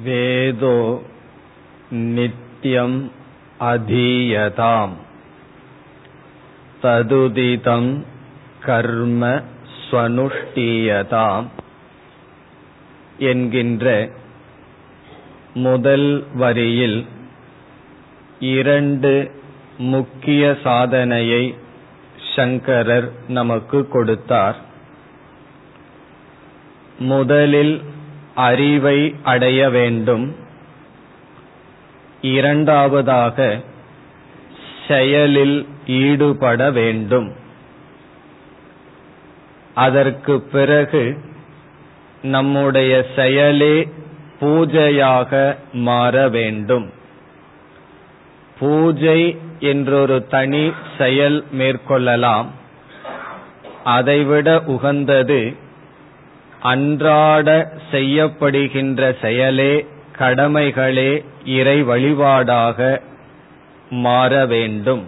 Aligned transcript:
वेदो 0.00 0.76
नित्यम् 2.14 2.98
अधीयताम् 3.64 4.96
तदुदितं 6.82 7.84
கர்ம 8.62 9.22
ஸ்வனுஷ்டீயதாம் 9.80 11.46
என்கின்ற 13.30 13.86
முதல் 15.58 16.08
வரியில் 16.34 16.98
இரண்டு 18.54 19.12
முக்கிய 19.86 20.42
சாதனையை 20.64 21.42
சங்கரர் 22.34 23.08
நமக்கு 23.28 23.78
கொடுத்தார் 23.88 24.58
முதலில் 27.06 27.74
அறிவை 28.35 29.15
அடைய 29.23 29.69
வேண்டும். 29.69 30.35
இரண்டாவதாக 32.21 33.61
செயலில் 34.87 35.67
ஈடுபட 35.87 36.71
வேண்டும். 36.71 37.33
அதற்கு 39.75 40.41
பிறகு 40.41 41.17
நம்முடைய 42.21 43.05
செயலே 43.15 43.89
பூஜையாக 44.39 45.57
மாற 45.73 46.29
வேண்டும். 46.29 46.91
பூஜை 48.59 49.37
என்றொரு 49.59 50.27
தனி 50.27 50.71
செயல் 50.97 51.45
மேற்கொள்ளலாம். 51.57 52.45
அதைவிட 53.83 54.61
உகந்தது 54.65 55.69
அன்றாட 56.61 57.73
செய்யப்படுகின்ற 57.91 59.15
செயலே 59.21 59.85
கடமைகளே 60.17 61.11
இறை 61.45 61.83
வழிபாடாக 61.83 63.01
மாற 63.89 64.45
வேண்டும். 64.45 65.03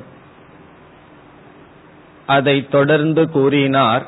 அதை 2.28 2.68
தொடர்ந்து 2.70 3.30
கூறினார் 3.30 4.06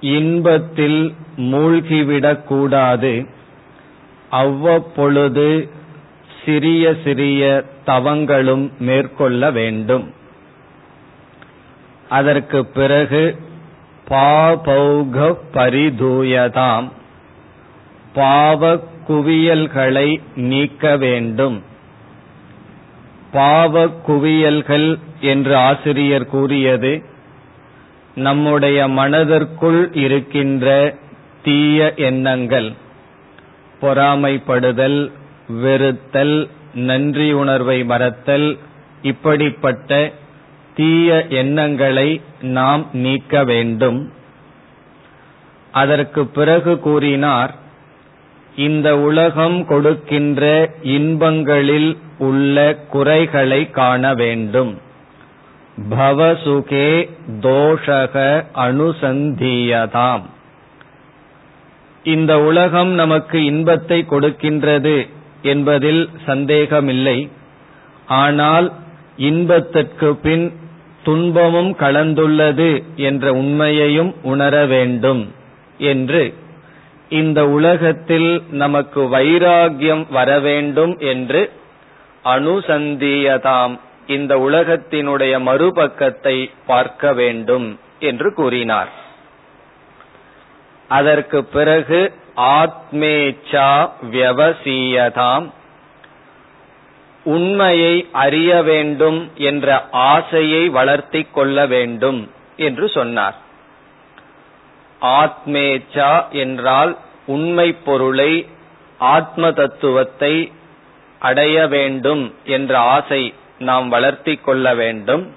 இன்பத்தில் 0.00 1.14
மூழ்கிவிடக்கூடாது 1.36 3.26
அவ்வப்பொழுது 4.30 5.68
சிறிய 6.44 6.94
சிறிய 7.04 7.64
தவங்களும் 7.86 8.70
மேற்கொள்ள 8.78 9.50
வேண்டும். 9.50 10.14
அதற்கு 12.08 12.66
பிறகு 12.66 13.22
பாபௌக 14.10 15.16
பரிதூயதாம் 15.54 16.88
பாவ 18.14 18.80
குவியல்களை 19.08 20.08
நீக்க 20.34 20.96
வேண்டும். 20.96 21.62
பாவ 23.32 23.86
குவியல்கள் 24.06 24.98
என்று 25.20 25.56
ஆசிரியர் 25.56 26.26
கூறியது 26.26 26.92
நம்முடைய 28.14 28.88
மனதிற்குள் 28.88 29.94
இருக்கின்ற 29.94 30.66
தீய 31.42 31.92
எண்ணங்கள் 31.96 32.72
பொறாமைப்படுதல் 33.82 35.10
வெறுத்தல் 35.62 36.48
நன்றி 36.74 37.32
உணர்வை 37.32 37.84
மறத்தல் 37.84 38.58
இப்படிப்பட்ட 39.02 40.12
தீய 40.74 41.26
எண்ணங்களை 41.28 42.20
நாம் 42.40 42.86
நீக்க 42.92 43.44
வேண்டும். 43.44 44.12
அதற்கு 45.72 46.26
பிறகு 46.26 46.78
கூறினார் 46.78 47.54
இந்த 48.56 48.98
உலகம் 48.98 49.66
கொடுக்கின்ற 49.66 50.70
இன்பங்களில் 50.82 51.96
உள்ள 52.18 52.76
குறைகளை 52.90 53.70
காண 53.70 54.14
வேண்டும். 54.14 54.78
பவசுகே 55.90 57.10
தோஷக 57.40 58.44
அனுசந்தீயதாம். 58.54 60.22
இந்த 62.04 62.40
உலகம் 62.40 62.88
நமக்கு 62.88 63.44
இன்பத்தை 63.44 64.06
கொடுக்கின்றது 64.10 65.08
என்பதில் 65.42 66.10
சந்தேகமில்லை. 66.26 67.28
ஆனால் 68.06 68.72
இன்பத்திற்கு 69.20 70.08
பின் 70.16 70.44
துன்பமும் 71.02 71.70
கலந்துள்ளது 71.78 72.68
என்ற 72.96 73.32
உண்மையையும் 73.32 74.14
உணர 74.22 74.54
வேண்டும் 74.66 75.22
என்று 75.78 76.22
இந்த 77.08 77.48
உலகத்தில் 77.48 78.42
நமக்கு 78.50 79.00
வைராகியம் 79.16 80.04
வர 80.10 80.38
வேண்டும் 80.40 80.98
என்று 80.98 81.42
அனுசந்தியதாம். 82.24 83.74
இந்த 84.06 84.32
உலகத்தினுடைய 84.36 85.34
மறுபக்கத்தை 85.40 86.36
பார்க்க 86.66 87.12
வேண்டும் 87.12 87.78
என்று 88.00 88.34
கூறினார். 88.34 88.92
அதற்கு 90.88 91.44
பிறகு 91.44 92.12
ஆத்மேச்சா 92.36 93.70
வியவசீயதாம். 94.12 95.46
உண்மையை 97.24 98.08
அறிய 98.12 98.62
வேண்டும் 98.62 99.30
என்ற 99.34 99.88
ஆசையை 99.90 100.70
வளர்த்திக் 100.70 101.30
கொள்ள 101.30 101.66
வேண்டும் 101.66 102.30
என்று 102.56 102.88
சொன்னார். 102.88 103.36
ஆத்மேச்சா 105.00 106.28
என்றால் 106.30 106.98
உண்மை 107.26 107.72
பொருளை 107.72 108.48
ஆத்ம 108.98 109.52
தத்துவத்தை 109.52 110.52
அடைய 111.18 111.66
வேண்டும் 111.66 112.34
என்ற 112.44 112.78
ஆசை 112.78 113.34
நாம் 113.58 113.88
வளர்த்தி 113.88 114.36
கொள்ள 114.36 114.74
வேண்டும். 114.74 115.34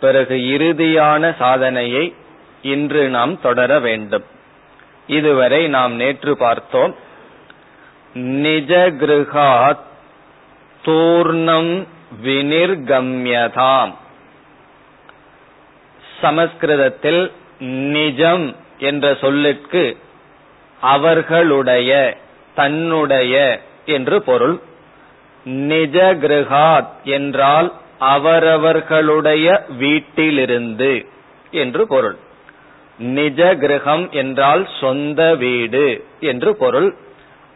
பிறகு 0.00 0.34
இறுதியான 0.34 1.36
சாதனையை 1.36 2.14
இன்று 2.62 3.08
நாம் 3.08 3.40
தொடர 3.40 3.78
வேண்டும். 3.78 4.24
இதுவரை 5.06 5.68
நாம் 5.68 5.92
நேற்று 5.92 6.36
பார்த்தோம். 6.36 6.94
நிஜ 8.14 8.92
கிருஹாத் 9.00 9.86
தூர்ணம் 10.88 11.72
வினிர்கம்யதாம் 12.24 13.92
சமஸ்கிருதத்தில் 16.20 17.22
நிஜம் 17.96 18.46
என்ற 18.78 19.14
சொல்லிற்கு 19.14 19.82
அவர்களுடைய 20.80 21.90
தன்னுடைய 22.54 23.34
என்று 23.86 24.16
பொருள். 24.22 24.56
நிஜ 25.66 25.96
கிரகாத் 26.22 26.92
என்றால் 27.16 27.68
அவரவர்களுடைய 28.14 29.46
வீட்டிலிருந்து 29.78 30.92
என்று 31.50 31.86
பொருள். 31.86 32.16
நிஜ 32.98 33.40
கிரகம் 33.56 34.04
என்றால் 34.12 34.64
சொந்த 34.80 35.22
வீடு 35.34 35.86
என்று 36.20 36.52
பொருள். 36.56 36.90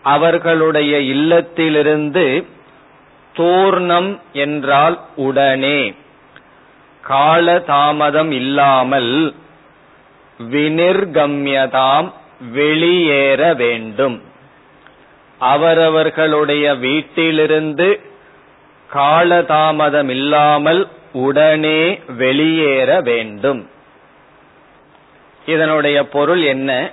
அவர்களுடைய 0.04 0.94
இல்லத்திலிருந்து 1.14 2.26
தூர்ணம் 3.34 4.20
என்றால் 4.32 5.00
உடனே. 5.16 5.94
கால 7.00 7.58
தாமதம் 7.58 8.30
இல்லாமல் 8.30 9.34
வினிர்கம்யதாம் 10.50 12.12
வெளியேற 12.52 13.54
வேண்டும். 13.54 14.22
அவரவர்களுடைய 15.38 16.74
வீட்டிலிருந்து 16.74 18.00
காலதாமதம் 18.94 20.08
இல்லாமல் 20.08 20.88
உடனே 21.12 22.00
வெளியேற 22.16 23.00
வேண்டும். 23.00 23.68
இதனுடைய 25.46 26.08
பொருள் 26.08 26.42
என்ன? 26.42 26.90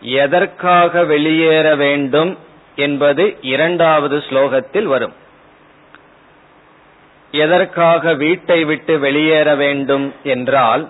எதற்காக 0.00 1.04
வெளியேற 1.04 1.74
வேண்டும் 1.74 2.38
என்பது 2.76 3.36
இரண்டாவது 3.40 4.16
ஸ்லோகத்தில் 4.18 4.82
வரும். 4.82 5.22
எதற்காக 7.34 8.14
வீட்டை 8.14 8.64
விட்டு 8.64 8.98
வெளியேற 8.98 9.54
வேண்டும் 9.54 10.06
என்றால் 10.24 10.88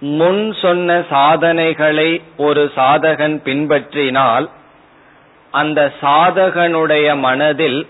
முன் 0.00 0.54
சொன்ன 0.62 1.02
சாதனைகளை 1.10 2.10
ஒரு 2.36 2.70
சாதகன் 2.76 3.36
பின்பற்றினால் 3.44 4.46
அந்த 5.50 5.92
சாதகனுடைய 6.02 7.18
மனதில் 7.18 7.86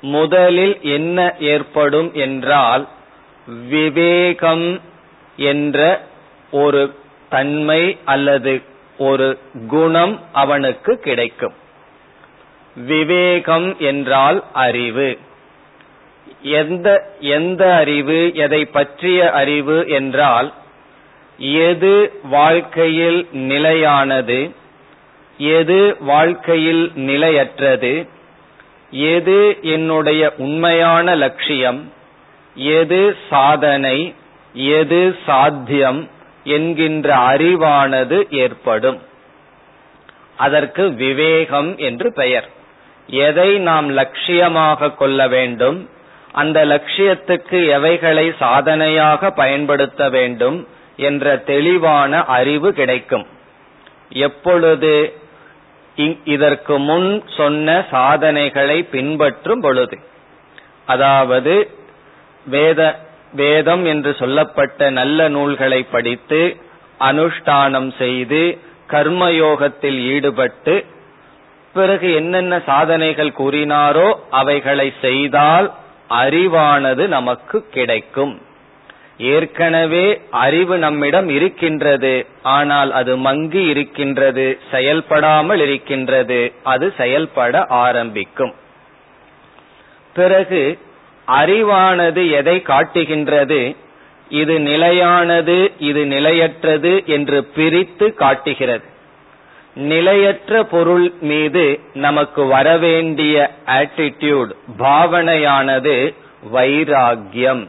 முதலில் 0.00 0.76
என்ன 0.82 1.34
ஏற்படும் 1.52 2.10
என்றால் 2.14 2.84
விவேகம் 3.68 4.80
என்ற 5.36 5.78
ஒரு 6.50 6.82
தன்மை 7.28 7.82
அல்லது 8.04 8.62
ஒரு 8.98 9.38
குணம் 9.68 10.20
அவனுக்கு 10.32 10.98
கிடைக்கும். 10.98 11.54
விவேகம் 12.76 13.68
என்றால் 13.78 14.44
அறிவு. 14.52 15.18
எந்த 16.42 17.14
எந்த 17.20 17.74
அறிவு 17.74 18.30
எதை 18.34 18.64
பற்றிய 18.64 19.30
அறிவு 19.30 19.88
என்றால் 19.88 20.52
எது 21.38 22.12
வாழ்க்கையில் 22.22 23.28
நிலையானது 23.32 24.50
எது 25.38 25.96
வாழ்க்கையில் 26.00 26.92
நிலையற்றது 26.94 28.06
எது 28.90 29.58
என்னுடைய 29.62 30.34
உண்மையான 30.38 31.14
லட்சியம் 31.14 31.92
எது 32.54 33.16
சாதனை 33.30 34.14
எது 34.52 35.16
சாத்தியம் 35.26 36.08
என்கின்ற 36.44 37.16
அறிவானது 37.16 38.30
ஏற்படும். 38.30 39.02
அதற்கு 40.36 40.94
விவேகம் 40.94 41.76
என்று 41.76 42.12
பெயர். 42.12 42.48
எதை 43.06 43.58
நாம் 43.58 43.96
லட்சியமாக 43.96 44.94
கொள்ள 44.94 45.28
வேண்டும் 45.28 45.88
அந்த 46.34 46.58
லட்சியத்துக்கு 46.64 47.58
எவைகளை 47.68 48.26
சாதனையாக 48.38 49.30
பயன்படுத்த 49.30 50.08
வேண்டும் 50.08 50.58
என்ற 50.96 51.36
தெளிவான 51.50 52.22
அறிவு 52.24 52.72
கிடைக்கும். 52.72 53.26
எப்பொழுது 54.08 54.92
இதற்கு 56.24 56.78
முன் 56.78 57.22
சொன்ன 57.36 57.84
சாதனைகளை 57.90 58.82
பின்பற்றும் 58.82 59.60
பொழுது 59.60 59.96
அதாவது 60.86 61.54
வேத 62.46 62.80
வேதம் 63.32 63.84
என்று 63.84 64.14
சொல்லப்பட்ட 64.14 64.90
நல்ல 64.90 65.28
நூல்களை 65.28 65.80
படித்து 65.84 66.40
அனுஷ்டானம் 67.00 67.90
செய்து 67.98 68.42
கர்மயோகத்தில் 68.90 69.98
ஈடுபட்டு 70.12 70.84
பிறகு 71.74 72.14
என்னென்ன 72.14 72.54
சாதனைகள் 72.66 73.32
கூறினாரோ 73.38 74.08
அவைகளை 74.30 74.92
செய்தால் 75.00 75.72
அறிவானது 76.10 77.06
நமக்கு 77.06 77.66
கிடைக்கும். 77.70 78.40
ஏற்கனவே 79.18 80.20
அறிவு 80.30 80.78
நம்மிடம் 80.78 81.28
இருக்கின்றது. 81.28 82.26
ஆனால் 82.42 82.92
அது 82.92 83.16
மங்கி 83.16 83.62
இருக்கின்றது 83.66 84.58
செயல்படாமல் 84.70 85.60
இருக்கின்றது 85.60 86.52
அது 86.62 86.94
செயல்பட 86.96 87.66
ஆரம்பிக்கும். 87.66 88.54
பிறகு 90.14 90.78
அறிவானது 91.28 92.30
எதை 92.30 92.62
காட்டுகின்றது? 92.62 93.76
இது 94.28 94.60
நிலையானது 94.60 95.72
இது 95.78 96.06
நிலையற்றது 96.06 97.02
என்று 97.06 97.44
பிரித்து 97.44 98.14
காட்டுகிறது. 98.14 98.96
நிலையற்ற 99.78 100.64
பொருள் 100.64 101.12
மீது 101.20 101.80
நமக்கு 101.94 102.46
வரவேண்டிய 102.46 103.50
ஆட்டிடியூட் 103.66 104.50
பாவனையானது 104.78 106.14
வைராகியம் 106.52 107.66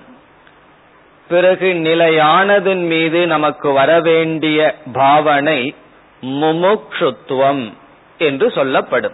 பிறகு 1.28 1.74
நிலையானதன் 1.74 2.86
மீது 2.88 3.28
நமக்கு 3.28 3.72
வரவேண்டிய 3.72 4.76
பாவனை 4.94 5.76
முமுக்ஷுத்துவம் 6.22 7.74
என்று 8.18 8.52
சொல்லப்படும். 8.52 9.14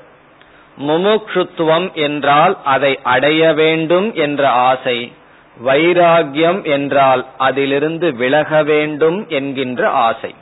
முமுக்ஷுத்துவம் 0.78 1.94
என்றால் 1.94 2.58
அதை 2.64 3.00
அடைய 3.04 3.54
வேண்டும் 3.54 4.14
என்ற 4.14 4.50
ஆசை 4.50 5.12
வைராகியம் 5.66 6.64
என்றால் 6.64 7.26
அதிலிருந்து 7.38 8.16
விலக 8.16 8.64
வேண்டும் 8.64 9.26
என்கின்ற 9.28 9.90
ஆசை. 9.90 10.36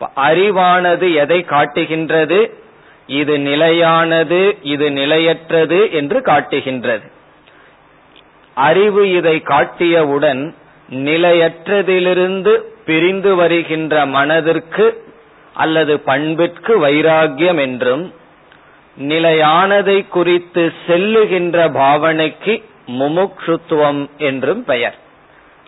அறிவானது 0.00 1.14
எதை 1.14 1.44
காட்டுகின்றது? 1.44 2.58
இது 3.06 3.38
நிலையானது 3.38 4.58
இது 4.62 4.90
நிலையற்றது 4.90 5.92
என்று 5.92 6.22
காட்டுகின்றது. 6.22 7.10
அறிவு 8.54 9.10
இதை 9.10 9.42
காட்டியவுடன் 9.44 10.54
நிலையற்றதிலிருந்து 10.92 12.58
பிரிந்து 12.84 13.34
வருகின்ற 13.34 14.06
மனதிற்கு 14.06 15.02
அல்லது 15.54 16.00
பண்பிற்கு 16.00 16.86
வைராகியம் 16.86 17.60
என்றும் 17.60 18.12
நிலையானதை 18.98 20.08
குறித்து 20.08 20.72
செல்லுகின்ற 20.86 21.70
பாவனைக்கு 21.72 22.62
முமுக்ஷுத்துவம் 22.86 24.08
என்றும் 24.18 24.64
பெயர். 24.64 24.98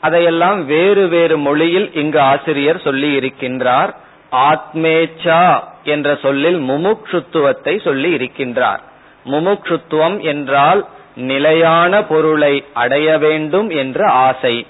அதையெல்லாம் 0.01 0.67
வேறு 0.67 1.09
வேறு 1.09 1.39
மொழியில் 1.39 1.93
இங்கு 1.93 2.21
ஆசிரியர் 2.21 2.81
சொல்லி 2.81 3.19
இருக்கின்றார் 3.19 3.95
ஆத்மேச்சா 4.33 5.63
என்ற 5.85 6.17
சொல்லில் 6.23 6.61
முமுக்ஷுத்துவத்தை 6.61 7.83
சொல்லி 7.83 8.15
இருக்கின்றார். 8.15 8.79
முமுக்ஷுத்துவம் 9.25 10.21
என்றால் 10.21 10.87
நிலையான 11.15 12.05
பொருளை 12.05 12.65
அடைய 12.73 13.19
வேண்டும் 13.19 13.71
என்ற 13.71 14.11
ஆசை. 14.11 14.67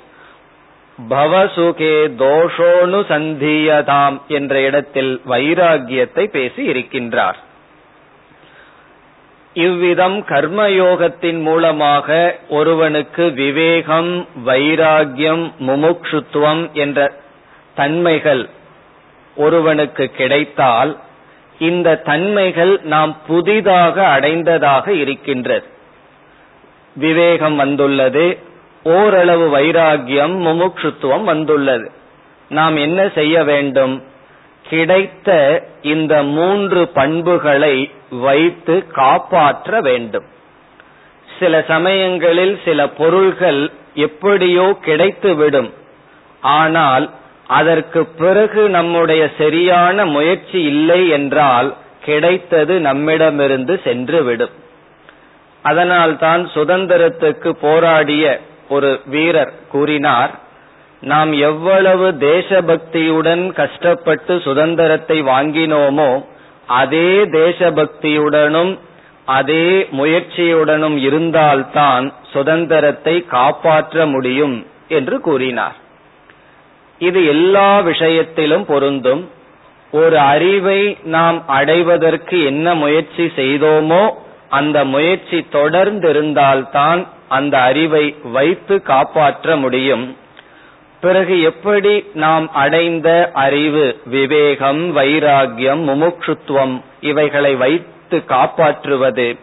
பவசுகே 1.11 1.97
தோஷோனு 2.19 3.01
சந்தியதாம் 3.09 4.21
என்ற 4.29 4.61
இடத்தில் 4.61 5.21
வைராகியத்தை 5.29 6.27
பேசி 6.27 6.69
இருக்கின்றார். 6.69 7.35
இவ்விதம் 9.55 10.25
கர்மயோகத்தின் 10.27 11.43
மூலமாக 11.43 12.39
ஒருவனுக்கு 12.49 13.33
விவேகம் 13.33 14.29
வைராகியம் 14.47 15.53
முமுக்ஷுத்துவம் 15.67 16.73
என்ற 16.73 17.13
தன்மைகள் 17.75 18.49
ஒருவனுக்கு 19.37 20.11
கிடைத்தால் 20.11 20.99
இந்த 21.59 21.97
தன்மைகள் 21.97 22.81
நாம் 22.83 23.17
புதிதாக 23.27 24.07
அடைந்ததாக 24.07 24.93
இருக்கின்றது. 24.93 25.67
விவேகம் 26.97 27.57
வந்துள்ளது 27.57 28.39
ஓரளவு 28.83 29.59
வைராகியம் 29.59 30.35
முமுட்சுத்துவம் 30.41 31.25
வந்துள்ளது. 31.25 31.91
நாம் 32.49 32.77
என்ன 32.77 33.09
செய்ய 33.09 33.45
வேண்டும்? 33.45 34.03
கிடைத்த 34.69 35.63
இந்த 35.83 36.23
மூன்று 36.23 36.89
பண்புகளை 36.89 37.91
வைத்து 38.11 38.87
காப்பாற்ற 38.87 39.81
வேண்டும். 39.81 40.25
சில 41.39 41.65
சமயங்களில் 41.69 42.61
சில 42.65 42.89
பொருள்கள் 42.89 43.71
எப்படியோ 43.95 44.79
கிடைத்துவிடும். 44.85 45.71
ஆனால் 46.41 47.11
அதற்கு 47.47 48.07
பிறகு 48.07 48.69
நம்முடைய 48.69 49.31
சரியான 49.39 50.07
முயற்சி 50.07 50.63
இல்லை 50.63 51.09
என்றால் 51.09 51.75
கிடைத்தது 52.01 52.81
நம்மிடமிருந்து 52.81 53.81
சென்றுவிடும். 53.85 54.55
அதனால்தான் 55.63 56.51
சுதந்திரத்துக்கு 56.55 57.51
போராடிய 57.51 58.41
ஒரு 58.69 59.01
வீரர் 59.07 59.53
கூறினார் 59.69 60.31
நாம் 61.01 61.33
எவ்வளவு 61.33 62.13
தேசபக்தியுடன் 62.13 63.53
கஷ்டப்பட்டு 63.53 64.41
சுதந்திரத்தை 64.41 65.23
வாங்கினோமோ 65.23 66.25
அதே 66.67 67.25
தேசபக்தியுடனும் 67.25 68.79
அதே 69.25 69.89
முயற்சியுடனும் 69.93 70.97
இருந்தால்தான் 70.97 72.13
சுதந்திரத்தை 72.33 73.25
காப்பாற்ற 73.27 74.07
முடியும் 74.07 74.67
என்று 74.89 75.21
கூறினார். 75.21 75.77
இது 76.99 77.27
எல்லா 77.27 77.81
விஷயத்திலும் 77.81 78.65
பொருந்தும். 78.65 79.31
ஒரு 79.93 80.19
அறிவை 80.19 80.97
நாம் 81.03 81.49
அடைவதற்கு 81.49 82.45
என்ன 82.45 82.75
முயற்சி 82.75 83.25
செய்தோமோ 83.37 84.11
அந்த 84.49 84.85
முயற்சி 84.85 85.47
தொடர்ந்திருந்தால்தான் 85.53 87.07
அந்த 87.29 87.59
அறிவை 87.59 88.15
வைத்து 88.33 88.83
காப்பாற்ற 88.83 89.57
முடியும். 89.57 90.17
பிறகு 91.01 91.43
எப்படி 91.43 92.05
நாம் 92.15 92.53
அடைந்த 92.53 93.31
அறிவு 93.35 94.01
விவேகம் 94.07 94.97
வைராகியம் 94.97 95.83
முமுட்சுத்துவம் 95.89 96.83
இவைகளை 97.01 97.55
வைத்து 97.55 98.25
காப்பாற்றுவது 98.25 99.37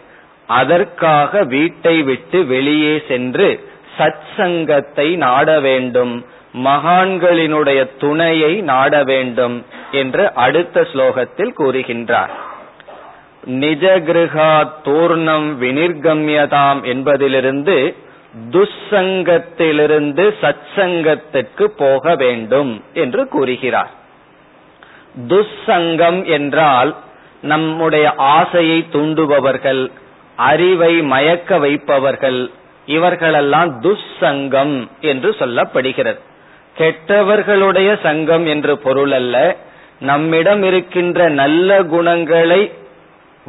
அதற்காக 0.47 1.43
வீட்டை 1.43 2.01
விட்டு 2.01 2.45
வெளியே 2.45 3.03
சென்று 3.07 3.67
சத்சங்கத்தை 3.97 5.15
நாட 5.15 5.59
வேண்டும். 5.59 6.25
மகான்களினுடைய 6.53 7.97
துணையை 7.99 8.61
நாட 8.61 9.03
வேண்டும் 9.03 9.65
என்று 9.91 10.33
அடுத்த 10.33 10.81
ஸ்லோகத்தில் 10.81 11.53
கூறுகின்றார். 11.57 12.33
நிஜகிருகா 13.45 14.67
தூர்ணம் 14.83 15.61
வினிர்கம்யதாம் 15.61 16.83
என்பதிலிருந்து 16.83 17.95
துஸ்சங்கத்திலிருந்து 18.49 20.33
சத்சங்கத்திற்கு 20.41 21.65
போக 21.65 22.15
வேண்டும் 22.15 22.83
என்று 22.93 23.27
கூறுகிறார். 23.27 23.91
துஸ்சங்கம் 25.27 26.25
என்றால் 26.25 26.95
நம்முடைய 27.41 28.13
ஆசையை 28.15 28.85
தூண்டுபவர்கள் 28.91 29.91
அறிவை 30.35 31.01
மயக்க 31.01 31.57
வைப்பவர்கள் 31.57 32.51
இவர்களெல்லாம் 32.85 33.81
துஸ்சங்கம் 33.81 34.89
என்று 34.99 35.35
சொல்லப்படுகிறது. 35.39 36.17
கெட்டவர்களுடைய 36.77 37.99
சங்கம் 38.01 38.45
என்று 38.45 38.77
பொருள் 38.77 39.11
அல்ல 39.11 39.55
நம்மிடம் 39.99 40.63
இருக்கின்ற 40.63 41.29
நல்ல 41.29 41.83
குணங்களை 41.83 42.71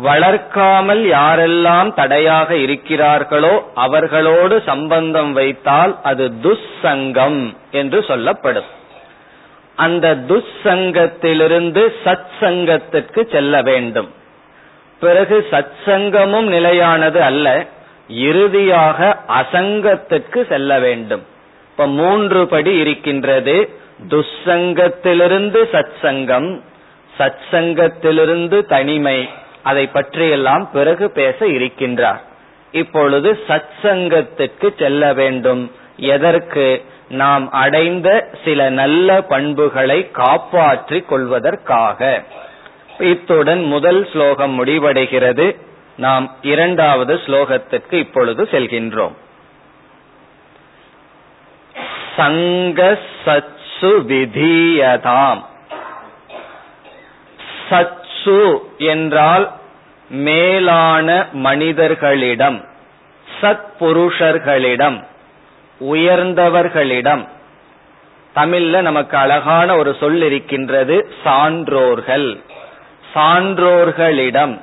வளர்க்காமல் 0.05 1.03
யாரெல்லாம் 1.07 1.95
தடையாக 1.95 2.55
இருக்கிறார்களோ 2.55 3.61
அவர்களோடு 3.75 4.63
சம்பந்தம் 4.67 5.33
வைத்தால் 5.33 5.99
அது 6.03 6.31
துஸ்சங்கம் 6.43 7.57
என்று 7.71 8.05
சொல்லப்படும். 8.05 8.65
அந்த 9.77 10.15
துஸ்சங்கத்திலிருந்து 10.15 11.93
சத் 12.05 12.33
சங்கத்திற்கு 12.41 13.29
செல்ல 13.33 13.63
வேண்டும். 13.63 14.11
பிறகு 15.01 15.47
சத் 15.51 15.77
சங்கமும் 15.85 16.47
நிலையானது 16.47 17.23
அல்ல 17.23 17.67
இறுதியாக 18.09 19.19
அசங்கத்திற்கு 19.29 20.47
செல்ல 20.49 20.79
வேண்டும். 20.79 21.25
இப்ப 21.75 21.87
மூன்று 21.87 22.47
படி 22.47 22.77
இருக்கின்றது. 22.77 23.69
துஸ்சங்கத்திலிருந்து 24.09 25.65
சத் 25.73 25.93
சங்கம் 26.03 26.63
சத் 27.19 27.41
சங்கத்திலிருந்து 27.51 28.63
தனிமை. 28.63 29.29
அதை 29.63 29.87
பற்றியெல்லாம் 29.87 30.71
பிறகு 30.73 31.11
பேச 31.11 31.47
இருக்கின்றார். 31.47 32.21
இப்பொழுது 32.73 33.39
சத் 33.49 33.69
சங்கத்திற்கு 33.83 34.75
செல்ல 34.79 35.13
வேண்டும். 35.13 35.73
எதற்கு? 35.97 36.83
நாம் 37.09 37.51
அடைந்த 37.51 38.31
சில 38.45 38.71
நல்ல 38.71 39.23
பண்புகளை 39.23 40.11
காப்பாற்றிக் 40.11 41.09
கொள்வதற்காக. 41.09 42.25
இத்துடன் 42.99 43.63
முதல் 43.65 44.09
ஸ்லோகம் 44.13 44.65
முடிவடைகிறது. 44.65 45.57
நாம் 45.97 46.37
இரண்டாவது 46.43 47.15
ஸ்லோகத்திற்கு 47.15 47.93
இப்பொழுது 47.93 48.45
செல்கின்றோம். 48.45 49.13
சங்க 52.17 52.99
சத்சு 53.25 53.51
விதீயதாம். 53.81 55.45
சத்சு 57.71 58.59
என்றால் 58.79 59.53
மேலான 60.11 61.27
மனிதர்களிடம் 61.33 62.65
சத் 63.41 63.65
புருஷர்களிடம் 63.81 65.05
உயர்ந்தவர்களிடம். 65.81 67.29
தமிழ்ல 68.37 68.81
நமக்கு 68.81 69.17
அழகான 69.17 69.77
ஒரு 69.77 69.97
சொல் 70.01 70.23
இருக்கின்றது 70.23 71.09
சான்றோர்கள். 71.25 72.41
சான்றோர்களிடம் 73.15 74.61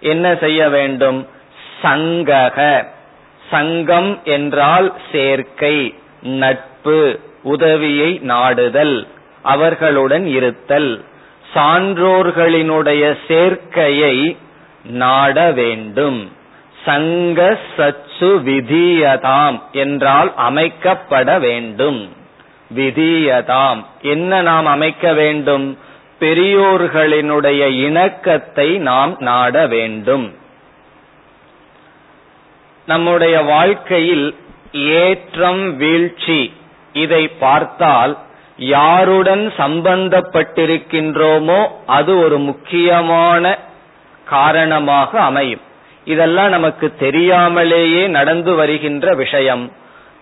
என்ன 0.00 0.36
செய்ய 0.36 0.68
வேண்டும்? 0.68 1.28
சங்கக. 1.82 2.86
சங்கம் 3.50 4.20
என்றால் 4.24 4.94
சேர்க்கை. 5.12 5.94
நட்பு 6.22 7.20
உதவியை 7.42 8.18
நாடுதல் 8.22 9.06
அவர்களுடன் 9.42 10.26
இருத்தல் 10.26 11.04
சான்றோர்களினுடைய 11.54 13.16
சேர்க்கையை 13.28 14.36
நாட 14.84 15.52
வேண்டும். 15.52 16.32
சங்க 16.84 17.58
சச்சு 17.76 18.20
விதியதாம் 18.20 19.62
என்றால் 19.72 20.32
அமைக்கப்பட 20.36 21.38
வேண்டும். 21.38 22.12
விதியதாம். 22.76 23.84
என்ன 24.02 24.42
நாம் 24.42 24.66
அமைக்க 24.66 25.12
வேண்டும்? 25.12 25.78
பெரியோர்களினுடைய 26.20 27.70
இணக்கத்தை 27.80 28.78
நாம் 28.78 29.16
நாட 29.18 29.66
வேண்டும். 29.66 30.34
நம்முடைய 32.86 33.40
வாழ்க்கையில் 33.40 34.34
ஏற்றம் 34.72 35.76
வீழ்ச்சி. 35.76 36.52
இதை 36.92 37.28
பார்த்தால் 37.28 38.18
யாருடன் 38.56 39.52
சம்பந்தப்பட்டிருக்கின்றோமோ 39.58 41.66
அது 41.86 42.18
ஒரு 42.18 42.38
முக்கியமான 42.38 43.58
காரணமாக 44.24 45.20
அமையும். 45.20 45.60
இதெல்லாம் 46.04 46.48
நமக்கு 46.48 46.96
தெரியாமலேயே 46.96 48.06
நடந்து 48.06 48.54
வருகின்ற 48.54 49.14
விஷயம். 49.14 49.72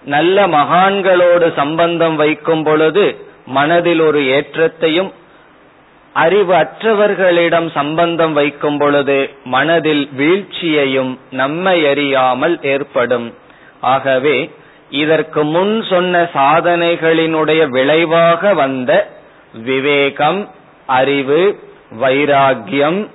நல்ல 0.04 0.46
மகான்களோடு 0.46 1.54
சம்பந்தம் 1.54 2.16
வைக்கும் 2.16 2.62
பொழுது 2.62 3.26
மனதில் 3.46 4.00
ஒரு 4.00 4.26
ஏற்றத்தையும் 4.26 5.12
அறிவு 6.12 6.54
அற்றவர்களிடம் 6.54 7.70
சம்பந்தம் 7.70 8.32
வைக்கும் 8.32 8.78
பொழுது 8.78 9.30
மனதில் 9.44 10.08
வீழ்ச்சியையும் 10.12 11.18
நம்மை 11.30 11.86
அறியாமல் 11.86 12.62
ஏற்படும். 12.62 13.34
ஆகவே 13.80 14.50
இதற்கு 14.90 15.44
முன் 15.44 15.85
சொன்ன 15.90 16.28
சாதனைகளினுடைய 16.35 17.68
விளைவாக 17.68 18.54
வந்த 18.54 19.11
விவேகம் 19.52 20.50
அறிவு 20.87 21.58
வைராகியம் 22.00 23.08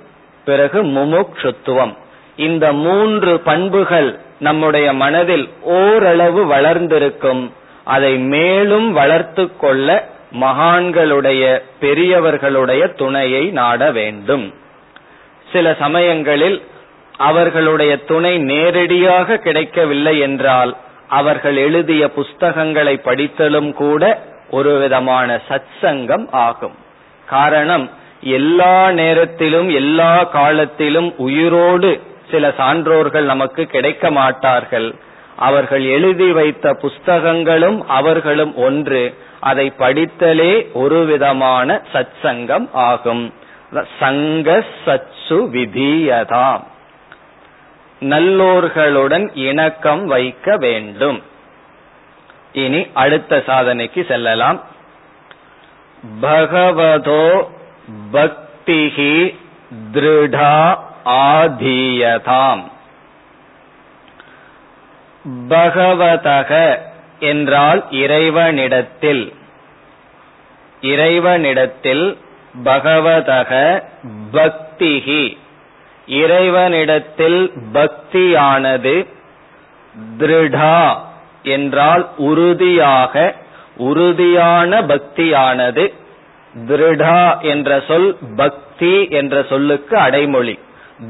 பிறகு 0.44 0.84
முமுட்சுத்துவம். 0.84 1.96
இந்த 2.36 2.72
மூன்று 2.72 3.40
பண்புகள் 3.40 4.18
நம்முடைய 4.38 4.92
மனதில் 4.92 5.48
ஓரளவு 5.60 6.46
வளர்ந்திருக்கும். 6.46 7.52
அதை 7.84 8.18
மேலும் 8.18 8.92
வளர்த்து 8.92 9.56
கொள்ள 9.56 10.08
மகான்களுடைய 10.40 11.62
பெரியவர்களுடைய 11.80 12.86
துணையை 12.86 13.44
நாட 13.44 13.90
வேண்டும். 13.90 14.54
சில 15.52 15.76
சமயங்களில் 15.78 16.62
அவர்களுடைய 17.16 17.96
துணை 17.96 18.38
நேரடியாக 18.38 19.36
கிடைக்கவில்லை 19.36 20.18
என்றால் 20.18 20.76
அவர்கள் 21.08 21.56
எழுதிய 21.56 22.08
புஸ்தகங்களை 22.08 23.00
படித்தலும் 23.04 23.72
கூட 23.72 24.22
ஒரு 24.50 24.78
விதமான 24.78 25.40
சத்சங்கம் 25.48 26.26
ஆகும். 26.30 26.74
காரணம் 27.26 27.90
எல்லா 28.20 28.90
நேரத்திலும் 28.90 29.68
எல்லா 29.68 30.24
காலத்திலும் 30.24 31.14
உயிரோடு 31.16 32.00
சில 32.30 32.48
சான்றோர்கள் 32.48 33.22
நமக்கு 33.22 33.64
கிடைக்க 33.64 34.10
மாட்டார்கள். 34.10 34.94
அவர்கள் 35.36 35.84
எழுதி 35.84 36.32
வைத்த 36.32 36.76
புஸ்தகங்களும் 36.82 37.84
அவர்களும் 37.86 38.56
ஒன்று. 38.56 39.14
அதை 39.40 39.72
படித்தலே 39.78 40.72
ஒரு 40.72 41.04
விதமான 41.04 41.82
சத்சங்கம் 41.92 42.68
ஆகும். 42.72 43.34
சங்க 44.00 44.64
சச்சு 44.86 45.28
விதீயதாம். 45.28 46.72
நல்லோர்களுடன் 48.04 49.30
இணக்கம் 49.34 50.06
வைக்க 50.06 50.56
வேண்டும். 50.56 51.22
இனி 52.52 52.86
அடுத்த 52.94 53.42
சாதனைக்கு 53.46 54.06
செல்லலாம். 54.06 54.60
பகவதோ 56.20 57.48
பக்திகி 58.12 59.36
திருடா 59.92 60.78
ஆதீயதாம். 61.04 62.62
பகவதக 65.48 66.78
என்றால் 67.18 67.84
இறைவனிடத்தில். 67.90 69.32
இறைவனிடத்தில் 70.80 72.18
பகவதக 72.64 73.82
பக்திகி 74.32 75.36
இறைவனிடத்தில் 76.06 77.52
பக்தியானது 77.72 79.06
திருடா 80.18 80.96
என்றால் 81.42 82.08
உறுதியாக 82.16 83.34
உறுதியான 83.76 84.80
பக்தியானது 84.80 85.92
திருடா 86.68 87.40
என்ற 87.40 87.82
சொல் 87.88 88.16
பக்தி 88.36 89.08
என்ற 89.08 89.44
சொல்லுக்கு 89.48 89.96
அடைமொழி. 89.96 90.58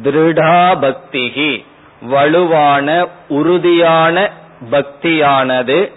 திருடா 0.03 0.57
பக்திகி 0.85 1.65
வலுவான 2.03 3.09
உறுதியான 3.29 4.31
பக்தியானது 4.71 5.93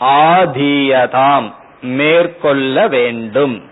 ஆதீயதாம் 0.00 1.52
மேற்கொள்ள 1.80 2.88
வேண்டும். 2.88 3.62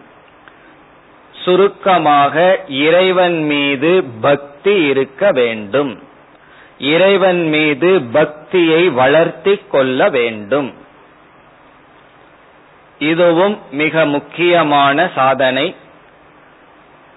சுருக்கமாக 1.35 2.65
இறைவன் 2.69 3.45
மீது 3.45 4.05
பக்தி 4.21 4.52
இருக்க 4.71 5.33
வேண்டும். 5.33 6.03
இறைவன் 6.79 7.49
மீது 7.49 8.03
பக்தியை 8.03 8.89
வளர்த்தி 8.89 9.61
கொள்ள 9.71 10.09
வேண்டும். 10.09 10.75
இதுவும் 12.99 13.59
மிக 13.71 14.07
முக்கியமான 14.07 15.11
சாதனை. 15.15 15.75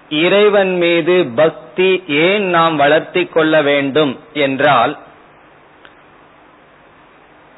இறைவன் 0.08 0.76
மீது 0.76 1.26
பக்தி 1.34 2.02
ஏன் 2.08 2.42
நாம் 2.42 2.76
வளர்த்தி 2.76 3.26
கொள்ள 3.26 3.62
வேண்டும் 3.62 4.20
என்றால் 4.32 4.98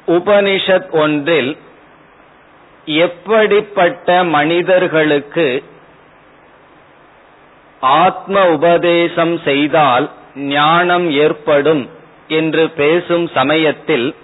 உபனிஷத் 0.07 0.91
ஒன்றில் 0.91 1.57
எப்படிப்பட்ட 2.85 4.23
மனிதர்களுக்கு 4.23 5.63
ஆத்ம 7.81 8.45
உபதேசம் 8.49 9.41
செய்தால் 9.43 10.09
ஞானம் 10.35 11.11
ஏற்படும் 11.11 11.89
என்று 12.27 12.69
பேசும் 12.69 13.27
சமயத்தில் 13.27 14.15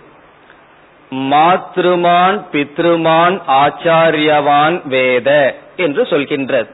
மாத்ருமான் 1.12 2.38
பித்ருமான் 2.52 3.42
ஆச்சாரியவான் 3.48 4.88
வேத 4.88 5.30
என்று 5.76 6.04
சொல்கின்றது. 6.04 6.68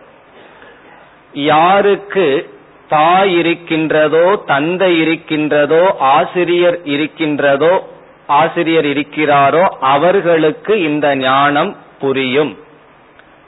யாருக்கு 1.33 2.49
தாய் 2.87 3.37
இருக்கின்றதோ 3.37 4.43
தந்தை 4.45 4.99
இருக்கின்றதோ 4.99 5.95
ஆசிரியர் 5.99 6.79
இருக்கின்றதோ 6.83 7.73
ஆசிரியர் 8.27 8.85
இருக்கிறாரோ 8.85 9.63
அவர்களுக்கு 9.79 10.81
இந்த 10.81 11.15
ஞானம் 11.15 11.75
புரியும். 11.99 12.57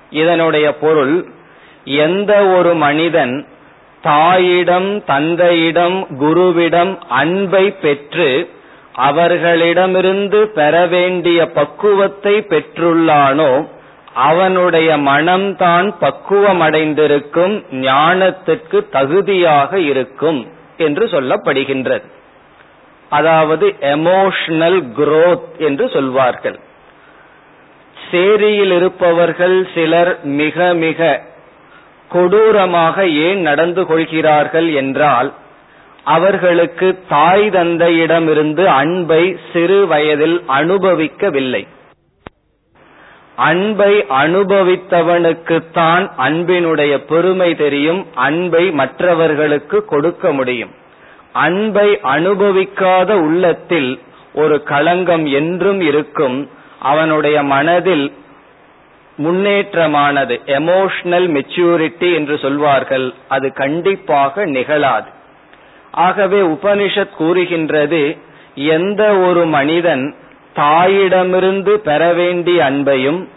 இதனுடைய 0.10 0.78
பொருள் 0.78 1.16
எந்த 1.86 2.46
ஒரு 2.46 2.74
மனிதன் 2.74 3.48
தாயிடம் 4.02 5.04
தந்தையிடம் 5.06 6.08
குருவிடம் 6.20 6.98
அன்பை 7.08 7.72
பெற்று 7.72 8.50
அவர்களிடமிருந்து 8.94 10.48
பெற 10.48 10.86
வேண்டிய 10.86 11.52
பக்குவத்தை 11.52 12.46
பெற்றுள்ளானோ 12.50 13.68
அவனுடைய 14.14 14.98
மனம்தான் 14.98 15.94
பக்குவமடைந்திருக்கும் 16.02 17.64
ஞானத்திற்கு 17.72 18.90
தகுதியாக 18.90 19.80
இருக்கும் 19.80 20.48
என்று 20.78 21.06
சொல்லப்படுகின்றது. 21.06 22.02
அதாவது 23.10 23.76
எமோஷனல் 23.82 24.84
குரோத் 24.98 25.58
என்று 25.58 25.90
சொல்வார்கள். 25.90 26.60
சேரியில் 28.12 28.72
இருப்பவர்கள் 28.72 29.68
சிலர் 29.74 30.24
மிக 30.24 30.74
மிக 30.74 31.32
கொடூரமாக 32.14 33.06
ஏன் 33.28 33.42
நடந்து 33.42 33.84
கொள்கிறார்கள் 33.86 34.70
என்றால் 34.74 35.30
அவர்களுக்கு 36.16 36.88
தாய் 37.10 37.48
தந்தையிடமிருந்து 37.50 38.64
அன்பை 38.66 39.24
சிறு 39.54 39.80
வயதில் 39.88 40.38
அனுபவிக்கவில்லை. 40.48 41.64
அன்பை 43.36 43.94
அனுபவித்தவனுக்குத்தான் 44.24 46.04
அன்பினுடைய 46.18 46.94
பெருமை 47.12 47.50
தெரியும் 47.56 48.02
அன்பை 48.28 48.64
மற்றவர்களுக்கு 48.72 49.78
கொடுக்க 49.86 50.32
முடியும். 50.32 50.74
அன்பை 51.46 51.88
அனுபவிக்காத 52.16 53.12
உள்ளத்தில் 53.28 53.92
ஒரு 54.34 54.58
களங்கம் 54.64 55.26
என்றும் 55.40 55.82
இருக்கும் 55.82 56.38
அவனுடைய 56.92 57.38
மனதில் 57.54 58.06
முன்னேற்றமானது. 59.18 60.42
எமோஷனல் 60.46 61.28
மெச்சூரிட்டி 61.36 62.14
என்று 62.14 62.38
சொல்வார்கள். 62.38 63.14
அது 63.28 63.54
கண்டிப்பாக 63.54 64.46
நிகழாது. 64.46 65.10
ஆகவே 65.92 66.42
உபனிஷத் 66.42 67.16
கூறுகின்றது 67.18 68.18
எந்த 68.56 69.18
ஒரு 69.18 69.46
மனிதன் 69.46 70.16
தாயிடமிருந்து 70.56 71.70
பெற 71.70 72.14
வேண்டிய 72.14 72.64
அன்பையும் 72.64 73.28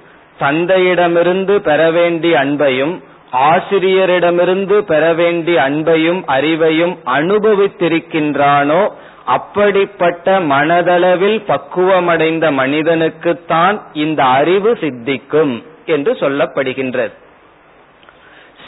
தந்தையிடமிருந்து 0.40 1.58
பெற 1.58 1.90
வேண்டிய 1.90 2.38
அன்பையும் 2.44 3.02
ஆசிரியரிடமிருந்து 3.32 4.78
பெற 4.80 5.14
வேண்டிய 5.14 5.60
அன்பையும் 5.60 6.22
அறிவையும் 6.26 6.98
அனுபவித்திருக்கின்றானோ 7.06 8.90
அப்படிப்பட்ட 9.26 10.40
மனதளவில் 10.40 11.38
பக்குவமடைந்த 11.46 12.46
மனிதனுக்குத்தான் 12.52 13.76
இந்த 13.92 14.24
அறிவு 14.24 14.78
சித்திக்கும் 14.80 15.54
என்று 15.86 16.12
சொல்லப்படுகின்றது. 16.12 17.14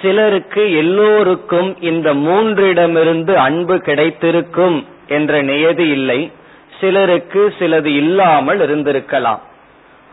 சிலருக்கு 0.02 0.76
எல்லோருக்கும் 0.76 1.70
இந்த 1.80 2.14
மூன்றிடமிருந்து 2.14 3.34
அன்பு 3.34 3.76
கிடைத்திருக்கும் 3.78 4.86
என்ற 5.08 5.42
நியதி 5.42 5.88
இல்லை. 5.88 6.32
சிலருக்கு 6.80 7.54
சிலது 7.58 7.90
இல்லாமல் 8.02 8.60
இருந்திருக்கலாம். 8.60 9.42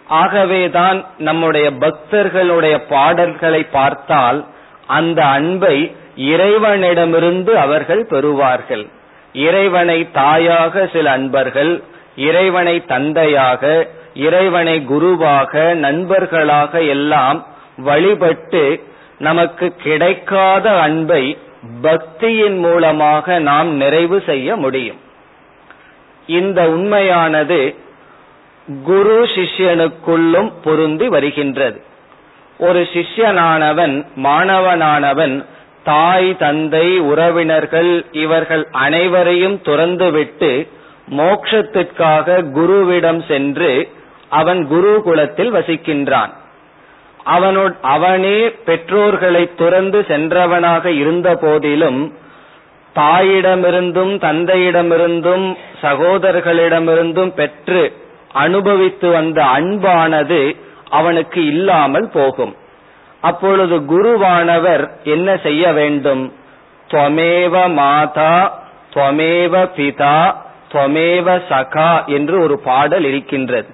ஆகவேதான் 0.07 1.05
நம்முடைய 1.17 1.71
பக்தர்களுடைய 1.71 2.75
பாடல்களை 2.89 3.63
பார்த்தால் 3.63 4.45
அந்த 4.87 5.25
அன்பை 5.25 5.95
இறைவனிடமிருந்து 6.15 7.57
அவர்கள் 7.57 8.07
பெறுவார்கள். 8.09 8.85
இறைவனை 9.35 10.11
தாயாக 10.11 10.89
சில 10.93 11.11
அன்பர்கள் 11.11 11.83
இறைவனை 12.15 12.75
தந்தையாக 12.85 13.63
இறைவனை 14.13 14.75
குருவாக 14.83 15.73
நண்பர்களாக 15.85 16.81
எல்லாம் 16.81 17.39
வழிபட்டு 17.77 18.63
நமக்கு 19.19 19.67
கிடைக்காத 19.83 20.65
அன்பை 20.79 21.23
பக்தியின் 21.81 22.57
மூலமாக 22.59 23.39
நாம் 23.39 23.69
நிறைவு 23.75 24.17
செய்ய 24.25 24.55
முடியும். 24.55 24.99
இந்த 26.27 26.59
உண்மையானது 26.69 27.59
குரு 28.83 29.17
சிஷ்யனுக்குள்ளும் 29.35 30.51
பொருந்தி 30.63 31.07
வருகின்றது. 31.07 31.79
ஒரு 32.59 32.81
சிஷ்யனானவன் 32.93 33.95
மாணவனானவன் 34.23 35.35
தாய் 35.85 36.29
தந்தை 36.37 36.87
உறவினர்கள் 36.99 37.91
இவர்கள் 38.11 38.63
அனைவரையும் 38.85 39.57
துறந்துவிட்டு 39.63 40.51
மோக்ஷத்திற்காக 41.17 42.37
குருவிடம் 42.57 43.21
சென்று 43.27 43.71
அவன் 44.29 44.61
குருகுலத்தில் 44.71 45.51
வசிக்கின்றான். 45.57 46.31
அவனோட 47.33 47.71
அவனே 47.81 48.37
பெற்றோர்களை 48.65 49.43
துறந்து 49.55 49.99
சென்றவனாக 50.07 50.85
இருந்த 50.85 51.29
போதிலும் 51.35 52.01
தாயிடமிருந்தும் 52.95 54.13
தந்தையிடமிருந்தும் 54.25 55.47
சகோதரர்களிடமிருந்தும் 55.81 57.33
பெற்று 57.33 57.81
அனுபவித்து 58.43 59.09
வந்த 59.09 59.39
அன்பானது 59.57 60.41
அவனுக்கு 60.89 61.41
இல்லாமல் 61.45 62.09
போகும். 62.13 62.53
அப்பொழுது 63.29 63.75
குருவானவர் 63.91 64.83
என்ன 65.03 65.37
செய்ய 65.37 65.71
வேண்டும்? 65.71 66.23
துவமேவ 66.89 67.53
மாதா 67.73 68.33
துவமேவ 68.93 69.53
பிதா 69.77 70.17
துவமேவ 70.71 71.27
சகா 71.49 71.89
என்று 72.05 72.35
ஒரு 72.41 72.55
பாடல் 72.59 73.05
இருக்கின்றது. 73.05 73.69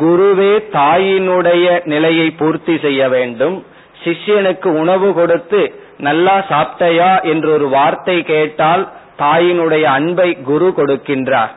குருவே 0.00 0.52
தாயினுடைய 0.72 1.66
நிலையை 1.84 2.30
பூர்த்தி 2.30 2.74
செய்ய 2.78 3.08
வேண்டும். 3.08 3.56
சிஷ்யனுக்கு 4.04 4.68
உணவு 4.82 5.08
கொடுத்து 5.12 5.60
நல்லா 5.98 6.36
சாப்பிட்டையா? 6.48 7.10
என்று 7.22 7.48
ஒரு 7.52 7.68
வார்த்தை 7.68 8.22
கேட்டால் 8.22 8.84
தாயினுடைய 9.18 9.82
அன்பை 9.96 10.28
குரு 10.44 10.68
கொடுக்கின்றார். 10.76 11.52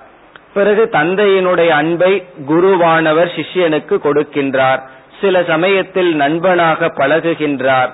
பிறகு 0.53 0.83
தந்தையினுடைய 0.91 1.69
அன்பை 1.81 2.13
குருவானவர் 2.49 3.31
சிஷ்யனுக்கு 3.37 3.95
கொடுக்கின்றார். 4.07 4.81
சில 5.23 5.43
சமயத்தில் 5.47 6.11
நண்பனாக 6.15 6.87
பழகுகின்றார். 6.99 7.91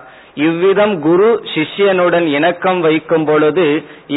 இவ்விதம் 0.47 0.93
குரு 0.99 1.29
சிஷ்யனுடன் 1.53 2.27
இணக்கம் 2.37 2.79
வைக்கும் 2.81 3.25
பொழுது 3.25 3.65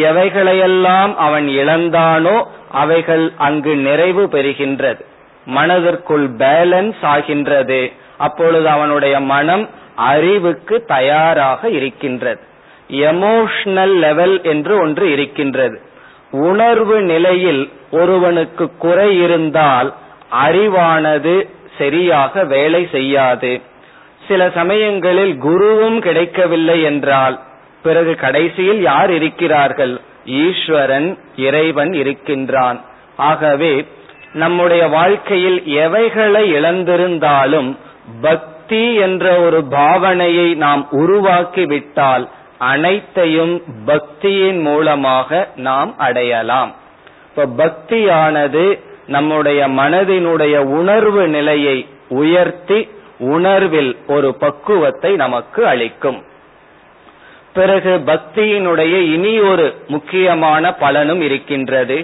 எவைகளையெல்லாம் 0.02 1.12
அவன் 1.16 1.46
இழந்தானோ 1.60 2.36
அவைகள் 2.82 3.24
அங்கு 3.38 3.72
நிறைவு 3.86 4.24
பெறுகின்றது. 4.32 5.02
மனதிற்குள் 5.46 6.26
பேலன்ஸ் 6.38 7.02
ஆகின்றது. 7.14 7.80
அப்பொழுது 8.18 8.66
அவனுடைய 8.68 9.14
மனம் 9.32 9.64
அறிவுக்கு 10.10 10.76
தயாராக 10.86 11.70
இருக்கின்றது. 11.78 12.42
எமோஷனல் 13.10 13.94
லெவல் 14.04 14.36
என்று 14.42 14.74
ஒன்று 14.80 15.06
இருக்கின்றது. 15.12 15.76
உணர்வு 16.30 16.96
நிலையில் 17.12 17.62
ஒருவனுக்கு 17.92 18.64
குறை 18.78 19.10
இருந்தால் 19.22 19.90
அறிவானது 20.44 21.34
சரியாக 21.82 22.44
வேலை 22.54 22.82
செய்யாது. 22.92 23.52
சில 24.28 24.42
சமயங்களில் 24.54 25.34
குருவும் 25.42 25.98
கிடைக்கவில்லை 25.98 26.78
என்றால் 26.82 27.36
பிறகு 27.82 28.12
கடைசியில் 28.14 28.80
யார் 28.82 29.10
இருக்கிறார்கள்? 29.10 29.94
ஈஸ்வரன் 30.42 31.08
இறைவன் 31.36 31.92
இருக்கின்றான். 31.92 32.78
ஆகவே 33.30 33.72
நம்முடைய 34.42 34.82
வாழ்க்கையில் 34.98 35.58
எவைகளை 35.76 36.44
இழந்திருந்தாலும் 36.52 37.70
பக்தி 38.20 38.84
என்ற 39.06 39.24
ஒரு 39.38 39.60
பாவனையை 39.70 40.48
நாம் 40.56 40.82
உருவாக்கிவிட்டால் 40.92 42.24
அனைத்தையும் 42.58 43.54
பக்தியின் 43.86 44.60
மூலமாக 44.60 45.48
நாம் 45.68 45.90
அடையலாம். 45.98 46.70
இப்ப 47.28 47.46
பக்தியானது 47.60 48.64
நம்முடைய 49.12 49.60
மனதினுடைய 49.68 50.56
உணர்வு 50.56 51.22
நிலையை 51.28 51.78
உயர்த்தி 52.08 52.80
உணர்வில் 53.18 53.92
ஒரு 54.08 54.28
பக்குவத்தை 54.34 55.10
நமக்கு 55.16 55.60
அளிக்கும். 55.66 56.20
பிறகு 57.52 57.92
பக்தியினுடைய 58.06 58.94
இனி 59.14 59.34
ஒரு 59.40 59.66
முக்கியமான 59.88 60.72
பலனும் 60.74 61.20
இருக்கின்றது. 61.20 61.98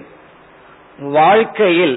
வாழ்க்கையில் 0.99 1.97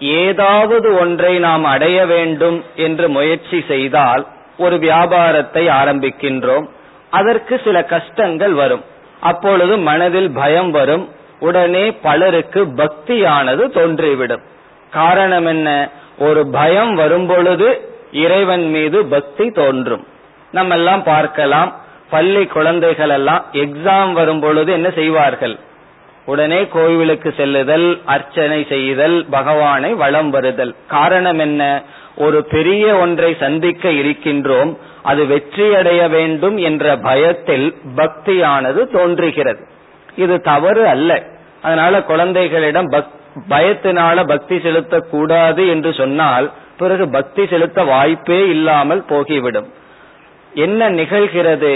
ஏதாவது 0.00 0.88
ஒன்றை 0.98 1.38
நாம் 1.38 1.64
அடைய 1.64 2.06
வேண்டும் 2.06 2.58
என்று 2.76 3.08
முயற்சி 3.08 3.58
செய்தால் 3.68 4.24
ஒரு 4.58 4.78
வியாபாரத்தை 4.78 5.64
ஆரம்பிக்கின்றோம். 5.80 6.66
அதற்கு 7.10 7.60
சில 7.64 7.84
கஷ்டங்கள் 7.84 8.52
வரும். 8.52 8.84
அப்பொழுது 9.20 9.74
மனதில் 9.78 10.30
பயம் 10.30 10.70
வரும். 10.70 11.06
உடனே 11.40 11.92
பலருக்கு 11.92 12.64
பக்தியானது 12.64 13.70
தோன்றிவிடும். 13.70 14.42
காரணம் 14.90 15.46
என்ன? 15.46 15.90
ஒரு 16.18 16.46
பயம் 16.46 16.94
வரும் 16.94 17.26
பொழுது 17.26 17.88
இறைவன் 18.12 18.70
மீது 18.70 19.06
பக்தி 19.06 19.50
தோன்றும். 19.50 20.06
நம்ம 20.52 20.74
எல்லாம் 20.74 21.02
பார்க்கலாம் 21.02 21.80
பள்ளி 22.10 22.46
குழந்தைகள் 22.46 23.08
எல்லாம் 23.08 23.44
எக்ஸாம் 23.52 24.12
வரும் 24.12 24.40
பொழுது 24.40 24.72
என்ன 24.72 24.90
செய்வார்கள்? 24.90 25.58
உடனே 26.26 26.68
கோவிலுக்கு 26.68 27.34
செல்லுதல் 27.36 28.00
அர்ச்சனை 28.04 28.66
செய்தல் 28.68 29.26
பகவானை 29.30 29.94
வளம் 29.94 30.30
வருதல். 30.30 30.74
காரணம் 30.86 31.38
என்ன? 31.38 31.82
ஒரு 32.16 32.44
பெரிய 32.44 32.96
ஒன்றை 32.96 33.36
சந்திக்க 33.40 33.88
இருக்கின்றோம் 33.88 34.76
அது 35.02 35.24
வெற்றியடைய 35.24 36.08
வேண்டும் 36.08 36.56
என்ற 36.56 36.96
பயத்தில் 36.96 37.74
பக்தியானது 37.96 38.92
தோன்றுகிறது. 38.92 39.66
இது 40.16 40.36
தவறு 40.50 40.84
அல்ல. 40.88 41.10
அதனால 41.62 42.02
குழந்தைகளிடம் 42.02 42.90
பயத்தினால 43.48 44.24
பக்தி 44.26 44.56
செலுத்தக்கூடாது 44.56 45.62
என்று 45.68 45.90
சொன்னால் 45.92 46.46
பிறகு 46.78 47.04
பக்தி 47.08 47.42
செலுத்த 47.46 47.80
வாய்ப்பே 47.84 48.40
இல்லாமல் 48.48 49.02
போகிவிடும். 49.08 49.68
என்ன 50.64 50.88
நிகழ்கிறது? 50.90 51.74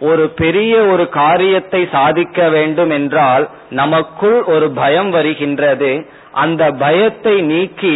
ஒரு 0.00 0.24
பெரிய 0.40 0.74
ஒரு 0.92 1.04
காரியத்தை 1.08 1.80
சாதிக்க 1.92 2.48
வேண்டும் 2.48 2.90
என்றால் 2.90 3.44
நமக்குள் 3.70 4.38
ஒரு 4.54 4.68
பயம் 4.80 5.10
வருகின்றது. 5.10 5.92
அந்த 6.44 6.62
பயத்தை 6.82 7.34
நீக்கி 7.42 7.94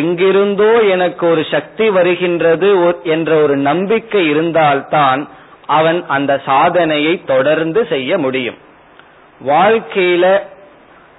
எங்கிருந்தோ 0.00 0.70
எனக்கு 0.94 1.24
ஒரு 1.30 1.42
சக்தி 1.50 1.86
வருகின்றது 1.90 2.70
என்ற 3.14 3.30
ஒரு 3.42 3.56
நம்பிக்கை 3.68 4.22
இருந்தால்தான் 4.28 5.22
அவன் 5.78 6.00
அந்த 6.16 6.32
சாதனையை 6.44 7.14
தொடர்ந்து 7.24 7.82
செய்ய 7.86 8.18
முடியும். 8.18 8.58
வாழ்க்கையில 9.46 10.40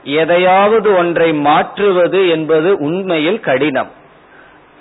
எதையாவது 0.03 0.95
ஒன்றை 0.95 1.33
மாற்றுவது 1.33 2.29
என்பது 2.29 2.77
உண்மையில் 2.77 3.39
கடினம். 3.39 3.91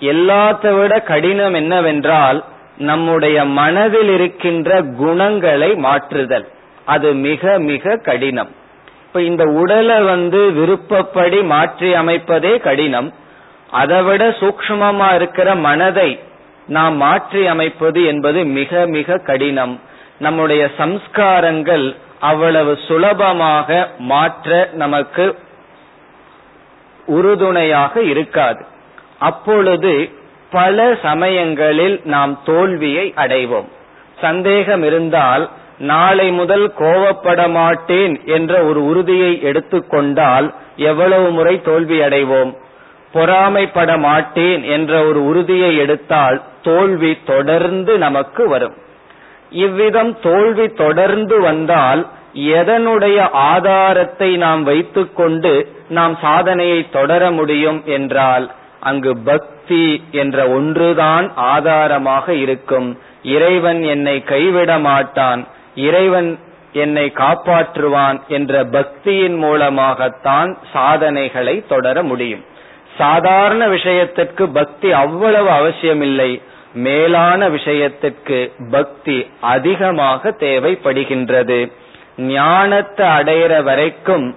எல்லாத்தை 0.00 0.80
விட 0.80 1.00
கடினம் 1.00 1.54
என்னவென்றால் 1.54 2.44
நம்முடைய 2.76 3.44
மனதில் 3.44 4.08
இருக்கின்ற 4.08 4.82
குணங்களை 4.82 5.74
மாற்றுதல். 5.74 6.48
அது 6.84 7.14
மிக 7.14 7.58
மிக 7.58 7.96
கடினம். 7.96 8.48
இப்ப 9.02 9.22
இந்த 9.22 9.44
உடலை 9.44 10.02
வந்து 10.02 10.52
விருப்பப்படி 10.52 11.42
மாற்றி 11.42 11.92
அமைப்பதே 11.92 12.60
கடினம். 12.60 13.12
அதை 13.70 14.02
விட 14.02 14.28
சூக்மமா 14.28 15.14
இருக்கிற 15.14 15.54
மனதை 15.54 16.18
நாம் 16.66 16.96
மாற்றி 16.96 17.46
அமைப்பது 17.46 18.04
என்பது 18.04 18.44
மிக 18.44 18.86
மிக 18.86 19.18
கடினம். 19.18 19.80
நம்முடைய 20.18 20.70
சம்ஸ்காரங்கள் 20.78 21.96
அவ்வளவு 22.20 22.78
சுலபமாக 22.86 23.90
மாற்ற 23.98 24.68
நமக்கு 24.72 25.38
உறுதுணையாக 27.06 28.02
இருக்காது. 28.02 28.64
அப்பொழுது 29.18 30.10
பல 30.50 30.96
சமயங்களில் 31.02 32.00
நாம் 32.04 32.40
தோல்வியை 32.44 33.14
அடைவோம். 33.16 33.68
சந்தேகம் 34.20 34.82
இருந்தால் 34.82 35.48
நாளை 35.78 36.30
முதல் 36.30 36.72
கோவப்பட 36.78 37.50
மாட்டேன் 37.50 38.20
என்ற 38.24 38.62
ஒரு 38.62 38.84
உறுதியை 38.84 39.42
எடுத்துக்கொண்டால் 39.42 40.54
எவ்வளவு 40.76 41.30
முறை 41.30 41.62
தோல்வி 41.62 42.00
அடைவோம். 42.00 42.56
பொறாமைப்பட 43.12 43.98
மாட்டேன் 43.98 44.64
என்ற 44.64 45.04
ஒரு 45.04 45.24
உறுதியை 45.24 45.76
எடுத்தால் 45.76 46.42
தோல்வி 46.62 47.18
தொடர்ந்து 47.24 47.98
நமக்கு 47.98 48.48
வரும். 48.48 48.74
இவ்விதம் 49.50 50.20
தோல்வி 50.20 50.68
தொடர்ந்து 50.68 51.40
வந்தால் 51.40 52.06
எதனுடைய 52.34 53.30
ஆதாரத்தை 53.30 54.36
நாம் 54.36 54.62
வைத்துக்கொண்டு 54.62 55.72
நாம் 55.88 56.18
சாதனையை 56.20 56.90
தொடர 56.90 57.30
முடியும் 57.30 57.82
என்றால் 57.84 58.50
அங்கு 58.80 59.16
பக்தி 59.16 60.02
என்ற 60.10 60.48
ஒன்றுதான் 60.48 61.32
ஆதாரமாக 61.34 62.34
இருக்கும். 62.34 62.98
இறைவன் 63.22 63.82
என்னை 63.82 64.22
கைவிட 64.22 64.78
மாட்டான். 64.78 65.46
இறைவன் 65.74 66.38
என்னை 66.72 67.12
காப்பாற்றுவான் 67.14 68.26
என்ற 68.28 68.64
பக்தியின் 68.64 69.36
மூலமாகத்தான் 69.36 70.58
சாதனைகளை 70.72 71.64
தொடர 71.68 72.02
முடியும். 72.02 72.44
சாதாரண 72.98 73.68
விஷயத்திற்கு 73.68 74.48
பக்தி 74.48 74.92
அவ்வளவு 74.92 75.50
அவசியமில்லை. 75.50 76.42
மேலான 76.74 77.48
விஷயத்திற்கு 77.48 78.52
பக்தி 78.70 79.30
அதிகமாக 79.40 80.30
தேவைப்படுகின்றது. 80.30 81.72
ஞானத்தை 82.16 83.06
அடையிற 83.06 83.62
வரைக்கும் 83.62 84.36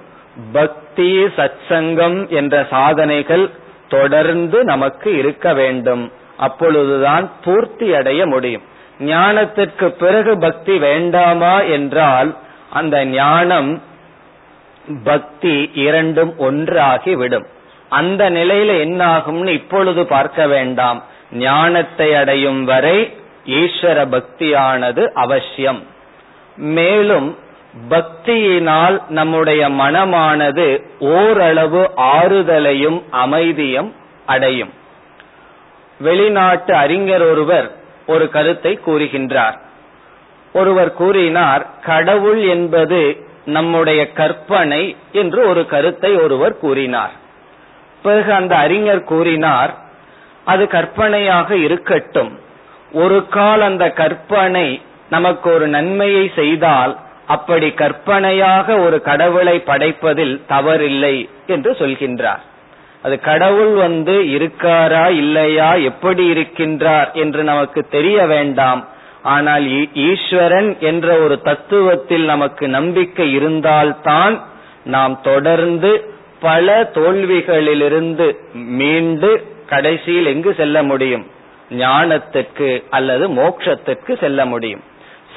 பக்தி 0.52 1.24
சத்சங்கம் 1.24 2.30
என்ற 2.30 2.68
சாதனைகள் 2.70 3.50
தொடர்ந்து 3.88 4.64
நமக்கு 4.64 5.18
இருக்க 5.18 5.54
வேண்டும். 5.54 6.12
அப்பொழுதுதான் 6.38 7.32
பூர்த்தி 7.44 7.94
அடைய 7.94 8.26
முடியும். 8.26 8.62
ஞானத்திற்கு 9.00 9.88
பிறகு 9.88 10.38
பக்தி 10.38 10.78
வேண்டாமா 10.78 11.62
என்றால் 11.62 12.36
அந்த 12.70 13.06
ஞானம் 13.06 13.82
பக்தி 15.04 15.70
இரண்டும் 15.74 16.38
ஒன்றாகி 16.38 17.16
விடும் 17.16 17.46
அந்த 17.90 18.30
நிலையில 18.30 18.80
என்ன 18.80 19.18
ஆகும்னு 19.18 19.48
இப்பொழுது 19.48 20.06
பார்க்க 20.06 20.48
வேண்டாம். 20.48 21.04
ஞானத்தை 21.32 22.16
அடையும் 22.16 22.64
வரை 22.64 23.14
ஈஸ்வர 23.46 24.08
பக்தியானது 24.12 25.12
அவசியம். 25.12 25.84
மேலும் 26.56 27.38
பக்தியினால் 27.90 29.08
நம்முடைய 29.08 29.70
மனமானது 29.70 30.84
ஓரளவு 31.00 31.92
ஆறுதலையும் 31.96 33.04
அமைதியும் 33.10 33.96
அடையும். 34.26 34.74
வெளிநாட்டு 36.00 36.76
அறிஞர் 36.76 37.22
ஒருவர் 37.22 37.72
ஒரு 38.08 38.30
கருத்தை 38.30 38.80
கூறுகின்றார். 38.86 39.60
ஒருவர் 40.54 40.94
கூறினார் 40.94 41.80
கடவுள் 41.80 42.48
என்பது 42.48 43.26
நம்முடைய 43.46 44.12
கற்பனை 44.12 44.96
என்று 45.12 45.48
ஒரு 45.48 45.66
கருத்தை 45.66 46.16
ஒருவர் 46.16 46.58
கூறினார். 46.58 47.12
பிறகு 48.02 48.34
அந்த 48.34 48.58
அறிஞர் 48.58 49.04
கூறினார் 49.04 49.81
அது 50.44 50.68
கற்பனையாக 50.68 51.56
இருக்கட்டும். 51.56 52.40
ஒரு 52.92 53.28
கால் 53.28 53.62
அந்த 53.62 53.90
கற்பனை 53.90 54.82
நமக்கு 55.10 55.54
ஒரு 55.54 55.68
நன்மையை 55.68 56.32
செய்தால் 56.36 56.98
அப்படி 57.26 57.72
கற்பனையாக 57.72 58.78
ஒரு 58.78 59.02
கடவுளை 59.02 59.64
படைப்பதில் 59.66 60.42
தவறில்லை 60.50 61.30
என்று 61.48 61.72
சொல்கின்றார். 61.72 62.42
அது 63.02 63.20
கடவுள் 63.20 63.74
வந்து 63.74 64.22
இருக்காரா 64.22 65.10
இல்லையா 65.10 65.74
எப்படி 65.74 66.34
இருக்கின்றார் 66.34 67.12
என்று 67.12 67.44
நமக்கு 67.44 67.88
தெரிய 67.88 68.26
வேண்டாம். 68.26 68.88
ஆனால் 69.24 69.68
ஈஸ்வரன் 69.94 70.78
என்ற 70.80 71.18
ஒரு 71.18 71.40
தத்துவத்தில் 71.44 72.26
நமக்கு 72.26 72.68
நம்பிக்கை 72.68 73.34
இருந்தால்தான் 73.34 74.42
நாம் 74.84 75.22
தொடர்ந்து 75.22 76.14
பல 76.40 76.92
தோல்விகளிலிருந்து 76.94 78.38
மீண்டு 78.54 79.51
கடைசியில் 79.72 80.26
எங்கு 80.26 80.54
செல்ல 80.54 80.84
முடியும்? 80.84 81.26
ஞானத்துக்கு 81.70 82.70
அல்லது 82.90 83.26
மோட்சத்துக்கு 83.30 84.20
செல்ல 84.20 84.46
முடியும். 84.46 84.84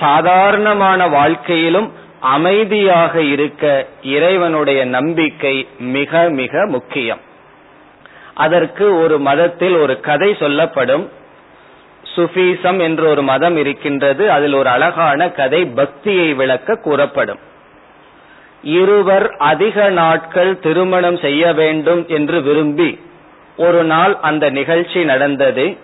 சாதாரணமான 0.01 1.09
வாழ்க்கையிலும் 1.09 1.89
அமைதியாக 2.21 3.23
இருக்க 3.35 3.87
இறைவனுடைய 4.03 4.85
நம்பிக்கை 4.85 5.69
மிக 5.79 6.29
மிக 6.31 6.67
முக்கியம். 6.67 7.21
அதற்கு 8.35 8.85
ஒரு 8.99 9.19
மதத்தில் 9.19 9.77
ஒரு 9.77 10.01
கதை 10.01 10.37
சொல்லப்படும். 10.39 11.05
சுஃபீசம் 12.17 12.81
என்ற 12.81 13.03
ஒரு 13.09 13.23
மதம் 13.23 13.57
இருக்கின்றது. 13.57 14.31
அதில் 14.31 14.53
ஒரு 14.53 14.69
அழகான 14.69 15.31
கதை 15.31 15.67
பக்தியை 15.67 16.35
விளக்க 16.35 16.75
கூறப்படும். 16.75 17.39
இருவர் 18.63 19.27
அதிக 19.29 19.89
நாட்கள் 19.91 20.59
திருமணம் 20.59 21.19
செய்ய 21.19 21.53
வேண்டும் 21.53 22.05
என்று 22.09 22.43
விரும்பி 22.43 22.91
ஒரு 23.57 23.85
நாள் 23.85 24.17
அந்த 24.21 24.51
நிகழ்ச்சி 24.51 25.05
நடந்தது. 25.05 25.77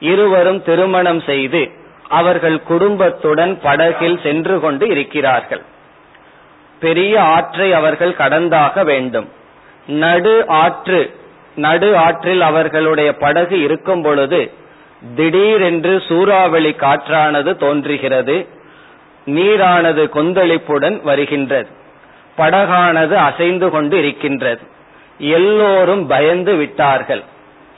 இருவரும் 0.00 0.62
திருமணம் 0.62 1.20
செய்து 1.20 1.70
அவர்கள் 2.08 2.62
குடும்பத்துடன் 2.62 3.60
படகில் 3.62 4.20
சென்று 4.22 4.60
கொண்டு 4.60 4.88
இருக்கிறார்கள். 4.88 5.62
பெரிய 6.80 7.22
ஆற்றை 7.22 7.72
அவர்கள் 7.72 8.14
கடந்தாக 8.18 8.84
வேண்டும். 8.84 9.28
நடு 9.86 10.48
ஆற்று 10.48 11.14
நடு 11.56 11.96
ஆற்றில் 11.96 12.40
அவர்களுடைய 12.40 13.12
படகு 13.12 13.60
இருக்கும் 13.60 14.02
பொழுது 14.02 14.52
திடீரென்று 15.14 16.02
சூறாவளி 16.08 16.70
காற்றானது 16.70 17.56
தோன்றுகிறது. 17.56 18.48
நீரானது 19.26 20.08
கொந்தளிப்புடன் 20.14 21.02
வருகின்றது. 21.02 21.68
படகானது 22.38 23.14
அசைந்து 23.14 23.70
கொண்டு 23.70 23.98
இருக்கின்றது. 23.98 24.60
எல்லோரும் 25.18 26.06
பயந்து 26.06 26.54
விட்டார்கள். 26.54 27.22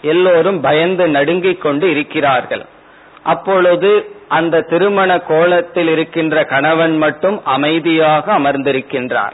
எல்லோரும் 0.03 0.61
பயந்து 0.61 1.09
நடுங்கிக் 1.09 1.61
கொண்டு 1.61 1.91
இருக்கிறார்கள். 1.91 2.65
அப்பொழுது 3.23 4.17
அந்த 4.29 4.61
திருமண 4.61 5.19
கோலத்தில் 5.19 5.89
இருக்கின்ற 5.89 6.45
கணவன் 6.45 6.99
மட்டும் 6.99 7.45
அமைதியாக 7.45 8.39
அமர்ந்திருக்கின்றார். 8.39 9.33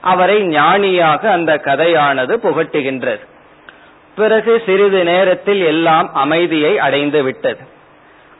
அவரை 0.00 0.42
ஞானியாக 0.42 1.30
அந்த 1.30 1.60
கதையானது 1.64 2.36
புகட்டுகின்றது. 2.36 3.20
பிறகு 4.16 4.62
சிறிது 4.66 5.04
நேரத்தில் 5.04 5.60
எல்லாம் 5.60 6.14
அமைதியை 6.14 6.78
அடைந்து 6.78 7.22
விட்டது. 7.22 7.60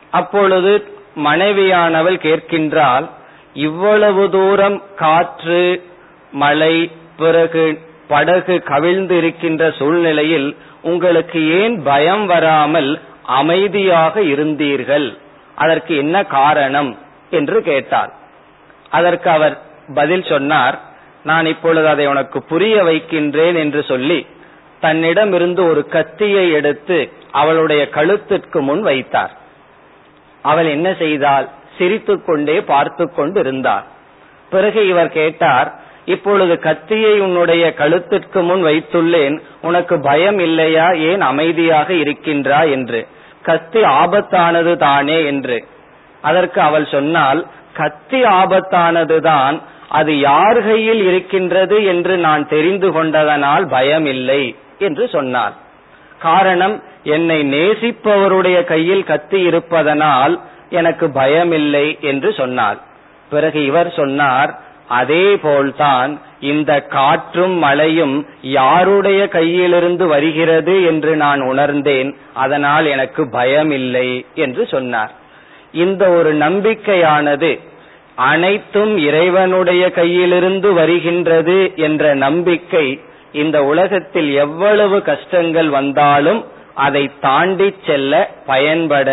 அப்பொழுது 0.09 0.91
மனைவியானவள் 1.23 2.17
கேட்கின்றால் 2.17 3.09
இவ்வளவு 3.53 4.29
தூரம் 4.29 4.83
காற்று 4.95 5.83
மழை 6.31 6.91
பிறகு 7.17 7.79
படகு 8.11 8.55
கவிழ்ந்து 8.63 9.17
இருக்கின்ற 9.17 9.63
சூழ்நிலையில் 9.71 10.49
உங்களுக்கு 10.81 11.39
ஏன் 11.61 11.75
பயம் 11.83 12.25
வராமல் 12.25 12.91
அமைதியாக 13.39 14.21
இருந்தீர்கள்? 14.33 15.07
அதற்கு 15.55 15.93
என்ன 15.95 16.23
காரணம்? 16.37 16.91
என்று 17.29 17.57
கேட்டார். 17.61 18.11
அதற்கு 18.89 19.29
அவர் 19.29 19.55
பதில் 19.93 20.23
சொன்னார் 20.23 20.77
நான் 21.23 21.45
இப்பொழுது 21.45 21.87
அதை 21.87 22.05
உனக்கு 22.07 22.39
புரிய 22.43 22.75
வைக்கின்றேன் 22.83 23.55
என்று 23.55 23.81
சொல்லி 23.83 24.19
தன்னிடம் 24.79 25.33
இருந்து 25.33 25.61
ஒரு 25.69 25.81
கத்தியை 25.87 26.45
எடுத்து 26.51 26.97
அவளுடைய 27.31 27.81
கழுத்திற்கு 27.93 28.59
முன் 28.59 28.81
வைத்தார். 28.81 29.33
அவள் 30.41 30.65
என்ன 30.65 30.87
செய்தால் 30.93 31.47
சிரித்துக்கொண்டே 31.77 32.57
பார்த்து 32.61 33.05
கொண்டு 33.13 33.39
இருந்தார் 33.39 33.85
பிறகு 34.49 34.81
இவர் 34.87 35.11
கேட்டார் 35.11 35.69
இப்பொழுது 36.05 36.59
கத்தியை 36.59 37.19
உன்னுடைய 37.19 37.73
கழுத்திற்கு 37.77 38.41
முன் 38.41 38.63
வைத்துள்ளேன் 38.65 39.41
உனக்கு 39.61 39.99
பயம் 39.99 40.39
இல்லையா? 40.39 40.91
ஏன் 40.91 41.21
அமைதியாக 41.21 41.93
இருக்கின்றா 41.93 42.69
என்று. 42.71 43.07
கத்தி 43.41 43.81
ஆபத்தானது 43.81 44.75
தானே 44.75 45.25
என்று. 45.25 45.65
அதற்கு 46.21 46.61
அவள் 46.61 46.85
சொன்னால் 46.85 47.47
கத்தி 47.73 48.23
ஆபத்தானதுதான் 48.23 49.61
அது 49.89 50.19
யார் 50.19 50.63
கையில் 50.63 51.07
இருக்கின்றது 51.07 51.85
என்று 51.85 52.17
நான் 52.17 52.47
தெரிந்து 52.47 52.91
கொண்டதனால் 52.91 53.67
பயம் 53.67 54.05
இல்லை 54.05 54.55
என்று 54.79 55.07
சொன்னார் 55.07 55.53
காரணம் 56.19 56.83
என்னை 57.03 57.43
நேசிப்பவருடைய 57.43 58.63
கையில் 58.63 59.03
கத்தி 59.03 59.41
இருப்பதனால் 59.41 60.39
எனக்கு 60.69 61.07
பயமில்லை 61.07 61.99
என்று 61.99 62.33
சொன்னார் 62.33 62.77
பிறகு 63.29 63.65
இவர் 63.65 63.93
சொன்னார் 63.95 64.59
அதே 64.99 65.25
போல்தான் 65.43 66.11
இந்த 66.51 66.71
காற்றும் 66.95 67.55
மழையும் 67.63 68.15
யாருடைய 68.41 69.21
கையிலிருந்து 69.31 70.05
வருகிறது 70.13 70.75
என்று 70.83 71.11
நான் 71.15 71.41
உணர்ந்தேன் 71.51 72.09
அதனால் 72.43 72.85
எனக்கு 72.95 73.23
பயம் 73.29 73.71
இல்லை 73.79 74.09
என்று 74.35 74.63
சொன்னார். 74.73 75.13
இந்த 75.85 76.03
ஒரு 76.17 76.31
நம்பிக்கையானது 76.45 77.51
அனைத்தும் 78.15 78.93
இறைவனுடைய 79.07 79.83
கையிலிருந்து 79.95 80.69
வருகின்றது 80.73 81.59
என்ற 81.87 82.13
நம்பிக்கை 82.25 82.87
இந்த 83.41 83.57
உலகத்தில் 83.71 84.31
எவ்வளவு 84.45 84.97
கஷ்டங்கள் 85.01 85.69
வந்தாலும் 85.79 86.41
அதை 86.85 87.03
தாண்டி 87.21 87.69
செல்ல 87.87 88.13
பயன்பட 88.45 89.09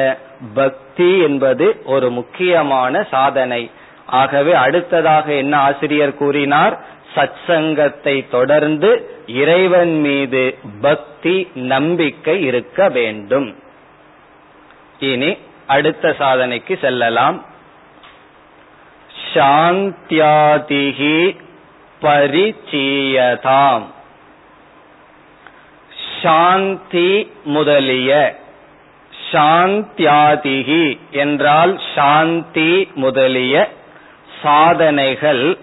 பக்தி 0.55 1.11
என்பது 1.21 1.67
ஒரு 1.95 2.09
முக்கியமான 2.19 3.03
சாதனை. 3.11 3.63
ஆகவே 4.09 4.55
அடுத்ததாக 4.55 5.33
என்ன 5.33 5.59
ஆசிரியர் 5.59 6.15
கூறினார்? 6.15 6.85
சத்சங்கத்தை 7.15 8.31
தொடர்ந்து 8.31 9.11
இறைவன் 9.27 10.01
மீது 10.01 10.59
பக்தி 10.81 11.51
நம்பிக்கை 11.55 12.43
இருக்க 12.43 12.89
வேண்டும். 12.89 13.57
இனி 14.99 15.37
அடுத்த 15.67 16.15
சாதனைக்கு 16.19 16.79
செல்லலாம். 16.79 17.45
சாந்தியாதிகி 19.35 21.37
பரிச்சீயதாம். 22.03 23.83
சாந்தி 26.23 27.31
முதலிய 27.45 28.37
சாந்தியாதிகி 29.33 30.99
என்றால் 31.11 31.81
சாந்தி 31.95 32.89
முதலிய 32.95 33.77
சாதனைகள் 34.43 35.59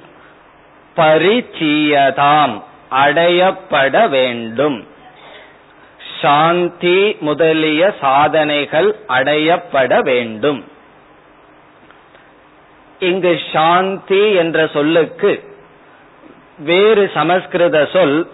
பரிச்சீயதாம் 0.96 2.64
அடையப்பட 2.92 4.10
வேண்டும். 4.10 4.88
சாந்தி 6.22 7.18
முதலிய 7.20 7.94
சாதனைகள் 8.02 8.96
அடையப்பட 9.08 10.02
வேண்டும். 10.02 10.66
இங்கு 13.00 13.42
சாந்தி 13.54 14.34
என்ற 14.34 14.68
சொல்லுக்கு 14.68 15.44
வேறு 16.58 17.12
சமஸ்கிருத 17.14 17.88
சொல் 17.94 18.30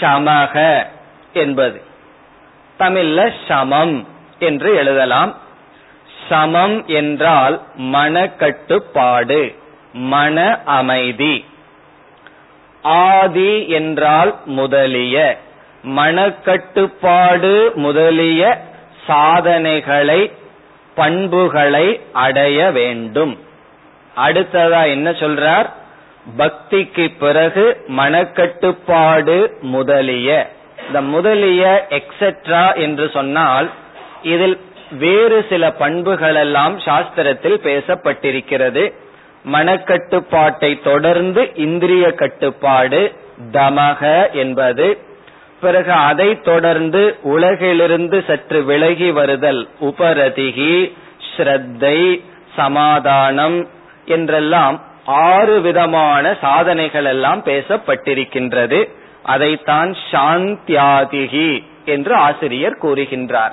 சமக 0.00 0.86
என்பது. 1.32 1.82
தமிழ்ல 2.78 3.32
சமம் 3.48 4.08
என்று 4.38 4.74
எழுதலாம். 4.74 5.36
சமம் 6.28 6.86
என்றால் 6.86 7.62
மனக்கட்டுப்பாடு. 7.76 9.54
மன 9.92 10.60
அமைதி. 10.64 11.44
ஆதி 12.82 13.68
என்றால் 13.68 14.34
முதலிய 14.44 15.38
மனக்கட்டுப்பாடு 15.86 17.74
முதலிய 17.74 18.60
சாதனைகளை 19.06 20.32
பண்புகளை 20.94 22.00
அடைய 22.12 22.70
வேண்டும். 22.70 23.38
அடுத்ததா 24.16 24.86
என்ன 24.86 25.10
சொல்றார்? 25.10 25.72
பக்திக்கு 26.38 27.16
பிறகு 27.18 27.84
மனக்கட்டுப்பாடு 27.98 29.60
முதலிய. 29.60 30.50
இந்த 30.86 31.02
முதலிய 31.02 31.86
எக்ஸெட்ரா 31.90 32.76
என்று 32.76 33.10
சொன்னால் 33.12 33.70
இதில் 34.22 34.60
வேறு 34.90 35.46
சில 35.48 35.68
பண்புகளெல்லாம் 35.68 36.78
சாஸ்திரத்தில் 36.78 37.58
பேசப்பட்டிருக்கிறது. 37.64 38.92
மனக்கட்டுப்பாட்டை 39.44 40.82
தொடர்ந்து 40.82 41.52
இந்திரிய 41.54 42.12
கட்டுப்பாடு 42.12 43.12
தமக 43.52 44.32
என்பது. 44.32 44.98
பிறகு 45.60 45.92
அதை 45.92 46.40
தொடர்ந்து 46.40 47.16
உலகிலிருந்து 47.22 48.24
சற்று 48.26 48.64
விலகி 48.64 49.10
வருதல் 49.10 49.68
உபரதிகி 49.80 50.92
ஸ்ரத்தை 51.28 52.22
சமாதானம் 52.56 53.68
என்றெல்லாம் 54.06 54.80
ஆறு 55.04 55.60
விதமான 55.60 56.34
சாதனைகள் 56.40 57.04
எல்லாம் 57.04 57.42
பேசப்பட்டிருக்கின்றது. 57.44 58.88
அதைத்தான் 59.22 59.96
சாந்தியாதிகி 60.10 61.62
என்று 61.84 62.14
ஆசிரியர் 62.14 62.78
கூறுகின்றார். 62.82 63.52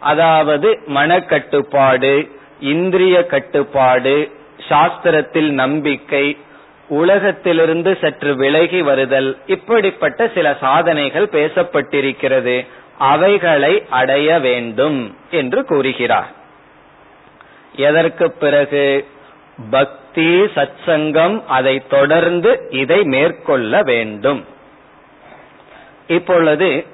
அதாவது 0.00 0.80
மனக்கட்டுப்பாடு 0.86 2.30
இந்திரிய 2.60 3.26
கட்டுப்பாடு 3.26 4.32
சாஸ்திரத்தில் 4.68 5.50
நம்பிக்கை 5.50 6.36
உலகத்திலிருந்து 6.88 7.98
சற்று 8.00 8.36
விலகி 8.36 8.82
வருதல் 8.82 9.38
இப்படிப்பட்ட 9.46 10.28
சில 10.34 10.56
சாதனைகள் 10.60 11.28
பேசப்பட்டிருக்கிறது. 11.32 12.66
அவைகளை 12.98 13.84
அடைய 13.90 14.38
வேண்டும் 14.38 15.16
என்று 15.30 15.64
கூறுகிறார். 15.64 16.30
எதற்கு 17.74 18.32
பிறகு? 18.32 19.06
பக்தி 19.70 20.40
சத்சங்கம் 20.40 21.42
அதை 21.46 21.82
தொடர்ந்து 21.88 22.66
இதை 22.70 23.02
மேற்கொள்ள 23.02 23.82
வேண்டும். 23.82 24.44
இப்பொழுது 26.06 26.84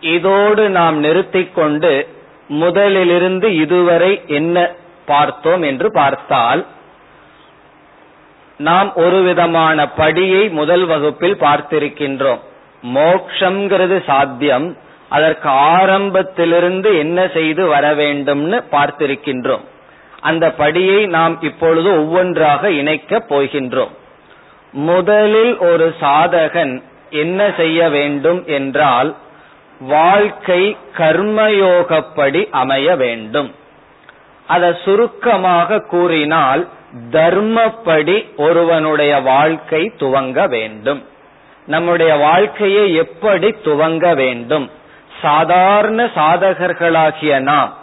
இதோடு 0.00 0.70
நாம் 0.70 1.04
நிறுத்திக்கொண்டு 1.04 2.06
முதலிலிருந்து 2.50 3.44
இதுவரை 3.44 4.22
என்ன 4.26 4.70
பார்த்தோம் 5.06 5.62
என்று 5.62 5.92
பார்த்தால் 5.92 6.66
நாம் 8.62 8.94
ஒரு 8.94 9.18
விதமான 9.22 9.88
படியை 9.96 10.50
முதல் 10.50 10.84
வகுப்பில் 10.84 11.36
பார்த்திருக்கின்றோம். 11.40 12.40
மோக்ஷங்கிறது 12.94 13.96
சாத்தியம். 14.04 14.76
அதற்கு 15.08 15.48
ஆரம்பத்திலிருந்து 15.48 16.98
என்ன 16.98 17.28
செய்து 17.34 17.66
வர 17.66 17.94
வேண்டும்னு 17.94 18.58
பார்த்திருக்கின்றோம். 18.72 19.64
அந்த 20.20 20.54
படியை 20.58 21.06
நாம் 21.06 21.34
இப்பொழுது 21.42 21.88
ஒவ்வொன்றாக 21.96 22.70
இணைக்கப் 22.70 23.34
போகின்றோம். 23.34 23.92
முதலில் 24.72 25.58
ஒரு 25.58 25.94
சாதகன் 26.00 26.82
என்ன 27.10 27.52
செய்ய 27.56 27.88
வேண்டும் 27.88 28.40
என்றால் 28.46 29.10
வாழ்க்கை 29.80 30.76
கர்மயோகப்படி 30.96 32.40
அமைய 32.50 32.96
வேண்டும். 32.96 33.50
அதை 34.46 34.70
சுருக்கமாக 34.84 35.78
கூறினால் 35.90 36.62
தர்மப்படி 37.10 38.36
ஒருவனுடைய 38.36 39.20
வாழ்க்கை 39.20 39.92
துவங்க 39.98 40.48
வேண்டும். 40.48 41.04
நம்முடைய 41.66 42.14
வாழ்க்கையை 42.14 42.94
எப்படி 42.94 43.54
துவங்க 43.64 44.14
வேண்டும்? 44.14 44.70
சாதாரண 45.22 46.04
சாதகர்களாகிய 46.04 47.40
நாம் 47.40 47.76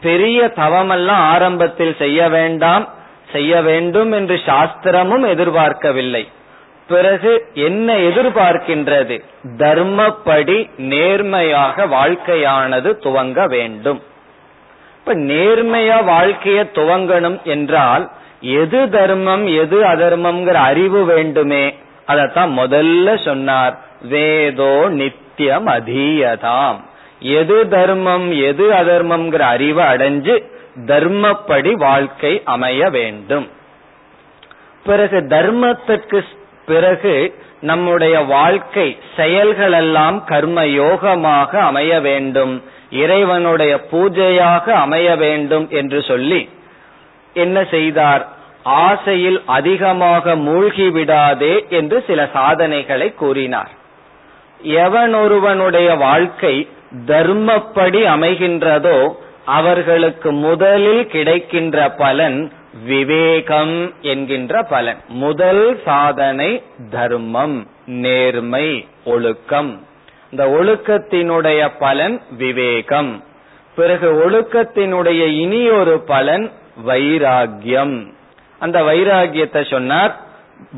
பெரிய 0.00 0.52
தவமெல்லாம் 0.56 1.24
ஆரம்பத்தில் 1.32 1.96
செய்ய 1.98 2.28
வேண்டாம் 2.28 2.88
செய்ய 3.32 3.62
வேண்டும் 3.62 4.12
என்று 4.12 4.40
சாஸ்திரமும் 4.46 5.28
எதிர்பார்க்கவில்லை. 5.28 6.28
பிறகு 6.88 7.46
என்ன 7.54 7.94
எதிர்பார்க்கின்றது? 7.94 9.22
தர்மப்படி 9.56 10.70
நேர்மையாக 10.76 11.86
வாழ்க்கையானது 11.86 12.92
துவங்க 13.04 13.48
வேண்டும். 13.48 14.02
இப்ப 14.98 15.14
நேர்மையா 15.14 15.98
வாழ்க்கைய 16.04 16.64
துவங்கணும் 16.74 17.42
என்றால் 17.42 18.10
எது 18.40 18.90
தர்மம் 18.90 19.46
எது 19.46 19.82
அதர்மம்ங்கிற 19.82 20.52
அறிவு 20.52 21.04
வேண்டுமே 21.04 21.74
அதத்தான் 22.08 22.50
முதல்ல 22.56 23.24
சொன்னார். 23.24 23.78
வேதோ 24.02 24.88
நித்தியம் 24.88 25.66
அதீயதாம். 25.66 26.76
எது 27.20 27.68
தர்மம் 27.68 28.32
எது 28.32 28.70
அதர்மம்ங்கிற 28.70 29.38
அறிவு 29.38 29.80
அடைஞ்சு 29.80 30.42
தர்மப்படி 30.86 31.72
வாழ்க்கை 31.72 32.42
அமைய 32.44 32.90
வேண்டும். 32.90 33.50
பிறகு 34.84 35.18
தர்மத்திற்கு 35.28 36.24
பிறகு 36.66 37.34
நம்முடைய 37.60 38.20
வாழ்க்கை 38.20 38.98
செயல்கள் 39.16 39.72
எல்லாம் 39.72 40.24
கர்ம 40.24 40.64
யோகமாக 40.64 41.56
அமைய 41.56 42.00
வேண்டும். 42.00 42.62
இறைவனுடைய 42.90 43.80
பூஜையாக 43.90 44.70
அமைய 44.70 45.16
வேண்டும் 45.16 45.68
என்று 45.70 46.02
சொல்லி 46.02 46.48
என்ன 47.38 47.64
செய்தார்? 47.64 48.28
ஆசையில் 48.62 49.42
அதிகமாக 49.46 50.36
மூழ்கி 50.36 50.90
விடாதே 50.90 51.66
என்று 51.68 52.04
சில 52.06 52.28
சாதனைகளை 52.32 53.14
கூறினார். 53.14 53.70
எவனொருவனுடைய 54.64 55.98
வாழ்க்கை 55.98 56.68
தர்மப்படி 57.06 58.00
அமைகின்றதோ 58.14 59.14
அவர்களுக்கு 59.44 60.32
முதலில் 60.32 61.06
கிடைக்கின்ற 61.06 61.90
பலன் 61.90 62.52
விவேகம் 62.84 63.92
என்கின்ற 64.02 64.62
பலன். 64.62 64.96
முதல் 65.08 65.80
சாதனை 65.84 66.62
தர்மம் 66.90 67.68
நேர்மை 67.86 68.86
ஒழுக்கம். 69.04 69.86
இந்த 70.30 70.44
ஒழுக்கத்தினுடைய 70.60 71.70
பலன் 71.78 72.20
விவேகம். 72.30 73.24
பிறகு 73.76 74.08
ஒழுக்கத்தினுடைய 74.24 75.22
இனியொரு 75.26 76.00
பலன் 76.06 76.50
வைராகியம் 76.86 78.12
அந்த 78.58 78.82
வைராகியத்தை 78.82 79.70
சொன்னார் 79.70 80.26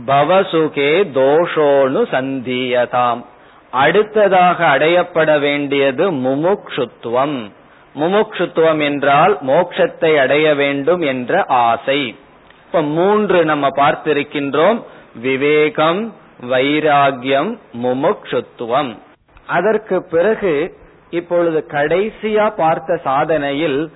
பவசுகே 0.06 0.92
தோஷோனு 1.14 2.00
சந்தியதாம். 2.10 3.24
அடுத்ததாக 3.70 4.66
அடையப்பட 4.66 5.40
வேண்டியது 5.40 6.12
முமுக்ஷுத்துவம். 6.12 7.50
முமுக்ஷுத்துவம் 7.94 8.82
என்றால் 8.82 9.38
மோட்சத்தை 9.46 10.16
அடைய 10.16 10.54
வேண்டும் 10.54 11.00
என்ற 11.00 11.44
ஆசை. 11.44 12.16
இப்ப 12.66 12.82
மூன்று 12.82 13.44
நம்ம 13.44 13.68
பார்த்திருக்கின்றோம் 13.68 14.82
விவேகம் 15.14 16.14
வைராகியம் 16.50 17.58
முமுக்ஷுத்துவம். 17.82 18.96
அதற்கு 19.46 20.04
பிறகு 20.10 20.78
இப்பொழுது 21.10 21.66
கடைசியா 21.68 22.50
பார்த்த 22.56 23.00
சாதனையில் 23.04 23.90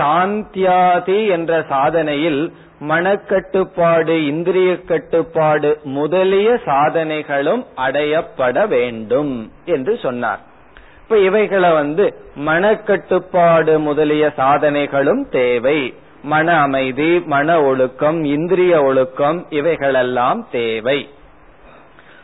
சாந்தியாதி 0.00 1.28
என்ற 1.28 1.60
சாதனையில் 1.70 2.52
மனக்கட்டுப்பாடு 2.88 4.26
இந்திரிய 4.26 4.76
கட்டுப்பாடு 4.80 5.80
முதலிய 5.82 6.60
சாதனைகளும் 6.64 7.66
அடையப்பட 7.76 8.68
வேண்டும் 8.68 9.52
என்று 9.64 9.98
சொன்னார். 10.02 10.40
இப்ப 11.02 11.18
இவைகளை 11.18 11.70
வந்து 11.70 12.14
மனக்கட்டுப்பாடு 12.46 13.78
முதலிய 13.78 14.32
சாதனைகளும் 14.36 15.28
தேவை. 15.30 15.94
மன 16.22 16.60
அமைதி 16.60 17.20
மன 17.20 17.62
ஒழுக்கம் 17.62 18.24
இந்திரிய 18.24 18.82
ஒழுக்கம் 18.82 19.46
இவைகளெல்லாம் 19.50 20.46
தேவை. 20.50 21.08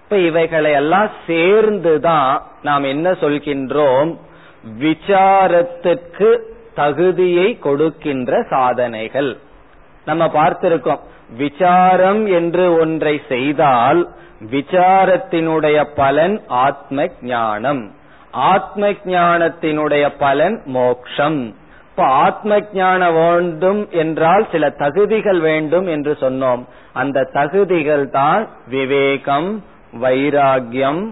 இப்ப 0.03 0.19
இவைகளை 0.19 0.73
எல்லாம் 0.73 1.11
சேர்ந்துதான் 1.27 2.43
நாம் 2.63 2.85
என்ன 2.85 3.13
சொல்கின்றோம்? 3.13 4.17
விசாரத்திற்கு 4.81 6.55
தகுதியை 6.77 7.59
கொடுக்கின்ற 7.59 8.43
சாதனைகள். 8.51 9.37
நம்ம 10.05 10.27
பார்த்திருக்கோம். 10.27 11.01
விசாரம் 11.37 12.27
என்று 12.27 12.65
ஒன்றை 12.79 13.21
செய்தால் 13.29 14.01
விசாரத்தினுடைய 14.51 15.79
பலன் 15.97 16.37
ஆத்ம 16.47 17.07
ஞானம். 17.23 17.83
ஆத்ம 18.31 18.91
ஞானத்தினுடைய 18.91 20.05
பலன் 20.19 20.63
மோக்ஷம். 20.65 21.41
இப்ப 21.91 22.05
ஆத்ம 22.05 22.59
ஞானம் 22.73 23.15
வேண்டும் 23.15 23.89
என்றால் 23.91 24.47
சில 24.53 24.71
தகுதிகள் 24.71 25.41
வேண்டும் 25.41 25.87
என்று 25.87 26.17
சொன்னோம். 26.21 26.63
அந்த 26.93 27.29
தகுதிகள் 27.33 28.11
தான் 28.11 28.49
விவேகம் 28.69 29.65
வைராகியம் 30.03 31.03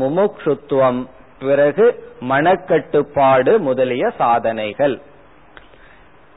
முமுக்ஷுத்துவம். 0.00 1.00
பிறகு 1.38 1.86
மனக்கட்டுப்பாடு 2.30 3.58
முதலிய 3.58 4.10
சாதனைகள். 4.18 5.00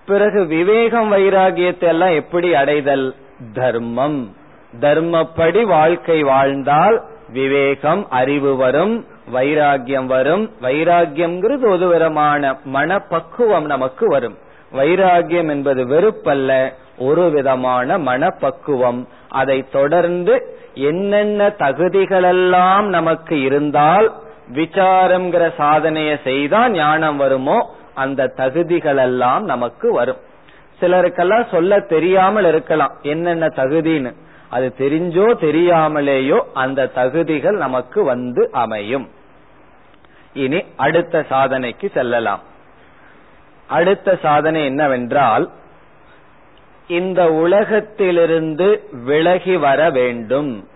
பிறகு 0.05 0.45
விவேகம் 0.45 1.11
வைராகியத்தை 1.13 1.83
எல்லாம் 1.83 2.09
எப்படி 2.09 2.55
அடைதல்? 2.55 3.15
தர்மம். 3.53 4.35
தர்மப்படி 4.79 5.63
வாழ்க்கை 5.63 6.23
வாழ்ந்தால் 6.23 7.01
விவேகம் 7.29 8.09
அறிவு 8.09 8.55
வரும் 8.55 9.05
வைராகியம் 9.33 10.05
வரும். 10.05 10.51
வைராகியம்ங்கிறது 10.61 11.67
ஒரு 11.67 11.87
விதமான 11.87 12.57
மனப்பக்குவம் 12.63 13.65
நமக்கு 13.65 14.07
வரும். 14.07 14.37
வைராகியம் 14.73 15.49
என்பது 15.49 15.85
வெறுப்பல்ல 15.85 16.69
ஒரு 16.97 17.29
விதமான 17.29 17.97
மனப்பக்குவம். 17.97 19.07
அதை 19.29 19.65
தொடர்ந்து 19.71 20.59
என்னென்ன 20.73 21.47
தகுதிகளெல்லாம் 21.47 22.83
நமக்கு 22.83 23.41
இருந்தால் 23.41 24.11
விசாரம்ங்கிற 24.53 25.53
சாதனையை 25.57 26.17
செய்தா 26.23 26.69
ஞானம் 26.69 27.17
வருமோ 27.17 27.75
அந்த 27.95 28.27
தகுதிகள் 28.27 28.97
எல்லாம் 28.97 29.43
நமக்கு 29.43 29.93
வரும். 29.93 30.17
சிலருக்கெல்லாம் 30.81 31.51
சொல்ல 31.51 31.79
தெரியாமல் 31.79 32.45
இருக்கலாம். 32.45 32.91
என்னென்ன 33.01 33.47
தகுதின்னு. 33.47 34.13
அது 34.49 34.73
தெரிஞ்சோ 34.77 35.27
தெரியாமலேயோ 35.41 36.39
அந்த 36.53 36.87
தகுதிகள் 36.87 37.57
நமக்கு 37.57 38.03
வந்து 38.03 38.49
அமையும். 38.51 39.09
இனி 40.33 40.63
அடுத்த 40.75 41.25
சாதனைக்கு 41.29 41.91
செல்லலாம். 41.91 42.39
அடுத்த 43.67 44.19
சாதனை 44.21 44.65
என்னவென்றால் 44.65 45.49
இந்த 46.87 47.31
உலகத்திலிருந்து 47.33 48.87
விலகி 48.91 49.57
வர 49.57 49.89
வேண்டும். 49.89 50.67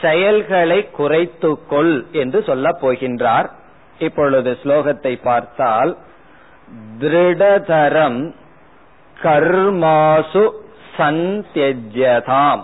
செயல்களை 0.00 0.88
குறைத்துக்கொள் 0.98 2.10
என்று 2.10 2.42
சொல்லப் 2.42 2.86
போகின்றார். 2.86 3.50
இப்பொழுது 3.98 4.58
ஸ்லோகத்தை 4.62 5.20
பார்த்தால் 5.22 5.96
திருடதரம் 6.98 8.34
கர்மாசு 9.22 10.50
சந்தியஜதாம். 10.96 12.62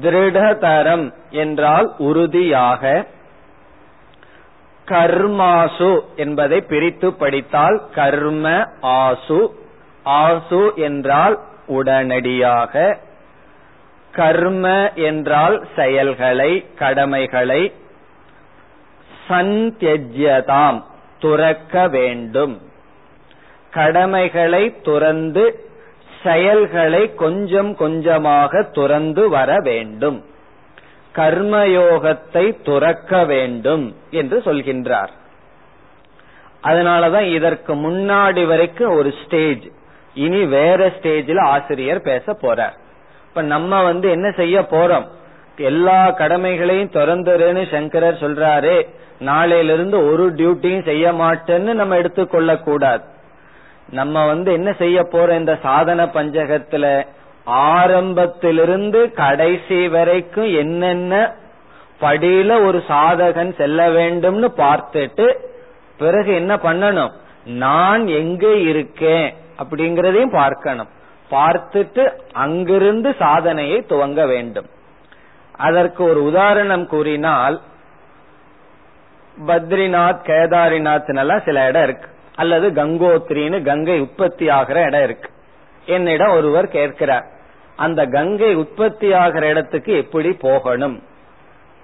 திருடதரம் 0.00 1.12
என்றால் 1.30 1.94
உறுதியாக 1.98 3.06
கர்மாசு 4.86 6.00
என்பதை 6.16 6.60
பிரித்து 6.60 7.12
படித்தால் 7.12 7.88
கர்ம 7.94 8.68
ஆசு 8.80 9.66
ஆசு 10.02 10.72
என்றால் 10.76 11.38
உடனடியாக 11.66 12.98
கர்ம 14.12 14.92
என்றால் 14.92 15.66
செயல்களை 15.76 16.74
கடமைகளை 16.74 17.74
சந்தியஜதாம். 19.28 20.82
துறக்க 21.18 21.88
வேண்டும். 21.88 22.60
கடமைகளை 23.70 24.80
துறந்து 24.80 25.68
செயல்களை 26.22 27.14
கொஞ்சம் 27.14 27.76
கொஞ்சமாக 27.76 28.62
துறந்து 28.62 29.28
வர 29.28 29.60
வேண்டும். 29.60 30.24
கர்மயோகத்தை 31.14 32.62
துறக்க 32.62 33.24
வேண்டும் 33.24 33.96
என்று 34.10 34.38
சொல்கின்றார். 34.38 35.08
அதனாலதான் 36.62 37.32
இதற்கு 37.32 37.74
முன்னாடி 37.74 38.46
வரைக்கும் 38.46 38.94
ஒரு 38.94 39.14
ஸ்டேஜ் 39.24 39.66
இனி 40.14 40.44
வேற 40.44 40.88
ஸ்டேஜில் 40.88 41.40
ஆசிரியர் 41.40 42.00
பேச 42.00 42.32
போறார். 42.32 42.76
இப்ப 43.28 43.42
நம்ம 43.42 43.82
வந்து 43.82 44.10
என்ன 44.10 44.30
செய்ய 44.30 44.60
போறோம்? 44.60 45.08
எல்லா 45.60 46.10
கடமைகளையும் 46.10 46.90
திறந்துருன்னு 46.90 47.70
சங்கரர் 47.70 48.14
சொல்றாரு 48.14 48.88
நாளையிலிருந்து 49.20 50.10
ஒரு 50.10 50.32
டியூட்டியும் 50.32 50.84
செய்ய 50.84 51.12
மாட்டேன்னு 51.12 51.72
நம்ம 51.72 51.96
எடுத்துக்கொள்ள 51.96 52.56
கூடாது. 52.58 53.02
நம்ம 53.90 54.26
வந்து 54.26 54.52
என்ன 54.52 54.72
செய்ய 54.72 55.02
போற 55.02 55.34
இந்த 55.34 55.58
சாதன 55.62 56.04
பஞ்சகத்துல? 56.04 57.06
ஆரம்பத்திலிருந்து 57.44 59.12
கடைசி 59.12 59.88
வரைக்கும் 59.88 60.54
என்னென்ன 60.54 61.34
படியில 62.00 62.64
ஒரு 62.64 62.82
சாதகன் 62.88 63.54
செல்ல 63.56 63.88
வேண்டும்னு 63.88 64.48
பார்த்துட்டு 64.56 65.34
பிறகு 65.98 66.34
என்ன 66.34 66.56
பண்ணணும்? 66.56 67.12
நான் 67.44 68.06
எங்க 68.06 68.52
இருக்கேன் 68.54 69.34
அப்படிங்கறதையும் 69.62 70.32
பார்க்கணும். 70.32 70.88
பார்த்துட்டு 71.30 72.12
அங்கிருந்து 72.32 73.14
சாதனையை 73.18 73.84
துவங்க 73.88 74.26
வேண்டும். 74.26 74.68
அதற்கு 75.58 76.04
ஒரு 76.04 76.24
உதாரணம் 76.24 76.86
கூறினால் 76.86 77.60
பத்ரிநாத் 79.46 80.20
கேதாரிநாத் 80.26 81.16
எல்லாம் 81.16 81.42
சில 81.44 81.66
இடம் 81.68 81.82
இருக்கு. 81.82 82.08
அல்லது 82.34 82.70
கங்கோத்ரின்னு 82.70 83.64
கங்கை 83.64 84.00
உற்பத்தி 84.00 84.48
ஆகிற 84.48 84.80
இடம் 84.80 85.02
இருக்கு. 85.02 85.30
என்னிடம் 85.86 86.34
ஒருவர் 86.36 86.68
கேட்கிறார் 86.68 87.26
அந்த 87.76 88.06
கங்கை 88.06 88.54
உற்பத்தி 88.54 89.12
ஆகிற 89.12 89.46
இடத்துக்கு 89.46 89.96
எப்படி 89.96 90.32
போகணும்? 90.32 91.02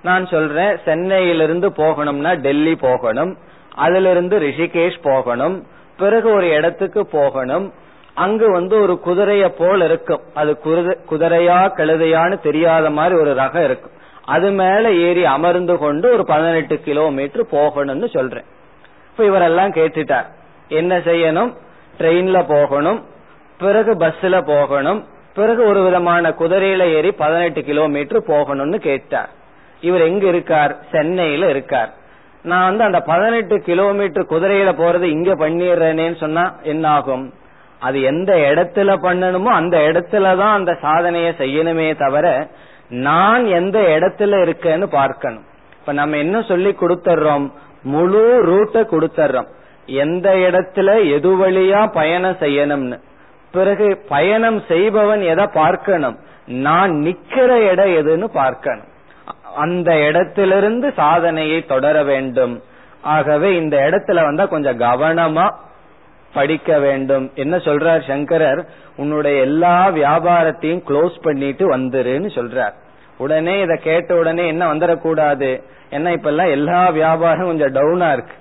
நான் 0.03 0.27
சொல்றேன் 0.27 0.79
சென்னையிலிருந்து 0.85 1.69
போகணும்னா 1.71 2.37
டெல்லி 2.37 2.75
போகணும் 2.77 3.37
அதிலிருந்து 3.75 4.39
ரிஷிகேஷ் 4.41 5.03
போகணும் 5.03 5.67
பிறகு 5.97 6.29
ஒரு 6.33 6.49
இடத்துக்கு 6.49 7.07
போகணும் 7.07 7.73
அங்கு 8.15 8.51
வந்து 8.51 8.81
ஒரு 8.81 9.01
குதிரைய 9.05 9.49
போல் 9.49 9.81
இருக்கும். 9.81 10.21
அது 10.35 10.59
குதிரையா 11.11 11.71
கழுதையான்னு 11.77 12.41
தெரியாத 12.41 12.91
மாதிரி 12.91 13.21
ஒரு 13.21 13.35
ரகம் 13.35 13.65
இருக்கும். 13.65 13.93
அது 14.25 14.51
மேல 14.51 14.93
ஏறி 14.93 15.25
அமர்ந்து 15.25 15.79
கொண்டு 15.79 16.13
ஒரு 16.13 16.25
பதினெட்டு 16.25 16.81
கிலோமீட்டர் 16.81 17.47
போகணும்னு 17.51 18.09
சொல்றேன். 18.13 18.45
இப்ப 19.11 19.25
இவரெல்லாம் 19.25 19.75
கேட்டுட்டார். 19.75 20.25
என்ன 20.69 20.99
செய்யணும்? 20.99 21.57
ட்ரெயின்ல 21.99 22.45
போகணும். 22.49 23.05
பிறகு 23.59 23.95
பஸ்ல 23.95 24.47
போகணும். 24.47 25.05
பிறகு 25.35 25.67
ஒரு 25.67 25.83
விதமான 25.83 26.29
குதிரையில 26.29 26.83
ஏறி 26.83 27.13
பதினெட்டு 27.13 27.63
கிலோமீட்டர் 27.63 28.23
போகணும்னு 28.23 28.77
கேட்டார். 28.77 29.29
இவர் 29.81 30.01
எங்க 30.01 30.27
இருக்கார்? 30.27 30.77
சென்னையில 30.91 31.49
இருக்கார். 31.49 31.95
நான் 32.43 32.67
வந்து 32.67 32.85
அந்த 32.85 33.01
பதினெட்டு 33.01 33.59
கிலோமீட்டர் 33.59 34.27
குதிரையில 34.31 34.73
போறது 34.73 35.03
இங்க 35.03 35.35
பண்ணிடுறேனேன்னு 35.35 36.17
சொன்னா 36.17 36.57
என்ன 36.63 36.89
ஆகும் 36.89 37.33
அது 37.87 37.99
எந்த 38.11 38.33
இடத்துல 38.51 38.91
பண்ணணுமோ 39.07 39.51
அந்த 39.61 39.77
இடத்துல 39.89 40.27
தான் 40.41 40.57
அந்த 40.59 40.73
சாதனையை 40.85 41.33
செய்யணுமே 41.43 41.89
தவிர 42.03 42.27
நான் 43.07 43.45
எந்த 43.59 43.79
இடத்துல 43.97 44.41
இருக்கேன்னு 44.45 44.87
பார்க்கணும். 45.01 45.45
இப்ப 45.79 45.93
நம்ம 46.01 46.17
என்ன 46.25 46.37
சொல்லி 46.51 46.71
கொடுத்துறோம் 46.83 47.47
முழு 47.95 48.23
ரூட்டை 48.51 48.83
கொடுத்துறோம் 48.93 49.49
எந்த 50.03 50.29
இடத்துல 50.47 50.91
எது 51.17 51.31
வழியா 51.41 51.81
பயணம் 51.99 52.41
செய்யணும்னு. 52.45 52.99
பிறகு 53.55 53.87
பயணம் 54.09 54.61
செய்பவன் 54.69 55.23
எதை 55.33 55.47
பார்க்கணும்? 55.61 56.17
நான் 56.67 56.93
நிக்கிற 57.07 57.51
இடம் 57.71 57.93
எதுன்னு 58.01 58.29
பார்க்கணும். 58.41 58.89
அந்த 59.65 59.91
இடத்திலிருந்து 60.07 60.89
சாதனையை 60.97 61.59
தொடர 61.73 61.97
வேண்டும். 62.11 62.55
ஆகவே 63.15 63.49
இந்த 63.57 63.77
இடத்துல 63.89 64.23
வந்தா 64.29 64.45
கொஞ்சம் 64.47 64.81
கவனமா 64.81 65.47
படிக்க 66.35 66.79
வேண்டும். 66.79 67.27
என்ன 67.35 67.57
சொல்றார் 67.57 68.07
சங்கரர்? 68.07 68.63
உன்னுடைய 68.97 69.41
எல்லா 69.41 69.77
வியாபாரத்தையும் 69.91 70.85
க்ளோஸ் 70.89 71.17
பண்ணிட்டு 71.23 71.65
வந்துருன்னு 71.77 72.31
சொல்றார். 72.39 72.75
உடனே 73.19 73.55
இத 73.61 73.75
கேட்ட 73.83 74.17
உடனே 74.17 74.47
என்ன 74.47 74.73
வந்துடக்கூடாது 74.75 75.51
ஏன்னா 75.91 76.09
இப்ப 76.13 76.29
எல்லாம் 76.29 76.55
எல்லா 76.57 76.89
வியாபாரம் 76.89 77.47
கொஞ்சம் 77.47 77.75
டவுனா 77.75 78.09
இருக்கு. 78.13 78.37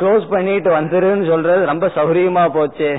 க்ளோஸ் 0.00 0.26
பண்ணிட்டு 0.30 0.70
வந்துருன்னு 0.70 1.26
சொல்றது 1.26 1.66
ரொம்ப 1.66 1.86
சௌரியமா 1.94 2.44
போச்சு. 2.48 2.90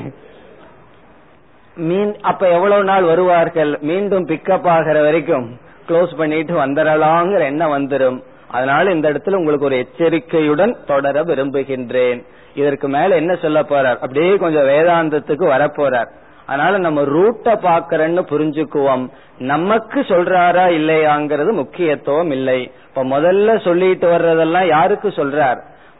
மீன் 1.75 2.13
அப்ப 2.21 2.49
எவ்வளவு 2.49 2.83
நாள் 2.83 3.03
வருவார்கள்? 3.03 3.71
மீண்டும் 3.81 4.27
பிக்கப் 4.27 4.67
ஆகிற 4.67 5.01
வரைக்கும் 5.01 5.47
க்ளோஸ் 5.87 6.17
பண்ணிட்டு 6.17 6.53
வந்துடலாங்கிற 6.65 7.39
எண்ணம் 7.39 7.75
வந்துடும் 7.77 8.17
அதனால 8.49 8.91
இந்த 8.91 9.11
இடத்துல 9.11 9.35
உங்களுக்கு 9.35 9.65
ஒரு 9.65 9.77
எச்சரிக்கையுடன் 9.77 10.73
தொடர 10.85 11.23
விரும்புகின்றேன். 11.23 12.19
இதற்கு 12.57 12.87
மேல 12.87 13.15
என்ன 13.15 13.35
சொல்ல 13.35 13.61
போறார்? 13.61 13.97
அப்படியே 13.97 14.35
கொஞ்சம் 14.35 14.67
வேதாந்தத்துக்கு 14.67 15.45
வரப்போறார். 15.47 16.09
அதனால 16.45 16.77
நம்ம 16.77 17.01
ரூட்டை 17.01 17.55
பாக்கிறன்னு 17.57 18.21
புரிஞ்சுக்குவோம். 18.29 19.09
நமக்கு 19.37 20.01
சொல்றாரா 20.01 20.65
இல்லையாங்கிறது 20.79 21.51
முக்கியத்துவம் 21.51 22.31
இல்லை. 22.31 22.71
இப்ப 22.87 23.03
முதல்ல 23.03 23.63
சொல்லிட்டு 23.63 24.07
வர்றதெல்லாம் 24.07 24.67
யாருக்கு 24.67 25.07
சொல்றார்? 25.07 25.59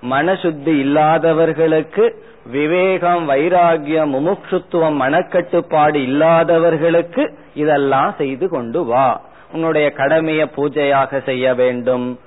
மனசுத்தி 0.10 0.80
இல்லாதவர்களுக்கு 0.80 2.24
விவேகம் 2.52 3.30
வைராகியம் 3.30 4.14
முமுட்சுத்துவம் 4.16 5.00
மனக்கட்டுப்பாடு 5.02 5.96
இல்லாதவர்களுக்கு 5.96 7.38
இதெல்லாம் 7.54 8.14
செய்து 8.18 8.50
கொண்டு 8.50 8.86
வா. 8.86 9.22
உன்னுடைய 9.54 9.92
கடமைய 9.96 10.46
பூஜையாக 10.58 11.24
செய்ய 11.24 11.54
வேண்டும். 11.54 12.20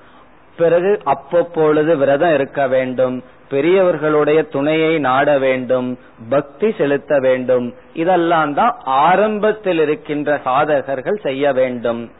பிறகு 0.57 1.01
அப்பப்பொழுது 1.05 1.95
விரதம் 1.95 2.33
இருக்க 2.33 2.67
வேண்டும். 2.67 3.23
பெரியவர்களுடைய 3.51 4.43
துணையை 4.43 4.99
நாட 4.99 5.37
வேண்டும் 5.37 5.97
பக்தி 6.29 6.73
செலுத்த 6.77 7.19
வேண்டும். 7.19 7.73
இதெல்லாம் 7.93 8.53
தான் 8.53 8.75
ஆரம்பத்தில் 8.83 9.79
இருக்கின்ற 9.79 10.39
சாதகர்கள் 10.45 11.21
செய்ய 11.21 11.53
வேண்டும். 11.53 12.11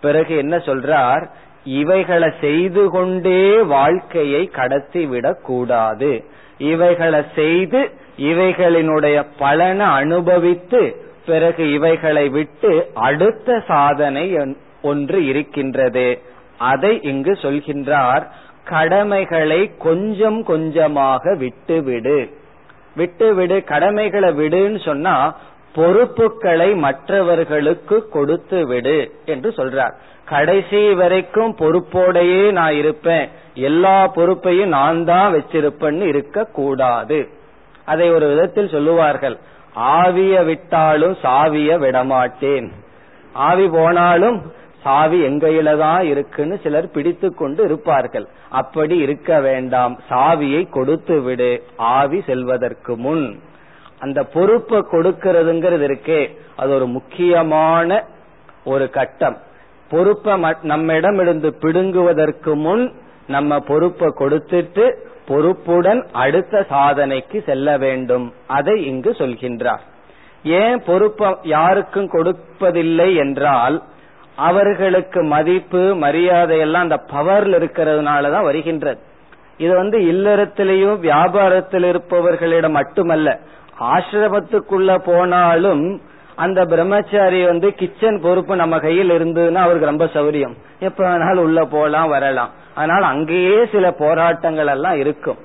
பிறகு 0.00 0.36
என்ன 0.36 0.56
சொல்றார்? 0.56 1.28
இவைகளை 1.64 2.32
செய்து 2.40 2.90
கொண்டே 2.90 3.62
வாழ்க்கையை 3.62 4.50
கடத்திவிடக் 4.56 5.40
கூடாது. 5.40 6.24
இவைகளை 6.58 7.22
செய்து 7.34 7.90
இவைகளினுடைய 8.18 9.26
பலனை 9.38 9.86
அனுபவித்து 9.86 10.96
பிறகு 11.26 11.72
இவைகளை 11.72 12.28
விட்டு 12.28 12.90
அடுத்த 12.94 13.62
சாதனை 13.66 14.36
ஒன்று 14.82 15.26
இருக்கின்றது. 15.26 16.20
அதை 16.58 16.98
இங்கு 17.02 17.32
சொல்கின்றார் 17.32 18.22
கடமைகளை 18.64 19.76
கொஞ்சம் 19.78 20.42
கொஞ்சமாக 20.42 21.34
விட்டுவிடு. 21.34 22.34
விட்டுவிடு 22.96 23.64
கடமைகளை 23.64 24.28
விடுன்னு 24.28 24.84
சொன்னா 24.84 25.36
பொறுப்புகளை 25.72 26.74
மற்றவர்களுக்கு 26.74 28.08
கொடுத்து 28.08 28.66
விடு 28.66 29.14
என்று 29.24 29.50
சொல்றார். 29.50 29.92
கடைசி 30.24 30.94
வரைக்கும் 30.94 31.56
பொறுப்போடையே 31.56 32.52
நான் 32.52 32.72
இருப்பேன். 32.72 33.28
எல்லா 33.54 34.06
பொறுப்பையும் 34.06 34.68
நான் 34.68 35.04
தான் 35.04 35.34
வச்சிருப்பேன்னு 35.34 36.02
இருக்க 36.02 36.44
கூடாது. 36.44 37.28
அதை 37.84 38.10
ஒரு 38.10 38.28
விதத்தில் 38.28 38.68
சொல்லுவார்கள். 38.68 39.38
ஆவிய 39.78 40.44
விட்டாலும் 40.44 41.16
சாவிய 41.22 41.78
விடமாட்டேன். 41.78 42.72
ஆவி 43.32 43.68
போனாலும் 43.68 44.52
சாவி 44.84 45.18
எங்கையில 45.26 45.78
தான் 45.78 46.04
இருக்குன்னு 46.04 46.60
சிலர் 46.62 46.90
பிடித்து 46.90 47.34
கொண்டு 47.34 47.64
இருப்பார்கள். 47.64 48.26
அப்படி 48.50 48.96
இருக்க 48.96 49.40
வேண்டாம். 49.40 50.00
சாவியை 50.10 50.68
கொடுத்து 50.70 51.20
விடு. 51.20 51.62
ஆவி 51.76 52.22
செல்வதற்கு 52.26 52.96
முன். 52.96 53.40
அந்த 53.98 54.22
பொறுப்பை 54.24 54.78
கொடுக்கிறதுங்கிறது 54.78 55.86
இருக்கே. 55.88 56.20
அது 56.56 56.70
ஒரு 56.74 56.86
முக்கியமான 56.86 58.04
ஒரு 58.64 58.90
கட்டம். 58.90 59.38
பொறுப்பை 59.90 60.34
நம்மிடம் 60.62 61.20
இருந்து 61.20 61.50
பிடுங்குவதற்கு 61.60 62.54
முன் 62.54 62.92
நம்ம 63.26 63.58
பொறுப்பை 63.60 64.08
கொடுத்துட்டு 64.18 64.94
பொறுப்புடன் 65.26 66.06
அடுத்த 66.12 66.66
சாதனைக்கு 66.70 67.42
செல்ல 67.44 67.76
வேண்டும். 67.78 68.32
அதை 68.46 68.86
இங்கு 68.86 69.10
சொல்கின்றார். 69.10 69.84
ஏன் 70.44 70.82
பொறுப்பை 70.86 71.36
யாருக்கும் 71.42 72.10
கொடுப்பதில்லை 72.12 73.16
என்றால் 73.16 73.82
அவர்களுக்கு 74.36 75.22
மதிப்பு 75.22 75.94
மரியாதை 75.94 76.58
எல்லாம் 76.58 76.82
அந்த 76.82 77.02
பவர்ல 77.12 77.62
இருக்கிறதுனாலதான் 77.62 78.42
வருகின்றது. 78.42 79.00
இது 79.56 79.76
வந்து 79.76 79.98
இல்லறத்திலேயும் 79.98 80.98
வியாபாரத்தில் 81.00 81.84
இருப்பவர்களிடம் 81.84 82.70
மட்டுமல்ல 82.70 83.38
ஆசிரமத்துக்குள்ள 83.80 84.98
போனாலும் 84.98 86.00
அந்த 86.36 86.64
பிரம்மச்சாரி 86.64 87.44
வந்து 87.44 87.74
கிச்சன் 87.74 88.20
பொறுப்பு 88.20 88.56
நம்ம 88.56 88.78
கையில் 88.78 89.10
இருந்ததுன்னா 89.10 89.54
அவருக்கு 89.54 89.86
ரொம்ப 89.86 90.04
சௌரியம். 90.04 90.54
எப்ப 90.78 91.04
வேணாலும் 91.04 91.38
உள்ள 91.38 91.64
போலாம் 91.64 92.08
வரலாம். 92.08 92.50
அதனால 92.74 93.06
அங்கேயே 93.06 93.66
சில 93.72 93.90
போராட்டங்கள் 93.90 94.66
எல்லாம் 94.66 94.96
இருக்கும். 94.96 95.36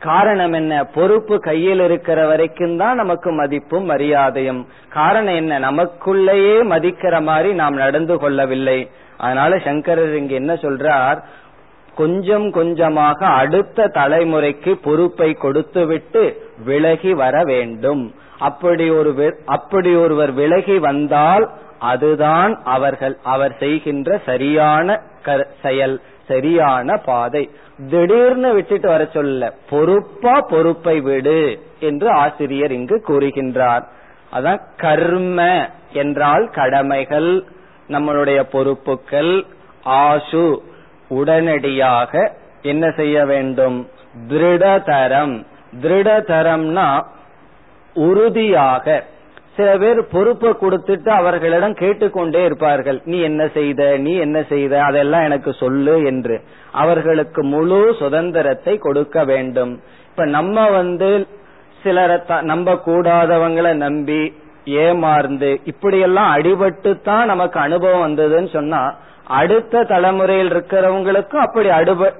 காரணம் 0.00 0.52
என்ன? 0.52 0.84
பொறுப்பு 0.84 1.40
கையில் 1.40 1.80
இருக்கிற 1.80 2.26
வரைக்கும் 2.26 2.76
தான் 2.76 2.96
நமக்கு 2.96 3.32
மதிப்பும் 3.32 3.84
மரியாதையும். 3.84 4.66
காரணம் 4.88 5.34
என்ன? 5.34 5.58
நமக்குள்ளேயே 5.58 6.56
மதிக்கிற 6.64 7.22
மாதிரி 7.22 7.52
நாம் 7.52 7.74
நடந்து 7.74 8.18
கொள்ளவில்லை. 8.18 8.90
அதனால 9.16 9.58
சங்கரர் 9.58 10.14
இங்க 10.16 10.34
என்ன 10.34 10.54
சொல்றார்? 10.54 11.22
கொஞ்சம் 11.94 12.50
கொஞ்சமாக 12.50 13.26
அடுத்த 13.26 13.90
தலைமுறைக்கு 13.94 14.72
பொறுப்பை 14.82 15.32
கொடுத்துவிட்டு 15.32 16.42
விலகி 16.64 17.14
வர 17.14 17.44
வேண்டும். 17.44 18.14
அப்படி 18.38 18.90
ஒரு 18.90 19.40
அப்படி 19.46 19.94
ஒருவர் 19.94 20.32
விலகி 20.32 20.78
வந்தால் 20.78 21.50
அதுதான் 21.78 22.60
அவர்கள் 22.64 23.16
அவர் 23.22 23.56
செய்கின்ற 23.58 24.20
சரியான 24.26 25.00
செயல். 25.62 26.00
சரியான 26.30 26.96
பாதை. 27.04 27.42
திடீர்னு 27.90 28.50
விட்டுட்டு 28.54 28.88
வர 28.88 29.04
சொல்ல 29.04 29.52
பொறுப்பா 29.70 30.34
பொறுப்பை 30.40 30.96
விடு 31.00 31.40
என்று 31.80 32.08
ஆசிரியர் 32.24 32.72
இங்கு 32.72 32.96
கூறுகின்றார். 33.08 33.84
அதான் 34.32 34.60
கர்ம 34.76 35.38
என்றால் 35.92 36.50
கடமைகள் 36.50 37.30
நம்மளுடைய 37.88 38.40
பொறுப்புகள் 38.52 39.32
ஆசு. 39.84 40.46
உடனடியாக 41.08 42.12
என்ன 42.62 42.90
செய்ய 42.96 43.24
வேண்டும்? 43.24 43.78
திருடதரம். 44.28 45.34
திருடதரம்னா 45.82 46.88
உறுதியாக 47.94 49.04
சில 49.56 49.78
பேர் 49.78 49.98
பொறுப்பை 50.06 50.50
கொடுத்துட்டு 50.50 51.08
அவர்களிடம் 51.08 51.74
கேட்டுக்கொண்டே 51.74 52.44
இருப்பார்கள். 52.44 53.00
நீ 53.04 53.20
என்ன 53.20 53.48
செய்த? 53.48 53.96
நீ 53.96 54.16
என்ன 54.16 54.42
செய்த? 54.42 54.82
அதெல்லாம் 54.82 55.22
எனக்கு 55.22 55.52
சொல்லு 55.52 56.02
என்று. 56.02 56.36
அவர்களுக்கு 56.72 57.44
முழு 57.44 57.94
சுதந்திரத்தை 57.98 58.78
கொடுக்க 58.78 59.24
வேண்டும். 59.24 59.72
இப்ப 60.10 60.24
நம்ம 60.24 60.70
வந்து 60.70 61.28
சிலரை 61.82 62.18
நம்ப 62.40 62.72
கூடாதவங்களை 62.86 63.74
நம்பி 63.74 64.22
ஏமாந்து 64.64 65.60
இப்படியெல்லாம் 65.64 66.36
அடிபட்டு 66.36 66.90
தான் 67.02 67.26
நமக்கு 67.26 67.60
அனுபவம் 67.60 68.04
வந்ததுன்னு 68.06 68.50
சொன்னா 68.52 68.80
அடுத்த 69.24 69.84
தலைமுறையில் 69.84 70.50
இருக்கிறவங்களுக்கும் 70.50 71.44
அப்படி 71.46 71.68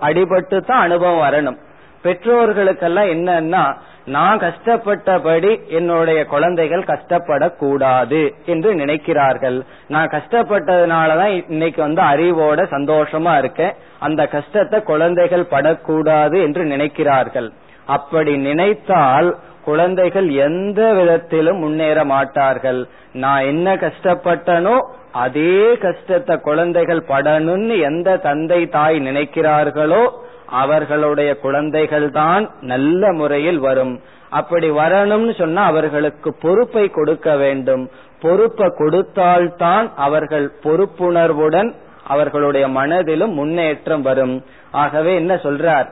அடிபட்டு 0.09 0.59
தான் 0.61 0.81
அனுபவம் 0.81 1.24
வரணும். 1.26 1.59
பெற்றோர்களுக்கெல்லாம் 2.05 3.11
என்னன்னா 3.14 3.64
நான் 4.05 4.38
கஷ்டப்பட்டபடி 4.38 5.51
என்னுடைய 5.68 6.24
குழந்தைகள் 6.24 6.82
கஷ்டப்படக்கூடாது 6.82 8.20
என்று 8.46 8.70
நினைக்கிறார்கள். 8.74 9.59
நான் 9.88 10.09
கஷ்டப்பட்டதுனாலதான் 10.09 11.51
இன்னைக்கு 11.51 11.80
வந்து 11.82 12.03
அறிவோட 12.03 12.61
சந்தோஷமா 12.70 13.38
இருக்கேன். 13.38 13.74
அந்த 13.98 14.26
கஷ்டத்தை 14.26 14.82
குழந்தைகள் 14.82 15.44
படக்கூடாது 15.44 16.40
என்று 16.40 16.64
நினைக்கிறார்கள். 16.64 17.48
அப்படி 17.86 18.36
நினைத்தால் 18.36 19.38
குழந்தைகள் 19.64 20.28
எந்த 20.30 20.92
விதத்திலும் 20.92 21.59
முன்னேற 21.59 22.05
மாட்டார்கள். 22.05 22.80
நான் 23.12 23.42
என்ன 23.42 23.74
கஷ்டப்பட்டனோ 23.74 24.76
அதே 25.12 25.76
கஷ்டத்தை 25.76 26.36
குழந்தைகள் 26.38 27.03
படணும்னு 27.09 27.76
எந்த 27.80 28.16
தந்தை 28.16 28.68
தாய் 28.68 28.98
நினைக்கிறார்களோ 29.01 30.03
அவர்களுடைய 30.51 31.34
குழந்தைகள் 31.34 32.11
தான் 32.11 32.51
நல்ல 32.61 33.12
முறையில் 33.12 33.59
வரும். 33.59 34.01
அப்படி 34.30 34.70
வரணும்னு 34.70 35.34
சொன்னா 35.38 35.64
அவர்களுக்கு 35.64 36.34
பொறுப்பை 36.34 36.88
கொடுக்க 36.88 37.36
வேண்டும். 37.36 37.90
பொறுப்பை 38.20 38.72
கொடுத்தால்தான் 38.78 39.92
அவர்கள் 39.96 40.53
பொறுப்புணர்வுடன் 40.62 41.74
அவர்களுடைய 42.05 42.68
மனதிலும் 42.68 43.32
முன்னேற்றம் 43.32 44.03
வரும். 44.03 44.44
ஆகவே 44.70 45.14
என்ன 45.14 45.34
சொல்றார்? 45.34 45.86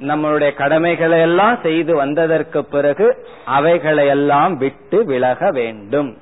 நம்மளுடைய 0.00 0.54
கடமைகளை 0.54 1.20
எல்லாம் 1.20 1.58
செய்து 1.62 1.94
வந்ததற்கு 1.94 2.64
பிறகு 2.64 3.26
அவைகளை 3.44 4.06
எல்லாம் 4.06 4.56
விட்டு 4.56 5.04
விலக 5.04 5.50
வேண்டும். 5.50 6.16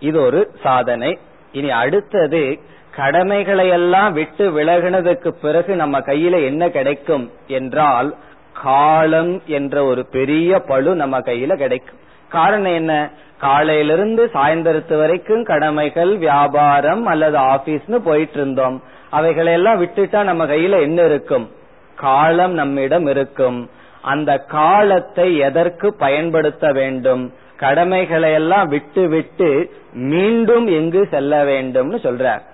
இது 0.00 0.20
ஒரு 0.20 0.50
சாதனை. 0.62 1.18
இனி 1.52 1.70
அடுத்தது 1.70 2.58
கடமைகளை 2.96 3.68
எல்லாம் 3.68 4.12
விட்டு 4.12 4.60
விலகினதுக்கு 4.60 5.28
பிறகு 5.28 5.76
நம்ம 5.76 6.00
கையில 6.00 6.44
என்ன 6.44 6.70
கிடைக்கும் 6.70 7.30
என்றால் 7.46 8.14
காலம் 8.62 9.42
என்ற 9.46 9.84
ஒரு 9.84 10.06
பெரிய 10.06 10.58
பழு 10.58 10.94
நம்ம 10.94 11.18
கையில 11.18 11.56
கிடைக்கும். 11.56 11.98
காரணம் 12.28 12.72
என்ன? 12.72 13.10
காலையிலிருந்து 13.38 14.30
சாயந்தரத்து 14.34 14.96
வரைக்கும் 14.96 15.44
கடமைகள் 15.44 16.16
வியாபாரம் 16.16 17.06
அல்லது 17.06 17.38
ஆபீஸ்னு 17.38 17.94
போயிட்டு 17.94 18.34
இருந்தோம் 18.34 18.82
அவைகளை 19.10 19.52
எல்லாம் 19.52 19.82
விட்டுட்டா 19.82 20.22
நம்ம 20.22 20.46
கையில 20.46 20.80
என்ன 20.80 21.02
இருக்கும்? 21.02 21.50
காலம் 21.94 22.52
நம்மிடம் 22.52 23.06
இருக்கும். 23.06 23.70
அந்த 24.02 24.38
காலத்தை 24.38 25.36
எதற்கு 25.36 25.94
பயன்படுத்த 25.94 26.72
வேண்டும்? 26.72 27.32
கடமைகளை 27.56 28.32
எல்லாம் 28.32 28.68
விட்டு 28.68 29.08
விட்டு 29.08 29.70
மீண்டும் 29.92 30.66
எங்கு 30.66 31.08
செல்ல 31.10 31.44
வேண்டும்னு 31.44 31.98
சொல்றார். 32.06 32.52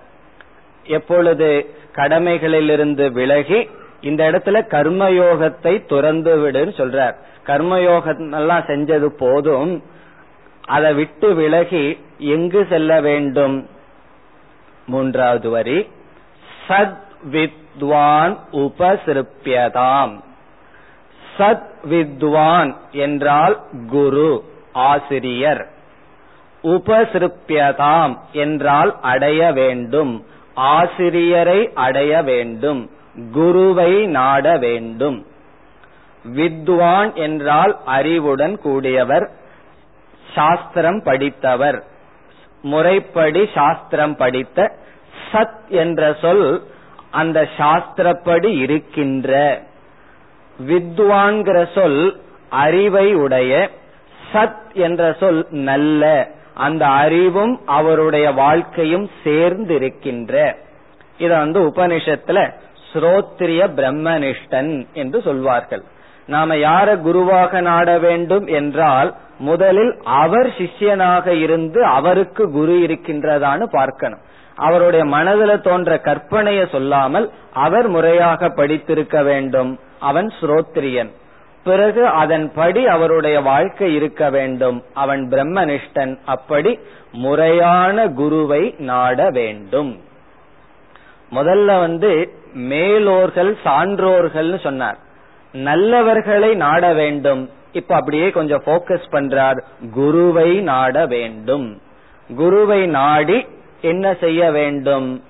எப்பொழுது 0.83 1.75
கடமைகளிலிருந்து 1.95 3.11
விலகி 3.11 3.69
இந்த 4.01 4.31
இடத்துல 4.31 4.61
கர்மயோகத்தை 4.67 5.85
துறந்து 5.85 6.37
விடுன்னு 6.37 6.79
சொல்றார். 6.79 7.15
கர்மயோகம் 7.45 8.33
எல்லாம் 8.33 8.61
செஞ்சது 8.61 9.05
போதும். 9.05 9.83
அதை 10.65 10.93
விட்டு 10.93 11.33
விலகி 11.33 12.05
எங்கு 12.17 12.65
செல்ல 12.69 13.01
வேண்டும்? 13.01 13.69
மூன்றாவது 14.87 15.49
வரி. 15.49 15.89
சத் 16.67 16.97
வித்வான் 17.31 18.37
உபசிருப்பியதாம் 18.51 20.23
சத் 21.37 21.69
வித்வான் 21.89 22.75
என்றால் 22.91 23.61
குரு 23.87 24.43
ஆசிரியர். 24.73 25.67
உபசிருப்பியதாம் 26.63 28.17
என்றால் 28.31 28.99
அடைய 29.01 29.51
வேண்டும். 29.51 30.25
ஆசிரியரை 30.53 31.69
அடைய 31.73 32.21
வேண்டும் 32.21 32.89
குருவை 33.31 34.05
நாட 34.05 34.57
வேண்டும். 34.57 35.25
வித்வான் 36.35 37.13
என்றால் 37.13 37.77
அறிவுடன் 37.85 38.59
கூடியவர் 38.65 39.29
சாஸ்திரம் 40.33 41.03
படித்தவர். 41.03 41.83
முறைப்படி 42.61 43.49
சாஸ்திரம் 43.53 44.15
படித்த 44.15 44.75
சத் 45.31 45.67
என்ற 45.67 46.15
சொல் 46.21 46.63
அந்த 47.11 47.47
சாஸ்திரப்படி 47.57 48.57
இருக்கின்ற. 48.57 49.61
வித்வான்கிற 50.67 51.73
சொல் 51.73 52.21
அறிவை 52.49 53.15
உடைய 53.15 53.69
சத் 54.33 54.73
என்ற 54.73 55.15
சொல் 55.19 55.47
நல்ல. 55.49 56.27
அந்த 56.65 56.83
அறிவும் 57.03 57.53
அவருடைய 57.77 58.27
வாழ்க்கையும் 58.41 59.07
சேர்ந்து 59.23 59.73
இருக்கின்ற 59.75 60.33
இத 61.17 61.31
வந்து 61.37 61.59
உபனிஷத்துல 61.69 62.39
ஸ்ரோத்ரிய 62.89 63.61
பிரம்மனிஷ்டன் 63.77 64.71
என்று 64.93 65.17
சொல்வார்கள். 65.27 65.83
நாம 66.27 66.55
யார 66.67 66.87
குருவாக 67.01 67.61
நாட 67.61 67.89
வேண்டும் 67.99 68.45
என்றால் 68.59 69.09
முதலில் 69.49 69.93
அவர் 70.21 70.49
சிஷ்யனாக 70.57 71.27
இருந்து 71.45 71.79
அவருக்கு 71.97 72.43
குரு 72.51 72.75
இருக்கின்றதான்னு 72.85 73.65
பார்க்கணும். 73.77 74.21
அவருடைய 74.57 75.03
மனதில் 75.13 75.65
தோன்ற 75.67 75.91
கற்பனையை 76.07 76.65
சொல்லாமல் 76.71 77.27
அவர் 77.65 77.87
முறையாக 77.87 78.49
படித்திருக்க 78.59 79.17
வேண்டும். 79.29 79.71
அவன் 80.09 80.29
ஸ்ரோத்ரியன். 80.39 81.11
பிறகு 81.63 82.07
அதன்படி 82.07 82.87
அவருடைய 82.87 83.41
வாழ்க்கை 83.41 83.93
இருக்க 83.93 84.29
வேண்டும். 84.29 84.83
அவன் 84.93 85.29
பிரம்மனிஷ்டன். 85.29 86.17
அப்படி 86.25 86.79
முறையான 87.11 88.07
குருவை 88.07 88.75
நாட 88.77 89.29
வேண்டும். 89.29 90.01
முதல்ல 91.31 91.65
வந்து 91.65 92.33
மேலோர்கள் 92.53 93.55
சான்றோர்கள்னு 93.65 94.59
சொன்னார். 94.59 94.97
நல்லவர்களை 95.53 96.55
நாட 96.55 96.93
வேண்டும். 96.93 97.49
இப்ப 97.71 97.95
அப்படியே 97.95 98.29
கொஞ்சம் 98.29 98.63
போக்கஸ் 98.65 99.05
பண்றார். 99.11 99.63
குருவை 99.91 100.61
நாட 100.61 101.05
வேண்டும். 101.05 101.81
குருவை 102.35 102.85
நாடி 102.85 103.45
என்ன 103.81 104.13
செய்ய 104.13 104.51
வேண்டும்? 104.51 105.23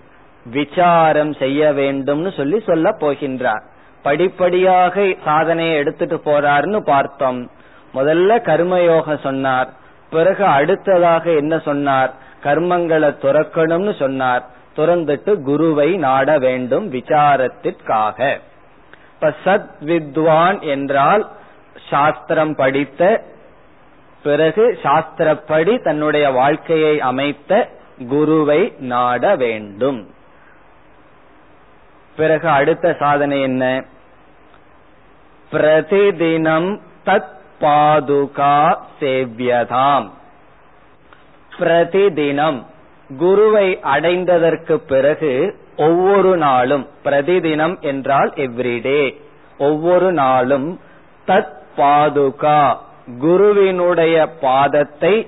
விசாரம் 0.46 1.34
செய்ய 1.34 1.72
வேண்டும்னு 1.72 2.36
சொல்லி 2.38 2.60
சொல்ல 2.60 2.90
போகின்றார். 3.00 3.70
படிப்படியாக 4.04 5.16
சாதனையை 5.26 5.76
எடுத்துட்டு 5.76 6.22
போறாருன்னு 6.26 6.80
பார்த்தோம். 6.80 7.52
முதல்ல 7.94 8.40
கர்மயோக 8.42 9.20
சொன்னார். 9.20 9.70
பிறகு 10.10 10.46
அடுத்ததாக 10.46 11.32
என்ன 11.32 11.60
சொன்னார்? 11.60 12.14
கர்மங்களை 12.44 13.16
துறக்கணும்னு 13.22 14.00
சொன்னார். 14.00 14.46
துறந்துட்டு 14.76 15.42
குருவை 15.42 15.98
நாட 15.98 16.38
வேண்டும் 16.38 16.94
விசாரத்திற்காக. 16.94 18.38
இப்ப 19.14 19.34
சத் 19.46 19.70
வித்வான் 19.80 20.60
என்றால் 20.60 21.30
சாஸ்திரம் 21.90 22.56
படித்த 22.56 23.24
பிறகு 24.24 24.80
சாஸ்திரப்படி 24.84 25.84
தன்னுடைய 25.84 26.30
வாழ்க்கையை 26.30 27.02
அமைத்த 27.02 27.70
குருவை 28.10 28.74
நாட 28.80 29.36
வேண்டும். 29.36 30.08
பிறகு 32.16 32.50
அடுத்த 32.50 32.96
சாதனை 33.00 33.42
என்ன? 33.42 33.84
பிரதிதினம் 35.52 36.80
தத் 37.06 37.40
பாதுகா 37.62 38.78
சேவியதாம். 39.00 40.10
பிரதிதினம் 41.60 42.66
குருவை 43.18 43.80
அடைந்ததற்கு 43.84 44.76
பிறகு 44.76 45.60
ஒவ்வொரு 45.78 46.38
நாளும் 46.38 46.88
பிரதிதினம் 47.04 47.80
என்றால் 47.80 48.34
எவ்ரிடே 48.36 49.16
ஒவ்வொரு 49.58 50.12
நாளும் 50.12 50.80
தத் 51.28 51.60
பாதுகா 51.78 52.78
குருவினுடைய 53.20 54.30
பாதத்தை 54.42 55.28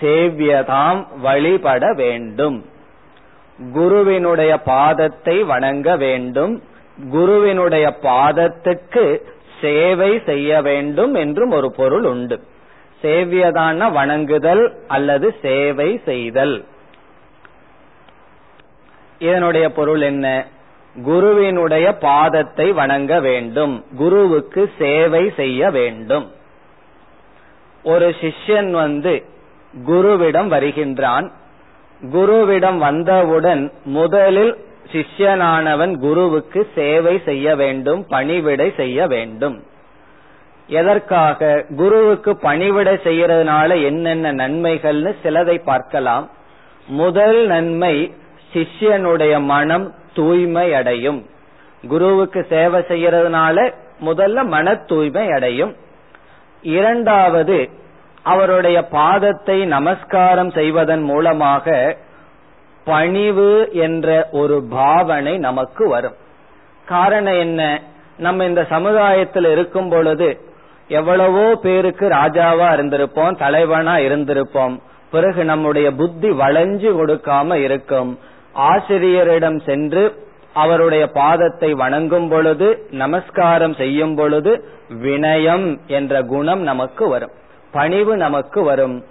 சேவியதாம் 0.00 1.06
வழிபட 1.20 1.92
வேண்டும். 1.92 2.69
குருவினுடைய 3.72 4.58
பாதத்தை 4.58 5.42
வணங்க 5.42 5.96
வேண்டும். 5.96 6.62
குருவினுடைய 7.10 7.96
பாதத்துக்கு 8.02 9.20
சேவை 9.60 10.22
செய்ய 10.26 10.62
வேண்டும் 10.62 11.14
என்றும் 11.14 11.50
ஒரு 11.50 11.72
பொருள் 11.72 12.04
உண்டு. 12.04 12.42
சேவியதான 13.02 13.92
வணங்குதல் 13.92 14.74
அல்லது 14.88 15.34
சேவை 15.42 16.00
செய்தல். 16.04 16.64
இதனுடைய 19.18 19.72
பொருள் 19.72 20.00
என்ன? 20.00 20.46
குருவினுடைய 21.02 21.92
பாதத்தை 21.92 22.72
வணங்க 22.72 23.20
வேண்டும். 23.20 23.84
குருவுக்கு 23.96 24.72
சேவை 24.78 25.32
செய்ய 25.36 25.70
வேண்டும். 25.70 26.32
ஒரு 27.82 28.14
சிஷ்யன் 28.20 28.70
வந்து 28.70 29.24
குருவிடம் 29.86 30.46
வருகின்றான். 30.46 31.32
குருவிடம் 32.04 32.78
வந்தவுடன் 32.78 33.72
முதலில் 33.84 34.56
சிஷ்யனானவன் 34.92 35.98
குருவுக்கு 35.98 36.68
சேவை 36.74 37.20
செய்ய 37.24 37.56
வேண்டும் 37.56 38.06
பணிவிடை 38.06 38.72
செய்ய 38.76 39.06
வேண்டும். 39.06 39.62
எதற்காக? 40.66 41.64
குருவுக்கு 41.76 42.36
பணிவிடை 42.36 42.94
செய்யறதுனால 42.94 43.82
என்னென்ன 43.82 44.32
நன்மைகள்னு 44.32 45.14
சிலதை 45.22 45.64
பார்க்கலாம். 45.64 46.30
முதல் 46.86 47.46
நன்மை 47.46 48.14
சிஷ்யனுடைய 48.52 49.42
மனம் 49.42 49.94
தூய்மை 50.14 50.74
அடையும் 50.74 51.26
குருவுக்கு 51.88 52.46
சேவை 52.48 52.80
செய்யறதுனால 52.80 53.72
முதல்ல 54.04 54.46
மன 54.46 54.74
தூய்மை 54.74 55.30
அடையும் 55.30 55.76
இரண்டாவது 56.62 57.70
அவருடைய 58.22 58.88
பாதத்தை 58.92 59.64
நமஸ்காரம் 59.64 60.50
செய்வதன் 60.50 61.02
மூலமாக 61.02 61.96
பணிவு 62.84 63.68
என்ற 63.72 64.28
ஒரு 64.32 64.62
பாவனை 64.62 65.38
நமக்கு 65.38 65.88
வரும். 65.88 66.14
காரணம் 66.84 67.38
என்ன? 67.38 67.82
நம்ம 68.16 68.44
இந்த 68.44 68.64
சமுதாயத்தில் 68.64 69.44
இருக்கும் 69.44 69.88
பொழுது 69.88 70.40
எவ்வளவோ 70.88 71.54
பேருக்கு 71.54 72.08
ராஜாவா 72.08 72.68
இருந்திருப்போம் 72.72 73.38
தலைவனா 73.38 73.96
இருந்திருப்போம். 73.96 74.80
பிறகு 75.10 75.44
நம்முடைய 75.44 75.90
புத்தி 75.90 76.30
வளைஞ்சு 76.30 76.90
கொடுக்காம 76.92 77.54
இருக்கும். 77.54 78.18
ஆசிரியரிடம் 78.52 79.60
சென்று 79.60 80.28
அவருடைய 80.52 81.10
பாதத்தை 81.14 81.70
வணங்கும் 81.70 82.28
பொழுது 82.28 82.86
நமஸ்காரம் 82.90 83.74
செய்யும் 83.74 84.14
பொழுது 84.14 84.64
வினயம் 85.02 85.86
என்ற 85.86 86.22
குணம் 86.22 86.62
நமக்கு 86.62 87.08
வரும். 87.08 87.30
பணிவு 87.72 88.16
நமக்கு 88.16 88.62
வரும். 88.62 89.04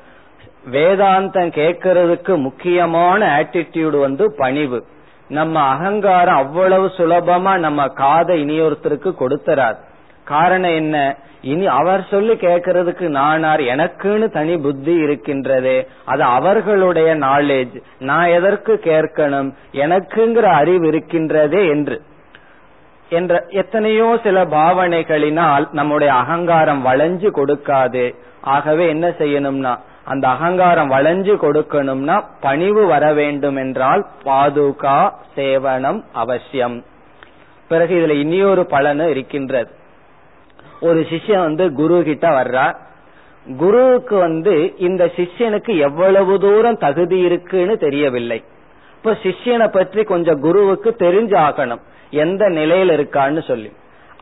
வேதாந்தம் 0.72 1.52
கேட்கறதுக்கு 1.52 2.38
முக்கியமான 2.38 3.40
ஆட்டிடியூடு 3.40 4.00
வந்து 4.00 4.34
பணிவு. 4.38 4.86
நம்ம 5.28 5.60
அகங்காரம் 5.60 6.36
அவ்வளவு 6.36 6.92
சுலபமா 6.98 7.58
நம்ம 7.58 7.88
காதை 7.88 8.44
இனியொருத்தருக்கு 8.44 9.14
கொடுத்தராது 9.20 9.78
காரணம் 10.24 10.72
என்ன? 10.72 11.16
இனி 11.42 11.68
அவர் 11.68 12.08
சொல்லி 12.10 12.34
கேட்கறதுக்கு 12.34 13.08
நானார் 13.08 13.60
எனக்குன்னு 13.60 14.32
தனி 14.32 14.58
புத்தி 14.58 14.94
இருக்கின்றது 14.94 15.88
அது 16.06 16.24
அவர்களுடைய 16.24 17.16
நாலேஜ் 17.16 17.82
நான் 18.00 18.28
எதற்கு 18.28 18.80
கேட்கணும்? 18.84 19.54
எனக்குங்கிற 19.74 20.42
அறிவு 20.42 20.92
இருக்கின்றதே 20.92 21.70
என்று. 21.70 22.02
என்ற 23.10 23.34
எத்தனையோ 23.50 24.20
சில 24.24 24.46
பாவனைகளினால் 24.46 25.66
நம்முடைய 25.72 26.14
அகங்காரம் 26.14 26.86
வளைஞ்சு 26.86 27.30
கொடுக்காது. 27.32 28.16
ஆகவே 28.42 28.88
என்ன 28.88 29.08
செய்யணும்னா 29.10 29.74
அந்த 30.04 30.28
அகங்காரம் 30.28 30.92
வளைஞ்சு 30.92 31.34
கொடுக்கணும்னா 31.36 32.24
பணிவு 32.42 32.86
வர 32.86 33.14
வேண்டும் 33.14 33.56
என்றால் 33.56 34.06
பாதுகா 34.24 35.14
சேவனம் 35.36 36.04
அவசியம். 36.14 36.84
பிறகு 37.68 37.94
இதுல 38.00 38.10
இனியொரு 38.10 38.66
பலனும் 38.66 39.10
இருக்கின்றது. 39.10 39.72
ஒரு 40.82 41.08
சிஷ்யன் 41.10 41.40
வந்து 41.40 41.74
குரு 41.74 42.04
கிட்ட 42.04 42.44
வர்றார். 42.44 42.76
குருவுக்கு 43.58 44.16
வந்து 44.18 44.74
இந்த 44.78 45.12
சிஷ்யனுக்கு 45.16 45.78
எவ்வளவு 45.78 46.40
தூரம் 46.40 46.78
தகுதி 46.78 47.20
இருக்குன்னு 47.20 47.78
தெரியவில்லை. 47.78 48.44
இப்ப 48.96 49.18
சிஷ்யனை 49.24 49.68
பற்றி 49.68 50.04
கொஞ்சம் 50.04 50.40
குருவுக்கு 50.40 50.96
தெரிஞ்சாகணும். 51.00 51.80
எந்த 52.10 52.46
நிலையில 52.46 52.94
இருக்கான்னு 53.00 53.44
சொல்லி. 53.48 53.72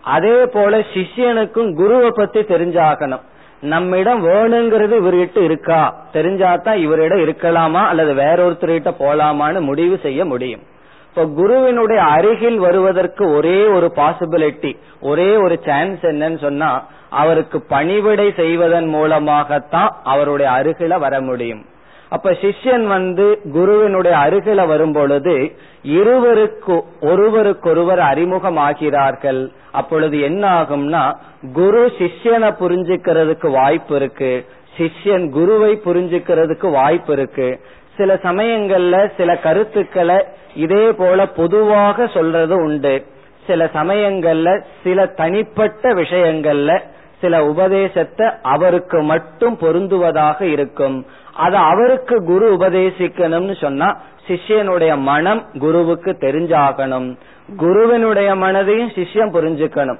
அதே 0.01 0.45
போல 0.45 0.77
சிஷ்யனுக்கும் 0.77 1.73
குருவை 1.73 2.11
பத்தி 2.13 2.39
தெரிஞ்சாகணும். 2.39 3.21
நம்மிடம் 3.61 4.27
வேணுங்கிறது 4.27 4.95
இவர்கிட்ட 5.01 5.37
இருக்கா? 5.37 6.07
தெரிஞ்சாதான் 6.13 6.75
இவரிடம் 6.75 7.19
இருக்கலாமா? 7.19 7.87
அல்லது 7.87 8.13
வேறொருத்தர்கிட்ட 8.13 8.93
போலாமான்னு 8.99 9.61
முடிவு 9.61 9.99
செய்ய 10.01 10.25
முடியும். 10.25 10.61
இப்ப 11.09 11.25
குருவினுடைய 11.25 12.01
அருகில் 12.03 12.57
வருவதற்கு 12.57 13.29
ஒரே 13.29 13.65
ஒரு 13.65 13.91
பாசிபிலிட்டி 13.95 14.77
ஒரே 15.01 15.35
ஒரு 15.35 15.59
சான்ஸ் 15.65 16.01
என்னன்னு 16.01 16.37
சொன்னா 16.37 16.85
அவருக்கு 17.09 17.61
பணிவிடை 17.61 18.33
செய்வதன் 18.35 18.85
மூலமாகத்தான் 18.85 19.95
அவருடைய 20.03 20.51
அருகில 20.51 20.99
வர 20.99 21.21
முடியும். 21.21 21.65
அப்ப 22.09 22.31
சிஷ்யன் 22.31 22.85
வந்து 22.87 23.41
குருவினுடைய 23.51 24.17
அருகில 24.17 24.67
வரும் 24.67 24.93
பொழுது 24.93 25.51
இருவருக்கு 25.83 26.81
ஒருவருக்கொருவர் 27.01 27.99
அறிமுகமாகிறார்கள். 27.99 29.49
அப்பொழுது 29.71 30.21
என்ன 30.21 30.61
ஆகும்னா 30.61 31.15
குரு 31.53 31.91
சிஷ்யனை 31.97 32.51
புரிஞ்சுக்கிறதுக்கு 32.61 33.51
வாய்ப்பு 33.51 33.95
இருக்கு. 33.95 34.45
சிஷ்யன் 34.77 35.29
குருவை 35.29 35.81
புரிஞ்சுக்கிறதுக்கு 35.85 36.71
வாய்ப்பு 36.71 37.13
இருக்கு. 37.13 37.59
சில 37.97 38.13
சமயங்கள்ல 38.13 39.11
சில 39.17 39.37
கருத்துக்களை 39.37 40.25
இதே 40.55 40.91
போல 40.91 41.27
பொதுவாக 41.27 42.07
சொல்றது 42.07 42.55
உண்டு. 42.55 43.05
சில 43.47 43.65
சமயங்கள்ல 43.73 44.61
சில 44.83 45.05
தனிப்பட்ட 45.05 45.93
விஷயங்கள்ல 45.93 46.79
சில 47.21 47.45
உபதேசத்தை 47.45 48.27
அவருக்கு 48.41 49.01
மட்டும் 49.01 49.57
பொருந்துவதாக 49.61 50.41
இருக்கும். 50.41 51.05
அது 51.37 51.55
அவருக்கு 51.55 52.23
குரு 52.23 52.45
உபதேசிக்கணும்னு 52.53 53.55
சொன்னா 53.61 53.97
சிஷ்யனுடைய 54.27 54.97
மனம் 54.97 55.41
குருவுக்கு 55.59 56.11
தெரிஞ்சாகணும். 56.19 57.17
குருவினுடைய 57.57 58.35
மனதையும் 58.35 58.93
சிஷ்யம் 58.95 59.33
புரிஞ்சுக்கணும். 59.33 59.99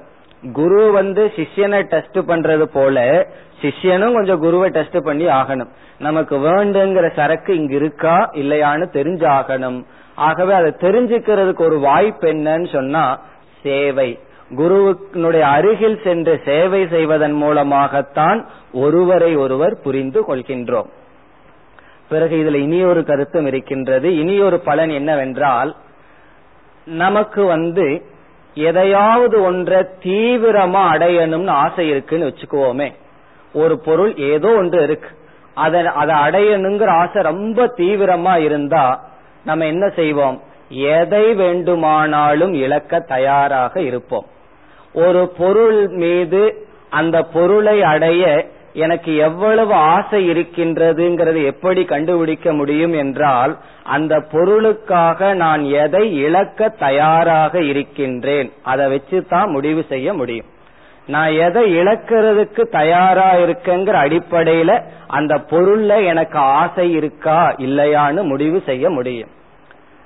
குரு 0.52 0.92
வந்து 0.92 1.32
சிஷ்யனை 1.36 1.82
டெஸ்ட் 1.82 2.18
பண்றது 2.18 2.62
போல 2.62 3.26
சிஷ்யனும் 3.62 4.12
கொஞ்சம் 4.12 4.38
குருவை 4.38 4.68
டெஸ்ட் 4.70 5.04
பண்ணி 5.04 5.26
ஆகணும். 5.26 5.70
நமக்கு 5.98 6.36
வேண்டுங்கிற 6.36 7.12
சரக்கு 7.16 7.56
இங்க 7.56 7.74
இருக்கா 7.74 8.30
இல்லையான்னு 8.34 8.86
தெரிஞ்சாகணும். 8.98 9.84
ஆகவே 10.14 10.52
அதை 10.52 10.74
தெரிஞ்சுக்கிறதுக்கு 10.80 11.60
ஒரு 11.60 11.78
வாய்ப்பு 11.78 12.28
என்னன்னு 12.32 12.72
சொன்னா 12.72 13.20
சேவை. 13.62 14.18
குருவினுடைய 14.56 15.46
அருகில் 15.46 16.00
சென்று 16.04 16.40
சேவை 16.44 16.88
செய்வதன் 16.88 17.32
மூலமாகத்தான் 17.32 18.46
ஒருவரை 18.72 19.36
ஒருவர் 19.36 19.80
புரிந்து 19.80 20.20
கொள்கின்றோம். 20.22 20.96
பிறகு 22.08 22.36
இதுல 22.36 22.54
இனியொரு 22.54 23.04
கருத்தும் 23.04 23.46
இருக்கின்றது. 23.46 24.16
இனியொரு 24.16 24.60
பலன் 24.60 24.90
என்னவென்றால் 24.90 25.76
நமக்கு 26.84 27.44
வந்து 27.44 28.02
எதையாவது 28.54 29.42
ஒன்றை 29.42 29.80
தீவிரமா 29.80 30.82
அடையணும்னு 30.92 31.48
ஆசை 31.48 31.88
இருக்குன்னு 31.88 32.26
வச்சுக்குவோமே. 32.26 32.92
ஒரு 33.52 33.80
பொருள் 33.80 34.16
ஏதோ 34.16 34.48
ஒன்று 34.48 34.82
இருக்கு. 34.82 35.08
அதை 35.54 35.86
அதை 35.86 36.16
அடையணுங்கிற 36.16 36.86
ஆசை 36.86 37.22
ரொம்ப 37.22 37.74
தீவிரமா 37.76 38.36
இருந்தா 38.36 39.10
நம்ம 39.44 39.66
என்ன 39.66 39.88
செய்வோம்? 39.88 40.42
எதை 40.68 41.34
வேண்டுமானாலும் 41.34 42.52
இழக்க 42.52 43.00
தயாராக 43.00 43.80
இருப்போம். 43.80 44.26
ஒரு 44.92 45.32
பொருள் 45.38 45.88
மீது 45.88 46.66
அந்த 46.90 47.22
பொருளை 47.22 47.82
அடைய 47.82 48.48
எனக்கு 48.84 49.12
எவ்வளவு 49.26 49.74
ஆசை 49.94 50.20
இருக்கின்றதுங்கிறது 50.30 51.40
எப்படி 51.52 51.82
கண்டுபிடிக்க 51.84 52.52
முடியும் 52.52 52.94
என்றால் 53.02 53.52
அந்த 53.96 54.14
பொருளுக்காக 54.32 55.30
நான் 55.42 55.62
எதை 55.84 56.04
இழக்க 56.26 56.68
தயாராக 56.84 57.62
இருக்கின்றேன் 57.70 58.50
அதை 58.62 58.86
வச்சு 58.88 59.18
தான் 59.26 59.50
முடிவு 59.50 59.82
செய்ய 59.92 60.08
முடியும். 60.14 60.48
நான் 61.06 61.32
எதை 61.46 61.62
இழக்கிறதுக்கு 61.80 62.62
தயாரா 62.78 63.28
இருக்கேங்கிற 63.44 63.96
அடிப்படையில 64.04 64.70
அந்த 65.18 65.34
பொருள்ல 65.50 65.92
எனக்கு 66.04 66.38
ஆசை 66.60 66.86
இருக்கா 66.92 67.40
இல்லையான்னு 67.66 68.22
முடிவு 68.32 68.58
செய்ய 68.66 68.90
முடியும். 68.90 69.32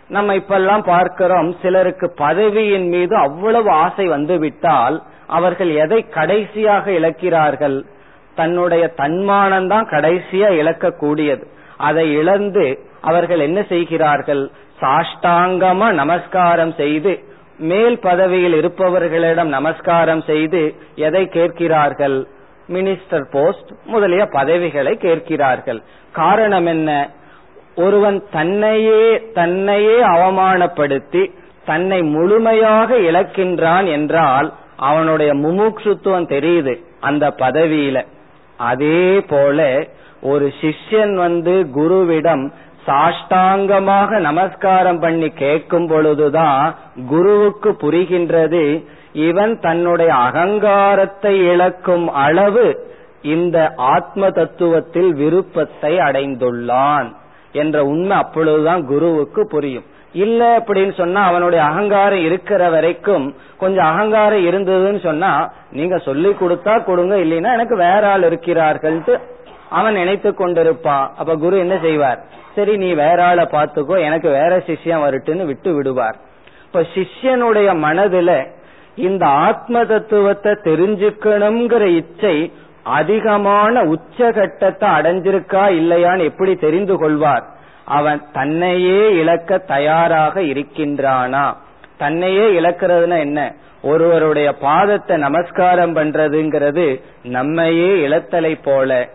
நம்ம 0.08 0.34
இப்பெல்லாம் 0.34 0.84
பார்க்கிறோம் 0.86 1.50
சிலருக்கு 1.62 2.06
பதவியின் 2.18 2.86
மீது 2.94 3.14
அவ்வளவு 3.16 3.70
ஆசை 3.84 4.06
வந்துவிட்டால் 4.08 4.96
அவர்கள் 5.36 5.70
எதை 5.84 6.00
கடைசியாக 6.16 6.84
இழக்கிறார்கள் 6.90 7.76
தன்னுடைய 8.34 8.88
தன்மானம் 8.88 9.68
தான் 9.68 9.88
கடைசியா 9.88 10.48
இழக்கக்கூடியது. 10.60 11.44
அதை 11.76 12.12
இழந்து 12.12 12.78
அவர்கள் 13.00 13.38
என்ன 13.38 13.62
செய்கிறார்கள்? 13.62 14.50
சாஷ்டாங்கமா 14.80 15.92
நமஸ்காரம் 15.92 16.72
செய்து 16.72 17.12
மேல் 17.58 17.98
பதவியில் 17.98 18.54
இருப்பவர்களிடம் 18.60 19.44
நமஸ்காரம் 19.44 20.22
செய்து 20.22 20.74
எதை 20.94 21.28
கேட்கிறார்கள்? 21.28 22.26
மினிஸ்டர் 22.68 23.24
போஸ்ட் 23.30 23.70
முதலிய 23.84 24.26
பதவிகளை 24.26 24.96
கேட்கிறார்கள். 24.96 25.82
காரணம் 26.12 26.66
என்ன? 26.66 27.10
ஒருவன் 27.74 28.22
தன்னையே 28.32 29.30
தன்னையே 29.32 30.02
அவமானப்படுத்தி 30.02 31.30
தன்னை 31.64 32.02
முழுமையாக 32.02 32.96
இழக்கின்றான் 32.96 33.86
என்றால் 33.90 34.52
அவனுடைய 34.76 35.34
முமுட்சுத்துவம் 35.34 36.28
தெரியுது 36.28 36.74
அந்த 37.00 37.34
பதவியில. 37.38 38.06
அதே 38.62 39.04
போல 39.20 39.60
ஒரு 40.22 40.46
சிஷ்யன் 40.60 41.14
வந்து 41.14 41.54
குருவிடம் 41.76 42.44
சாஷ்டாங்கமாக 42.86 44.18
நமஸ்காரம் 44.18 44.98
பண்ணி 44.98 45.28
கேட்கும் 45.28 45.86
பொழுதுதான் 45.86 46.64
குருவுக்கு 47.08 47.70
புரிகின்றது 47.82 48.64
இவன் 49.12 49.54
தன்னுடைய 49.60 50.10
அகங்காரத்தை 50.26 51.34
இழக்கும் 51.52 52.06
அளவு 52.24 52.66
இந்த 53.22 53.56
ஆத்ம 53.76 54.28
தத்துவத்தில் 54.28 55.10
விருப்பத்தை 55.12 55.92
அடைந்துள்ளான் 55.98 57.08
என்ற 57.52 57.76
உண்மை 57.84 58.16
அப்பொழுதுதான் 58.16 58.82
குருவுக்கு 58.86 59.42
புரியும். 59.48 59.86
இல்ல 60.12 60.58
அப்படின்னு 60.58 60.96
சொன்னா 60.96 61.24
அவனுடைய 61.24 61.64
அகங்காரம் 61.64 62.24
இருக்கிற 62.24 62.70
வரைக்கும் 62.70 63.36
கொஞ்சம் 63.56 63.84
அகங்காரம் 63.84 64.46
இருந்ததுன்னு 64.46 65.00
சொன்னா 65.02 65.52
நீங்க 65.70 65.98
சொல்லி 65.98 66.28
கொடுத்தா 66.28 66.84
கொடுங்க 66.84 67.16
இல்லைன்னா 67.16 67.52
எனக்கு 67.52 67.76
வேற 67.76 68.08
ஆள் 68.08 68.22
இருக்கிறார்கள்ட்டு 68.22 69.20
அவன் 69.68 69.92
நினைத்து 69.92 70.30
கொண்டிருப்பான் 70.30 71.10
அப்ப 71.16 71.36
குரு 71.36 71.58
என்ன 71.58 71.78
செய்வார்? 71.78 72.18
சரி 72.54 72.76
நீ 72.76 72.92
வேற 72.92 73.24
ஆளை 73.24 73.44
பாத்துக்கோ 73.44 74.00
எனக்கு 74.00 74.28
வேற 74.30 74.56
சிஷ்யம் 74.66 75.04
வருட்டுன்னு 75.04 75.44
விட்டு 75.44 75.74
விடுவார். 75.74 76.16
இப்ப 76.66 76.80
சிஷ்யனுடைய 76.94 77.68
மனதுல 77.86 78.46
இந்த 78.94 79.26
ஆத்ம 79.26 79.84
தத்துவத்தை 79.84 80.52
தெரிஞ்சுக்கணுங்கிற 80.52 81.84
இச்சை 81.96 82.52
அதிகமான 82.82 83.82
உச்சகட்டத்தை 83.82 84.88
அடைஞ்சிருக்கா 84.98 85.64
இல்லையான்னு 85.80 86.22
எப்படி 86.22 86.56
தெரிந்து 86.56 86.98
கொள்வார்? 86.98 87.44
அவன் 87.84 88.22
தன்னையே 88.32 89.14
இழக்க 89.14 89.58
தயாராக 89.58 90.40
இருக்கின்றானா? 90.40 91.56
தன்னையே 91.98 92.60
இழக்கிறதுனா 92.60 93.18
என்ன? 93.18 93.54
ஒருவருடைய 93.82 94.54
பாதத்தை 94.60 95.16
நமஸ்காரம் 95.16 95.96
பண்றதுங்கிறது 95.96 97.02
நம்மையே 97.22 98.08
இழத்தலை 98.08 98.58
போல. 98.64 99.08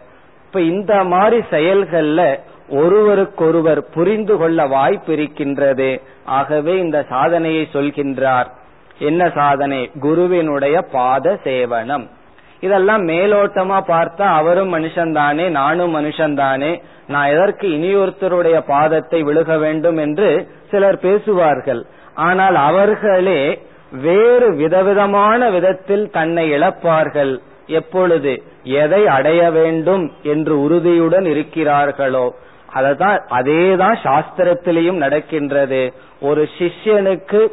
இப்ப 0.45 0.61
இந்த 0.61 1.03
மாதிரி 1.03 1.43
செயல்கள்ல 1.51 2.39
ஒருவருக்கொருவர் 2.69 3.89
புரிந்து 3.89 4.37
கொள்ள 4.37 4.67
வாய்ப்பு 4.67 5.13
இருக்கின்றது 5.13 6.01
ஆகவே 6.25 6.77
இந்த 6.77 7.05
சாதனையை 7.09 7.67
சொல்கின்றார். 7.73 8.45
என்ன 8.99 9.29
சாதனை? 9.29 9.91
குருவினுடைய 9.99 10.81
பாத 10.81 11.39
சேவனம். 11.43 12.07
இதெல்லாம் 12.59 13.07
மேலோட்டமா 13.07 13.79
பார்த்தா 13.87 14.21
அவரும் 14.21 14.73
மனுஷன்தானே 14.73 15.49
நானும் 15.49 15.95
மனுஷன்தானே 15.95 16.81
நான் 17.07 17.27
எதற்கு 17.27 17.67
இனியொருத்தருடைய 17.67 18.57
பாதத்தை 18.67 19.23
விழுக 19.23 19.59
வேண்டும் 19.59 19.97
என்று 19.97 20.47
சிலர் 20.71 20.99
பேசுவார்கள். 20.99 21.85
ஆனால் 22.13 22.55
அவர்களே 22.55 23.61
வேறு 23.91 24.55
விதவிதமான 24.55 25.49
விதத்தில் 25.49 26.09
தன்னை 26.09 26.51
இழப்பார்கள். 26.51 27.37
எப்பொழுது? 27.67 28.43
எதை 28.63 29.07
அடைய 29.07 29.51
வேண்டும் 29.51 30.11
என்று 30.23 30.61
உறுதியுடன் 30.61 31.23
இருக்கிறார்களோ. 31.23 32.29
அததான் 32.75 33.19
அதேதான் 33.29 33.97
சாஸ்திரத்திலையும் 34.03 34.97
நடக்கின்றது. 34.97 35.93
ஒரு 36.21 36.49
சிஷ்யனுக்கு 36.57 37.47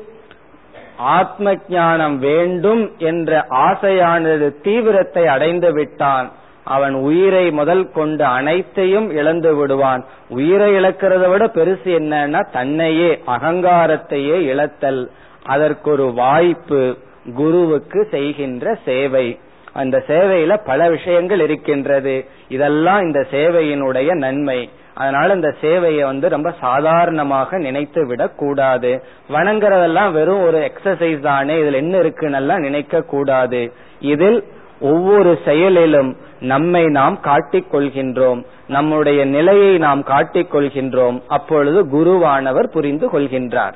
ஆத்ம 0.97 1.55
ஞானம் 1.69 2.19
வேண்டும் 2.19 2.93
என்ற 2.99 3.47
ஆசையானது 3.51 4.61
தீவிரத்தை 4.63 5.27
அடைந்து 5.27 5.73
விட்டான். 5.73 6.33
அவன் 6.65 6.95
உயிரை 6.95 7.51
முதல் 7.51 7.91
கொண்டு 7.91 8.25
அனைத்தையும் 8.25 9.11
இழந்து 9.11 9.57
விடுவான். 9.57 10.05
உயிரை 10.29 10.73
இழக்கிறத 10.73 11.29
விட 11.29 11.45
பெருசு 11.45 11.85
என்னன்னா 11.85 12.51
தன்னையே 12.53 13.23
அகங்காரத்தையே 13.27 14.39
இழத்தல். 14.41 15.07
அதற்கொரு 15.47 16.13
வாய்ப்பு 16.15 16.97
குருவுக்கு 17.35 18.07
செய்கின்ற 18.11 18.79
சேவை. 18.85 19.39
அந்த 19.73 20.05
சேவையில 20.07 20.61
பல 20.65 20.91
விஷயங்கள் 20.91 21.41
இருக்கின்றது. 21.41 22.25
இதெல்லாம் 22.49 23.01
இந்த 23.01 23.27
சேவையினுடைய 23.31 24.15
நன்மை. 24.15 24.71
அதனால 24.95 25.35
இந்த 25.35 25.55
சேவையை 25.61 26.03
வந்து 26.03 26.29
ரொம்ப 26.29 26.55
சாதாரணமாக 26.61 27.59
நினைத்து 27.59 28.07
விட 28.07 28.29
கூடாது. 28.29 29.05
வணங்குறதெல்லாம் 29.29 30.13
வெறும் 30.13 30.43
ஒரு 30.43 30.73
எக்ஸசைஸ் 30.73 31.21
தானே 31.21 31.63
இதுல 31.63 31.73
என்ன 31.73 31.99
இருக்குன்னு 31.99 32.59
நினைக்க 32.59 33.01
கூடாது. 33.01 33.73
இதில் 34.01 34.45
ஒவ்வொரு 34.81 35.39
செயலிலும் 35.45 36.17
நம்மை 36.41 36.85
நாம் 36.85 37.21
காட்டிக் 37.21 37.75
கொள்கின்றோம். 37.75 38.45
நம்முடைய 38.69 39.25
நிலையை 39.25 39.79
நாம் 39.79 40.03
காட்டிக் 40.03 40.55
கொள்கின்றோம். 40.55 41.23
அப்பொழுது 41.29 41.87
குருவானவர் 41.87 42.67
புரிந்து 42.67 43.07
கொள்கின்றார். 43.07 43.73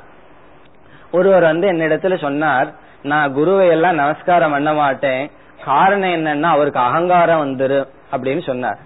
ஒருவர் 1.12 1.42
வந்து 1.42 1.72
என்னிடத்துல 1.72 2.18
சொன்னார் 2.18 2.74
நான் 3.02 3.32
குருவை 3.32 3.68
எல்லாம் 3.68 3.94
நமஸ்காரம் 3.94 4.50
பண்ண 4.50 4.72
மாட்டேன். 4.72 5.30
காரணம் 5.64 6.10
என்னன்னா 6.10 6.42
அவருக்கு 6.42 6.80
அகங்காரம் 6.80 7.42
வந்துரு 7.44 7.88
அப்படின்னு 8.12 8.42
சொன்னார். 8.42 8.78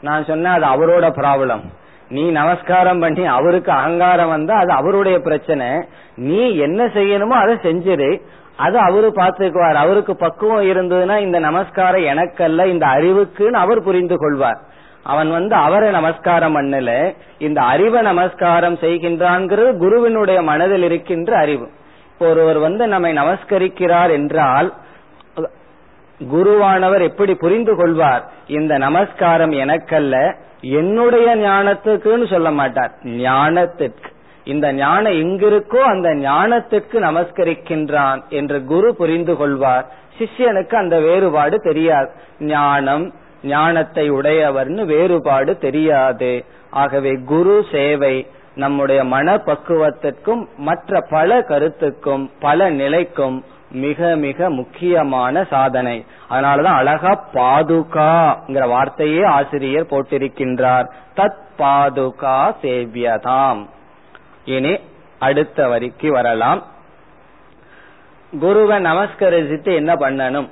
நான் 0.00 0.24
சொன்னேன் 0.24 0.62
அது 0.62 0.66
அவரோட 0.66 1.02
ப்ராப்ளம் 1.02 1.62
நீ 2.08 2.30
நமஸ்காரம் 2.30 3.00
பண்ணி 3.00 3.26
அவருக்கு 3.26 3.72
அகங்காரம் 3.72 4.28
வந்தா 4.28 4.56
அது 4.56 4.70
அவருடைய 4.70 5.18
பிரச்சனை. 5.18 5.66
நீ 6.16 6.56
என்ன 6.56 6.86
செய்யணுமோ 6.86 7.36
அதை 7.42 7.54
செஞ்சிரு. 7.54 8.20
அது 8.56 8.78
அவரு 8.78 9.12
பார்த்துக்குவார். 9.14 9.74
அவருக்கு 9.74 10.16
பக்குவம் 10.16 10.64
இருந்ததுன்னா 10.64 11.18
இந்த 11.18 11.38
நமஸ்காரம் 11.38 12.02
எனக்கல்ல 12.02 12.66
இந்த 12.66 12.86
அறிவுக்குன்னு 12.86 13.50
அவர் 13.50 13.82
புரிந்து 13.82 14.16
கொள்வார். 14.16 14.60
அவன் 15.02 15.30
வந்து 15.30 15.54
அவரை 15.54 15.90
நமஸ்காரம் 15.90 16.56
பண்ணல. 16.56 17.14
இந்த 17.38 17.62
அறிவை 17.62 18.02
நமஸ்காரம் 18.02 18.76
செய்கின்றான்ங்கிறது 18.76 19.76
குருவினுடைய 19.76 20.42
மனதில் 20.42 20.82
இருக்கின்ற 20.82 21.36
அறிவு. 21.36 21.68
இப்போ 22.12 22.30
ஒருவர் 22.30 22.58
வந்து 22.58 22.86
நம்மை 22.86 23.12
நமஸ்கரிக்கிறார் 23.12 24.10
என்றால் 24.10 24.74
குருவானவர் 26.20 27.02
எப்படி 27.02 27.34
புரிந்து 27.34 27.76
கொள்வார்? 27.76 28.30
இந்த 28.46 28.78
நமஸ்காரம் 28.78 29.52
எனக்கல்ல 29.52 30.34
என்னுடைய 30.60 31.36
ஞானத்துக்குன்னு 31.36 32.30
சொல்ல 32.30 32.50
மாட்டார். 32.50 32.92
ஞானத்திற்கு. 33.02 34.08
இந்த 34.44 34.72
ஞானம் 34.72 35.12
எங்கிருக்கோ 35.12 35.76
அந்த 35.76 36.08
ஞானத்துக்கு 36.08 36.92
நமஸ்கரிக்கின்றான் 36.92 38.28
என்று 38.28 38.64
குரு 38.64 38.94
புரிந்து 38.94 39.36
கொள்வார். 39.36 39.92
சிஷ்யனுக்கு 40.18 40.74
அந்த 40.74 41.00
வேறுபாடு 41.00 41.58
தெரியாது. 41.58 42.10
ஞானம் 42.38 43.14
ஞானத்தை 43.42 44.10
உடையவர்னு 44.10 44.84
வேறுபாடு 44.84 45.58
தெரியாது. 45.58 46.44
ஆகவே 46.70 47.12
குரு 47.26 47.64
சேவை 47.72 48.26
நம்முடைய 48.54 49.04
மனப்பக்குவத்திற்கும் 49.04 50.46
மற்ற 50.56 51.00
பல 51.10 51.42
கருத்துக்கும் 51.42 52.30
பல 52.40 52.70
நிலைக்கும் 52.70 53.44
மிக 53.70 54.16
மிக 54.16 54.50
முக்கியமான 54.50 55.44
சாதனை. 55.44 56.04
அதனாலதான் 56.30 56.74
அழகா 56.74 57.28
பாதுகாங்கிற 57.34 58.68
வார்த்தையே 58.68 59.22
ஆசிரியர் 59.22 59.86
போட்டிருக்கின்றார். 59.86 60.90
தத் 61.16 61.36
பாதுகா 61.58 62.54
சேவியதாம். 62.62 63.66
இனி 64.44 64.78
அடுத்த 65.18 65.68
வரிக்கு 65.68 66.12
வரலாம். 66.12 66.62
குருவை 68.40 68.78
நமஸ்கரிச்சுட்டு 68.78 69.74
என்ன 69.74 69.94
பண்ணணும்? 69.94 70.48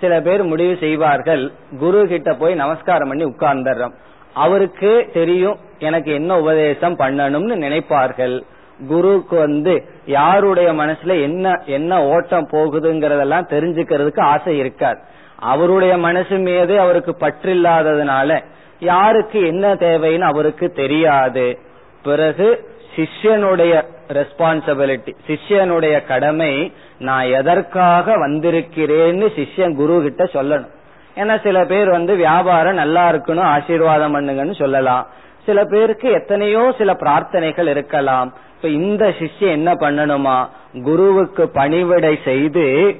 சில 0.00 0.20
பேர் 0.20 0.42
முடிவு 0.42 0.76
செய்வார்கள் 0.80 1.52
குரு 1.78 2.06
கிட்ட 2.06 2.34
போய் 2.34 2.54
நமஸ்காரம் 2.54 3.08
பண்ணி 3.08 3.24
உட்கார்ந்துடுறோம். 3.24 3.92
அவருக்கு 4.34 5.10
தெரியும் 5.12 5.58
எனக்கு 5.78 6.12
என்ன 6.12 6.38
உபதேசம் 6.38 6.98
பண்ணணும்னு 6.98 7.54
நினைப்பார்கள். 7.54 8.42
குருவுக்கு 8.88 9.36
வந்து 9.36 9.86
யாருடைய 10.06 10.72
மனசுல 10.72 11.20
என்ன 11.22 11.62
என்ன 11.66 12.06
ஓட்டம் 12.06 12.48
போகுதுங்கிறதெல்லாம் 12.52 13.50
தெரிஞ்சுக்கிறதுக்கு 13.50 14.20
ஆசை 14.20 14.58
இருக்காது 14.58 15.00
அவருடைய 15.36 15.98
மனசு 15.98 16.38
மீது 16.38 16.80
அவருக்கு 16.80 17.16
பற்றில்லாததுனால 17.20 18.42
யாருக்கு 18.78 19.46
என்ன 19.46 19.74
தேவைன்னு 19.74 20.20
அவருக்கு 20.20 20.70
தெரியாது. 20.72 21.58
பிறகு 22.02 22.70
சிஷ்யனுடைய 22.96 23.84
ரெஸ்பான்சிபிலிட்டி 24.08 25.12
சிஷ்யனுடைய 25.28 26.06
கடமை 26.06 26.72
நான் 26.98 27.24
எதற்காக 27.24 28.16
வந்திருக்கிறேன்னு 28.16 29.26
சிஷ்யன் 29.36 29.74
குரு 29.74 30.02
கிட்ட 30.02 30.24
சொல்லணும். 30.24 30.70
ஏன்னா 31.16 31.42
சில 31.42 31.64
பேர் 31.64 31.90
வந்து 31.90 32.16
வியாபாரம் 32.16 32.74
நல்லா 32.74 33.12
இருக்கணும் 33.12 33.50
ஆசீர்வாதம் 33.56 34.14
பண்ணுங்கன்னு 34.14 34.54
சொல்லலாம். 34.54 35.06
சில 35.46 35.64
பேருக்கு 35.64 36.10
எத்தனையோ 36.10 36.74
சில 36.78 36.92
பிரார்த்தனைகள் 36.92 37.66
இருக்கலாம். 37.66 38.34
இப்ப 38.62 38.74
இந்த 38.74 39.14
சிஷ்யம் 39.18 39.50
என்ன 39.50 39.74
பண்ணணுமா? 39.74 40.48
குருவுக்கு 40.82 41.48
பணிவிடை 41.48 42.18
செய்து 42.24 42.96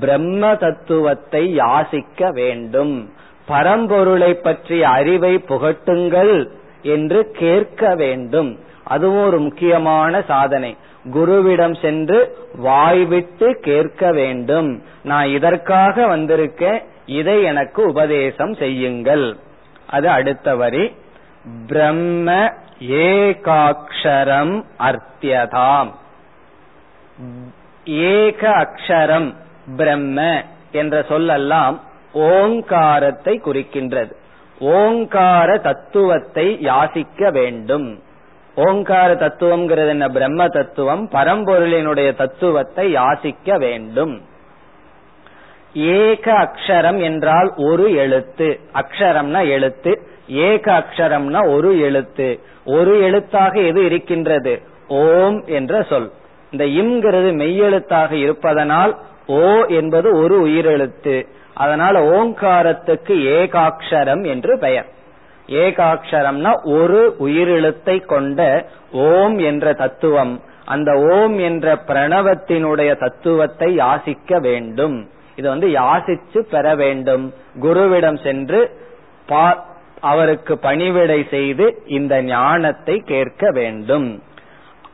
பிரம்ம 0.00 0.54
தத்துவத்தை 0.54 1.56
யாசிக்க 1.56 2.32
வேண்டும். 2.32 3.10
பரம்பொருளை 3.48 4.34
பற்றிய 4.34 4.88
அறிவை 4.88 5.34
புகட்டுங்கள் 5.34 6.48
என்று 6.82 7.30
கேட்க 7.30 7.94
வேண்டும். 7.94 8.58
அதுவும் 8.84 9.26
ஒரு 9.26 9.40
முக்கியமான 9.40 10.22
சாதனை. 10.22 10.76
குருவிடம் 11.12 11.80
சென்று 11.80 12.36
வாய்விட்டு 12.56 13.58
கேட்க 13.60 14.12
வேண்டும். 14.12 14.82
நான் 15.02 15.26
இதற்காக 15.26 16.16
வந்திருக்கேன். 16.16 16.82
இதை 17.06 17.42
எனக்கு 17.42 17.86
உபதேசம் 17.86 18.54
செய்யுங்கள். 18.54 19.36
அது 19.86 20.08
அடுத்த 20.08 20.56
வரி. 20.56 20.92
பிரம்ம 21.66 22.52
ஏகாட்சரம் 22.80 24.64
அர்த்தியதாம். 24.78 25.90
ஏக 27.84 28.48
அக்ஷரம் 28.48 29.34
பிரம்ம 29.76 30.42
என்ற 30.72 31.04
சொல்லெல்லாம் 31.08 31.80
ஓங்காரத்தை 32.12 33.40
குறிக்கின்றது. 33.44 34.10
ஓங்கார 34.58 35.58
தத்துவத்தை 35.58 36.58
யாசிக்க 36.60 37.32
வேண்டும். 37.32 38.02
ஓங்கார 38.54 39.14
தத்துவம்ங்கிறது 39.14 39.88
என்ன? 39.88 40.08
பிரம்ம 40.08 40.48
தத்துவம் 40.48 41.08
பரம்பொருளினுடைய 41.10 42.16
தத்துவத்தை 42.16 42.94
யாசிக்க 42.94 43.58
வேண்டும். 43.58 44.22
ஏக 45.74 46.32
அக்ஷரம் 46.32 47.00
என்றால் 47.00 47.52
ஒரு 47.56 47.92
எழுத்து. 47.92 48.60
அக்ஷரம்னா 48.72 49.48
எழுத்து 49.48 50.08
ஏக 50.26 50.72
அக்ஷரம்னா 50.72 51.56
ஒரு 51.56 51.80
எழுத்து. 51.80 52.44
ஒரு 52.64 53.02
எழுத்தாக 53.02 53.60
எது 53.60 53.84
இருக்கின்றது? 53.84 54.62
ஓம் 54.88 55.44
என்ற 55.46 55.82
சொல். 55.82 56.10
இந்த 56.50 56.64
இம்ங்கிறது 56.64 57.30
மெய்யெழுத்தாக 57.34 58.12
இருப்பதனால் 58.12 58.98
ஓ 59.26 59.64
என்பது 59.66 60.16
ஒரு 60.16 60.46
உயிரெழுத்து. 60.46 61.26
அதனால் 61.54 61.94
ஓங்காரத்துக்கு 61.94 63.14
ஏகாட்சரம் 63.38 64.26
என்று 64.26 64.58
பெயர். 64.58 64.86
ஏகாட்சரம்னா 65.46 66.52
ஒரு 66.64 67.16
உயிரெழுத்தை 67.20 68.04
கொண்ட 68.04 68.66
ஓம் 68.92 69.38
என்ற 69.38 69.72
தத்துவம். 69.72 70.40
அந்த 70.64 70.92
ஓம் 70.92 71.38
என்ற 71.38 71.78
பிரணவத்தினுடைய 71.86 72.96
தத்துவத்தை 72.96 73.76
யாசிக்க 73.76 74.40
வேண்டும். 74.40 75.10
இது 75.36 75.48
வந்து 75.48 75.68
யாசிச்சு 75.68 76.38
பெற 76.50 76.74
வேண்டும். 76.74 77.34
குருவிடம் 77.60 78.22
சென்று 78.22 78.88
அவருக்கு 80.00 80.58
பணிவிடை 80.58 81.26
செய்து 81.30 81.82
இந்த 81.86 82.22
ஞானத்தை 82.22 83.02
கேட்க 83.06 83.50
வேண்டும். 83.50 84.22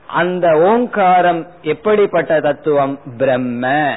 அந்த 0.06 0.58
ஓங்காரம் 0.58 1.46
எப்படிப்பட்ட 1.62 2.40
தத்துவம்? 2.40 2.98
பிரம்ம. 3.18 3.90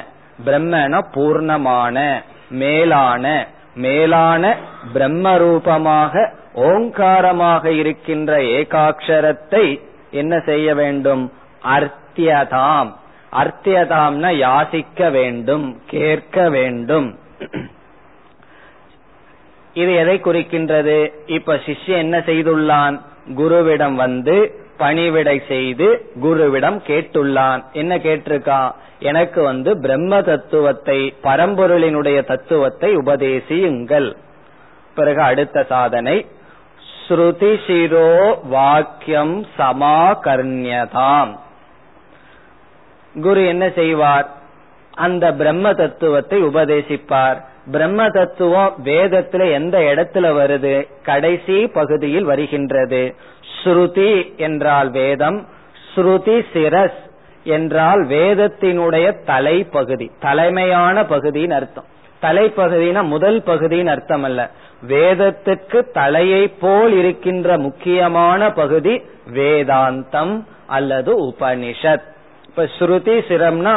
பிரம்மன 0.46 1.00
பூர்ணமான 1.14 2.22
மேலான 2.50 3.46
மேலான 3.74 4.56
பிரம்ம 4.92 5.36
ரூபமாக 5.36 6.32
ஓங்காரமாக 6.54 7.64
இருக்கின்ற 7.64 8.36
ஏகாட்சரத்தை 8.36 9.80
என்ன 10.10 10.38
செய்ய 10.38 10.74
வேண்டும்? 10.74 11.32
அர்த்தியதாம். 11.64 12.92
அர்த்தியதாம்னா 13.32 14.30
யாசிக்க 14.36 15.10
வேண்டும் 15.10 15.80
கேட்க 15.86 16.48
வேண்டும். 16.48 17.18
இது 19.74 19.94
எதை 19.94 20.20
குறிக்கின்றது? 20.20 21.12
இப்ப 21.26 21.54
சிஷ்யன் 21.54 21.98
என்ன 21.98 22.18
செய்துள்ளான்? 22.18 23.00
குருவிடம் 23.36 23.94
வந்து 23.94 24.54
பணிவிடை 24.76 25.42
செய்து 25.48 26.12
குருவிடம் 26.22 26.78
கேட்டுள்ளான். 26.86 27.64
என்ன 27.72 27.98
கேட்டிருக்கான் 27.98 28.72
எனக்கு 28.98 29.42
வந்து 29.42 29.78
பிரம்ம 29.78 30.22
தத்துவத்தை 30.22 31.14
பரம்பொருளினுடைய 31.22 32.24
தத்துவத்தை 32.24 32.96
உபதேசியுங்கள். 32.96 34.16
பிறகு 34.94 35.20
அடுத்த 35.20 35.64
சாதனை. 35.64 36.26
ஸ்ருதி 37.08 37.58
சிரோ 37.66 38.38
வாக்கியம் 38.48 39.46
சமாகர்ணியதாம். 39.58 41.38
குரு 43.22 43.46
என்ன 43.46 43.70
செய்வார்? 43.70 44.28
அந்த 44.94 45.32
பிரம்ம 45.32 45.74
தத்துவத்தை 45.74 46.42
உபதேசிப்பார். 46.42 47.48
பிரம்ம 47.70 48.08
தத்துவம் 48.08 48.74
வேதத்துல 48.84 49.52
எந்த 49.52 49.78
இடத்துல 49.78 50.26
வருது? 50.40 50.88
கடைசி 51.02 51.66
பகுதியில் 51.66 52.24
வருகின்றது. 52.24 53.14
ஸ்ருதி 53.64 54.36
என்றால் 54.36 54.90
வேதம் 54.90 55.48
ஸ்ருதி 55.94 56.36
சிரஸ் 56.52 56.98
என்றால் 57.44 58.06
வேதத்தினுடைய 58.06 59.06
தலைப்பகுதி 59.26 60.10
தலைமையான 60.20 61.04
பகுதியின் 61.06 61.50
அர்த்தம். 61.50 61.84
தலைப்பகுதினா 62.22 63.02
முதல் 63.02 63.42
பகுதியின் 63.42 63.86
அர்த்தம் 63.86 64.22
அல்ல 64.22 64.50
வேதத்துக்கு 64.88 65.78
தலையை 65.92 66.48
போல் 66.48 66.92
இருக்கின்ற 66.92 67.58
முக்கியமான 67.58 68.50
பகுதி 68.52 69.02
வேதாந்தம் 69.34 70.34
அல்லது 70.66 71.10
உபனிஷத். 71.24 72.06
இப்ப 72.48 72.68
ஸ்ருதி 72.78 73.16
சிரம்னா 73.28 73.74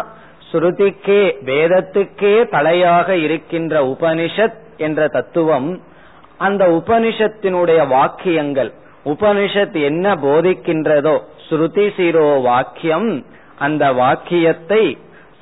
ஸ்ருதிக்கே 0.54 1.22
வேதத்துக்கே 1.46 2.34
தலையாக 2.52 3.10
இருக்கின்ற 3.10 3.82
உபனிஷத் 3.84 4.60
என்ற 4.78 5.08
தத்துவம் 5.08 5.82
அந்த 6.38 6.68
உபனிஷத்தினுடைய 6.68 7.88
வாக்கியங்கள் 7.88 8.72
உபனிஷத் 9.06 9.84
என்ன 9.84 10.16
போதிக்கின்றதோ 10.16 11.20
ஸ்ருதி 11.50 11.88
சிரோ 11.98 12.42
வாக்கியம் 12.42 13.26
அந்த 13.60 13.94
வாக்கியத்தை 13.94 14.98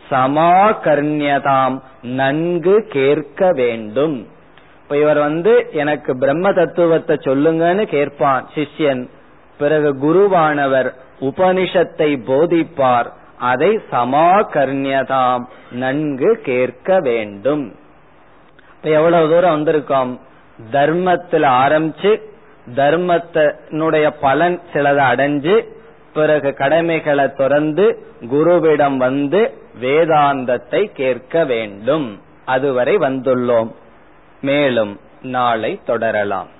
சமாகர்ணியதாம் 0.09 1.75
நன்கு 2.01 2.85
கேட்க 2.89 3.51
வேண்டும். 3.51 4.27
இப்ப 4.81 4.97
இவர் 4.97 5.17
வந்து 5.17 5.67
எனக்கு 5.71 6.17
பிரம்ம 6.17 6.53
தத்துவத்தை 6.53 7.17
சொல்லுங்கன்னு 7.21 7.83
கேட்பான் 7.85 8.47
சிஷ்யன். 8.55 9.09
பிறகு 9.57 9.89
குருவானவர் 9.95 10.93
உபனிஷத்தை 11.19 12.09
போதிப்பார். 12.27 13.09
அதை 13.41 13.79
சமாகர்ணியதாம். 13.91 15.43
நன்கு 15.71 16.39
கேட்க 16.43 16.99
வேண்டும். 16.99 17.75
இப்ப 18.75 18.89
எவ்வளவு 18.89 19.29
தூரம் 19.29 19.65
வந்திருக்கோம்? 19.65 20.19
தர்மத்துல 20.71 21.45
ஆரம்பிச்சு 21.63 22.21
தர்மத்தினுடைய 22.75 24.13
பலன் 24.21 24.61
சிலதை 24.73 25.03
அடைஞ்சு 25.13 25.65
பிறகு 26.13 26.53
கடமைகளை 26.53 27.31
துறந்து 27.31 28.05
குருவிடம் 28.21 28.97
வந்து 28.97 29.53
வேதாந்தத்தை 29.81 30.85
கேட்க 30.85 31.45
வேண்டும். 31.45 32.21
அதுவரை 32.45 32.95
வந்துள்ளோம். 32.97 33.71
மேலும் 34.41 34.99
நாளை 35.21 35.79
தொடரலாம். 35.85 36.59